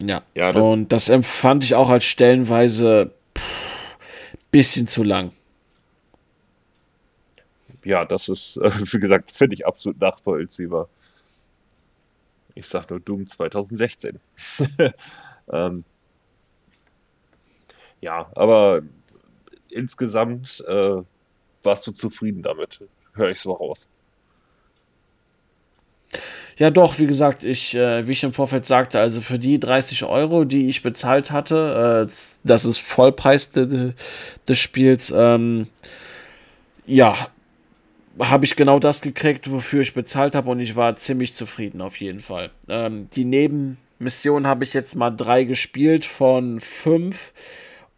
[0.00, 0.22] Ja.
[0.34, 3.96] ja das und das empfand ich auch als stellenweise pff,
[4.50, 5.32] bisschen zu lang.
[7.84, 8.56] Ja, das ist,
[8.92, 10.88] wie gesagt, finde ich absolut nachvollziehbar.
[12.54, 14.18] Ich sag nur Doom 2016.
[15.52, 15.84] ähm,
[18.00, 18.82] ja, aber
[19.68, 21.02] insgesamt äh,
[21.62, 22.80] warst du zufrieden damit,
[23.14, 23.88] höre ich so raus.
[26.58, 30.04] Ja, doch, wie gesagt, ich, äh, wie ich im Vorfeld sagte, also für die 30
[30.04, 32.12] Euro, die ich bezahlt hatte, äh,
[32.44, 33.92] das ist Vollpreis de, de,
[34.48, 35.66] des Spiels, ähm,
[36.86, 37.28] ja,
[38.18, 42.00] habe ich genau das gekriegt, wofür ich bezahlt habe und ich war ziemlich zufrieden auf
[42.00, 42.50] jeden Fall.
[42.68, 47.34] Ähm, die Nebenmission habe ich jetzt mal drei gespielt von fünf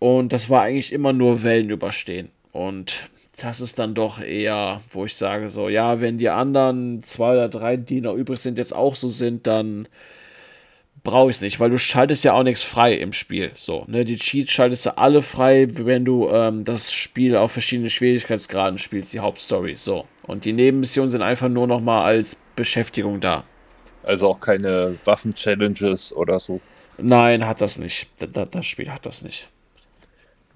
[0.00, 2.30] und das war eigentlich immer nur Wellen überstehen.
[2.50, 3.08] Und
[3.40, 7.48] das ist dann doch eher, wo ich sage so, ja, wenn die anderen zwei oder
[7.48, 9.88] drei, die noch übrig sind, jetzt auch so sind, dann
[11.04, 13.52] brauche ich es nicht, weil du schaltest ja auch nichts frei im Spiel.
[13.54, 17.90] So, ne, die Cheats schaltest du alle frei, wenn du ähm, das Spiel auf verschiedenen
[17.90, 19.76] Schwierigkeitsgraden spielst, die Hauptstory.
[19.76, 20.06] So.
[20.26, 23.44] Und die Nebenmissionen sind einfach nur noch mal als Beschäftigung da.
[24.02, 26.60] Also auch keine Waffen-Challenges oder so.
[26.98, 28.08] Nein, hat das nicht.
[28.18, 29.48] Das, das Spiel hat das nicht.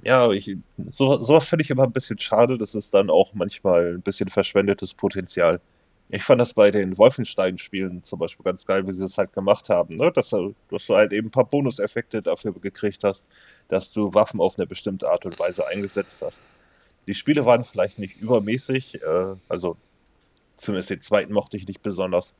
[0.02, 0.56] Ja, ich,
[0.88, 2.58] so, sowas finde ich immer ein bisschen schade.
[2.58, 5.60] Das ist dann auch manchmal ein bisschen verschwendetes Potenzial.
[6.08, 9.68] Ich fand das bei den Wolfenstein-Spielen zum Beispiel ganz geil, wie sie das halt gemacht
[9.68, 9.96] haben.
[9.96, 10.10] Ne?
[10.12, 13.28] Dass, dass, du halt eben ein paar Bonuseffekte dafür gekriegt hast,
[13.68, 16.40] dass du Waffen auf eine bestimmte Art und Weise eingesetzt hast.
[17.06, 19.76] Die Spiele waren vielleicht nicht übermäßig, äh, also
[20.56, 22.34] zumindest den zweiten mochte ich nicht besonders,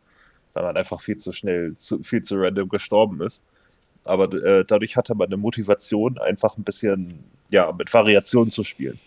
[0.52, 3.42] weil man einfach viel zu schnell, zu, viel zu random gestorben ist.
[4.04, 8.98] Aber äh, dadurch hatte man eine Motivation, einfach ein bisschen ja, mit Variationen zu spielen.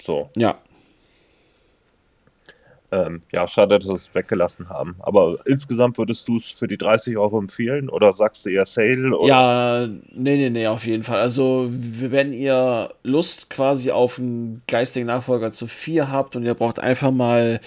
[0.00, 0.30] So.
[0.36, 0.58] Ja.
[2.92, 4.94] Ähm, ja, schade, dass wir es weggelassen haben.
[5.00, 9.18] Aber insgesamt würdest du es für die 30 Euro empfehlen oder sagst du eher Sale?
[9.18, 9.28] Oder?
[9.28, 11.18] Ja, nee, nee, nee, auf jeden Fall.
[11.18, 16.78] Also, wenn ihr Lust quasi auf einen geistigen Nachfolger zu 4 habt und ihr braucht
[16.78, 17.60] einfach mal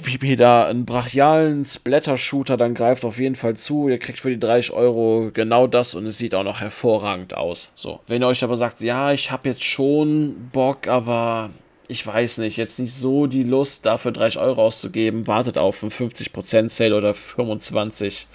[0.00, 3.88] wie da einen brachialen Splatter-Shooter, dann greift auf jeden Fall zu.
[3.88, 7.72] Ihr kriegt für die 30 Euro genau das und es sieht auch noch hervorragend aus.
[7.74, 11.50] So, wenn ihr euch aber sagt, ja, ich habe jetzt schon Bock, aber
[11.88, 15.92] ich weiß nicht, jetzt nicht so die Lust, dafür 30 Euro auszugeben, wartet auf einen
[15.92, 18.26] 50% Sale oder 25.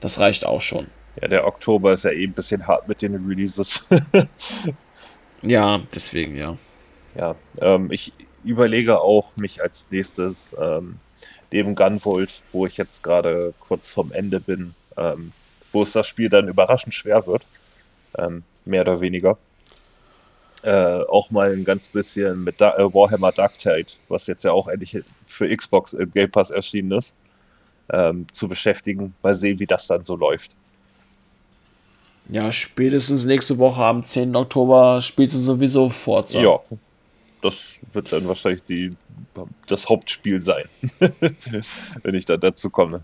[0.00, 0.88] Das reicht auch schon.
[1.20, 3.88] Ja, der Oktober ist ja eh ein bisschen hart mit den Releases.
[5.42, 6.56] ja, deswegen, ja.
[7.14, 8.12] Ja, ähm, ich,
[8.46, 10.96] überlege auch, mich als nächstes ähm,
[11.50, 15.32] neben Gunvolt, wo ich jetzt gerade kurz vorm Ende bin, ähm,
[15.72, 17.42] wo es das Spiel dann überraschend schwer wird,
[18.18, 19.38] ähm, mehr oder weniger,
[20.62, 24.52] äh, auch mal ein ganz bisschen mit da äh, Warhammer Dark Tide, was jetzt ja
[24.52, 27.14] auch endlich für Xbox im Game Pass erschienen ist,
[27.92, 29.14] ähm, zu beschäftigen.
[29.22, 30.50] Mal sehen, wie das dann so läuft.
[32.28, 34.34] Ja, spätestens nächste Woche am 10.
[34.34, 36.40] Oktober spielst du sowieso Forza.
[36.40, 36.58] Ja,
[37.46, 38.96] das wird dann wahrscheinlich die,
[39.66, 40.64] das Hauptspiel sein,
[42.02, 43.02] wenn ich dann dazu komme.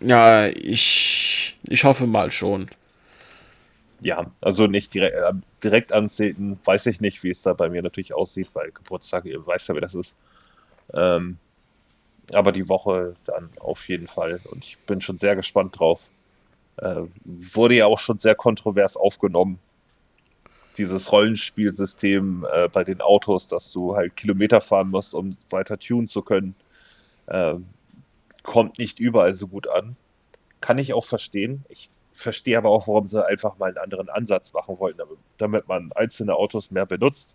[0.00, 2.70] Ja, ich, ich hoffe mal schon.
[4.00, 5.32] Ja, also nicht direkt, äh,
[5.62, 9.46] direkt ansehen, weiß ich nicht, wie es da bei mir natürlich aussieht, weil Geburtstag, ihr
[9.46, 10.16] weißt ja, wie das ist.
[10.94, 11.36] Ähm,
[12.32, 16.08] aber die Woche dann auf jeden Fall und ich bin schon sehr gespannt drauf.
[16.76, 19.58] Äh, wurde ja auch schon sehr kontrovers aufgenommen
[20.78, 26.08] dieses Rollenspielsystem äh, bei den Autos, dass du halt Kilometer fahren musst, um weiter tunen
[26.08, 26.54] zu können,
[27.26, 27.54] äh,
[28.42, 29.96] kommt nicht überall so gut an.
[30.60, 31.64] Kann ich auch verstehen.
[31.68, 35.00] Ich verstehe aber auch, warum sie einfach mal einen anderen Ansatz machen wollten,
[35.38, 37.34] damit, man einzelne Autos mehr benutzt.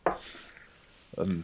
[1.17, 1.43] Ähm,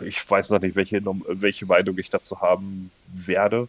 [0.00, 3.68] ich weiß noch nicht, welche, welche Meinung ich dazu haben werde.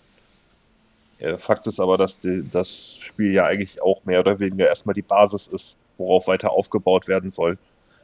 [1.20, 4.96] Äh, Fakt ist aber, dass die, das Spiel ja eigentlich auch mehr oder weniger erstmal
[4.96, 7.58] die Basis ist worauf weiter aufgebaut werden soll.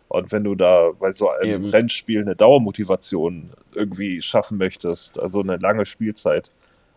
[0.10, 1.70] Und wenn du da bei so einem Eben.
[1.70, 6.50] Rennspiel eine Dauermotivation irgendwie schaffen möchtest, also eine lange Spielzeit,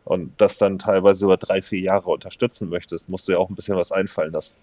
[0.04, 3.54] und das dann teilweise über drei, vier Jahre unterstützen möchtest, musst du ja auch ein
[3.54, 4.56] bisschen was einfallen lassen.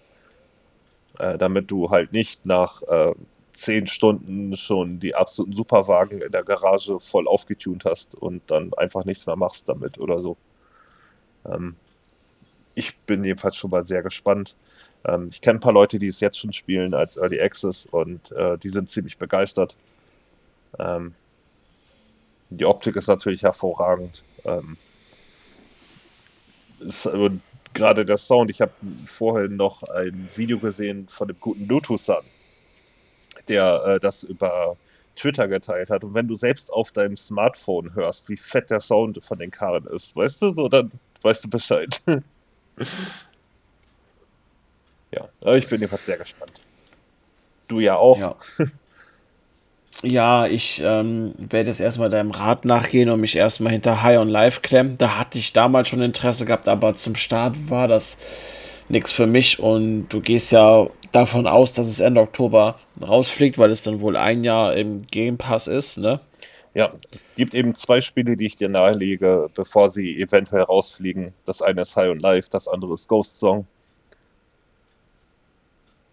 [1.18, 3.14] Äh, damit du halt nicht nach äh,
[3.54, 9.04] zehn Stunden schon die absoluten Superwagen in der Garage voll aufgetunt hast und dann einfach
[9.04, 10.36] nichts mehr machst damit oder so.
[11.44, 11.76] Ähm,
[12.74, 14.54] ich bin jedenfalls schon mal sehr gespannt.
[15.04, 18.32] Ähm, ich kenne ein paar Leute, die es jetzt schon spielen als Early Access und
[18.32, 19.76] äh, die sind ziemlich begeistert.
[20.78, 21.14] Ähm,
[22.50, 24.22] die Optik ist natürlich hervorragend.
[24.44, 24.76] Ähm,
[26.80, 27.08] ist,
[27.74, 28.72] gerade der Sound, ich habe
[29.06, 32.24] vorhin noch ein Video gesehen von dem guten Lotus-San,
[33.48, 34.76] der äh, das über
[35.16, 36.04] Twitter geteilt hat.
[36.04, 39.86] Und wenn du selbst auf deinem Smartphone hörst, wie fett der Sound von den Karren
[39.86, 40.92] ist, weißt du, so, dann
[41.22, 42.02] weißt du Bescheid.
[45.12, 46.52] Ja, ich bin jedenfalls sehr gespannt.
[47.68, 48.18] Du ja auch.
[48.18, 48.36] Ja,
[50.02, 54.28] ja ich ähm, werde jetzt erstmal deinem Rat nachgehen und mich erstmal hinter High on
[54.28, 54.98] Life klemmen.
[54.98, 58.18] Da hatte ich damals schon Interesse gehabt, aber zum Start war das
[58.88, 63.70] nichts für mich und du gehst ja davon aus, dass es Ende Oktober rausfliegt, weil
[63.70, 66.20] es dann wohl ein Jahr im Game Pass ist, ne?
[66.74, 66.92] Ja,
[67.36, 71.34] gibt eben zwei Spiele, die ich dir nahelege, bevor sie eventuell rausfliegen.
[71.44, 73.66] Das eine ist High on Life, das andere ist Ghost Song.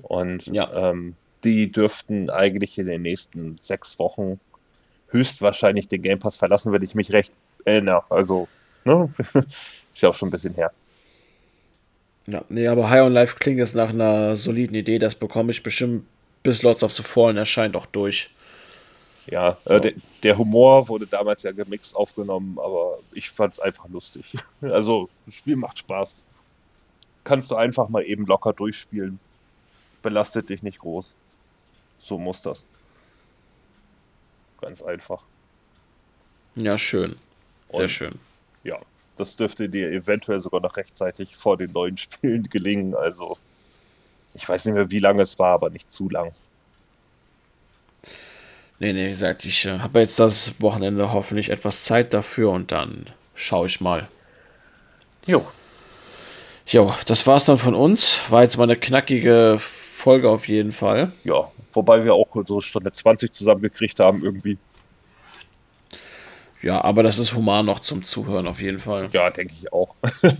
[0.05, 0.91] Und ja.
[0.91, 4.39] ähm, die dürften eigentlich in den nächsten sechs Wochen
[5.09, 7.33] höchstwahrscheinlich den Game Pass verlassen, wenn ich mich recht
[7.63, 8.03] erinnere.
[8.09, 8.47] Also,
[8.83, 9.13] ne?
[9.93, 10.71] ist ja auch schon ein bisschen her.
[12.27, 14.99] Ja, nee, aber High on Life klingt jetzt nach einer soliden Idee.
[14.99, 16.05] Das bekomme ich bestimmt
[16.43, 18.29] bis Lords of the Fallen erscheint auch durch.
[19.27, 23.87] Ja, äh, der, der, Humor wurde damals ja gemixt aufgenommen, aber ich fand es einfach
[23.89, 24.33] lustig.
[24.61, 26.15] Also, das Spiel macht Spaß.
[27.23, 29.19] Kannst du einfach mal eben locker durchspielen.
[30.05, 31.15] Belastet dich nicht groß.
[31.99, 32.63] So muss das.
[34.61, 35.23] Ganz einfach.
[36.53, 37.15] Ja, schön.
[37.69, 38.19] Sehr Und, schön.
[38.63, 38.77] Ja,
[39.17, 42.93] das dürfte dir eventuell sogar noch rechtzeitig vor den neuen Spielen gelingen.
[42.93, 43.39] Also,
[44.35, 46.33] ich weiß nicht mehr, wie lange es war, aber nicht zu lang.
[48.77, 52.71] Nee, nee, wie gesagt, ich äh, habe jetzt das Wochenende hoffentlich etwas Zeit dafür und
[52.71, 54.07] dann schaue ich mal.
[55.25, 55.51] Jo.
[56.67, 58.19] Jo, das war's dann von uns.
[58.29, 59.57] War jetzt mal eine knackige
[60.05, 61.11] Folge auf jeden Fall.
[61.23, 64.59] Ja, wobei wir auch so Stunde 20 zusammengekriegt haben irgendwie.
[66.61, 69.09] Ja, aber das ist human noch zum Zuhören auf jeden Fall.
[69.13, 69.95] Ja, denke ich auch.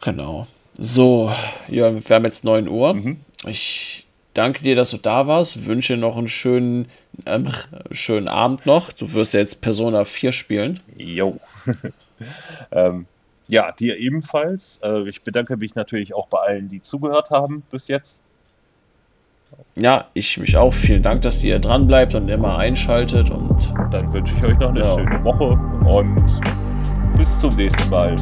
[0.00, 0.46] genau.
[0.78, 1.30] So,
[1.68, 2.94] ja, wir haben jetzt 9 Uhr.
[2.94, 3.20] Mhm.
[3.46, 5.66] Ich danke dir, dass du da warst.
[5.66, 6.88] Wünsche noch einen schönen,
[7.26, 7.52] ähm,
[7.90, 8.90] schönen Abend noch.
[8.90, 10.80] Du wirst ja jetzt Persona 4 spielen.
[10.96, 11.38] Jo.
[12.72, 13.06] ähm,
[13.48, 14.80] ja, dir ebenfalls.
[14.82, 18.22] Äh, ich bedanke mich natürlich auch bei allen, die zugehört haben bis jetzt.
[19.76, 20.74] Ja, ich mich auch.
[20.74, 23.30] Vielen Dank, dass ihr dran bleibt und immer einschaltet.
[23.30, 24.94] Und dann wünsche ich euch noch eine ja.
[24.94, 25.50] schöne Woche
[25.88, 28.16] und bis zum nächsten Mal.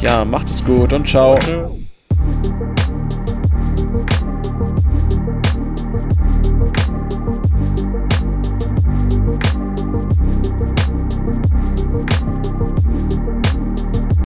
[0.00, 1.36] Ja, macht es gut und ciao.
[1.36, 2.72] Danke.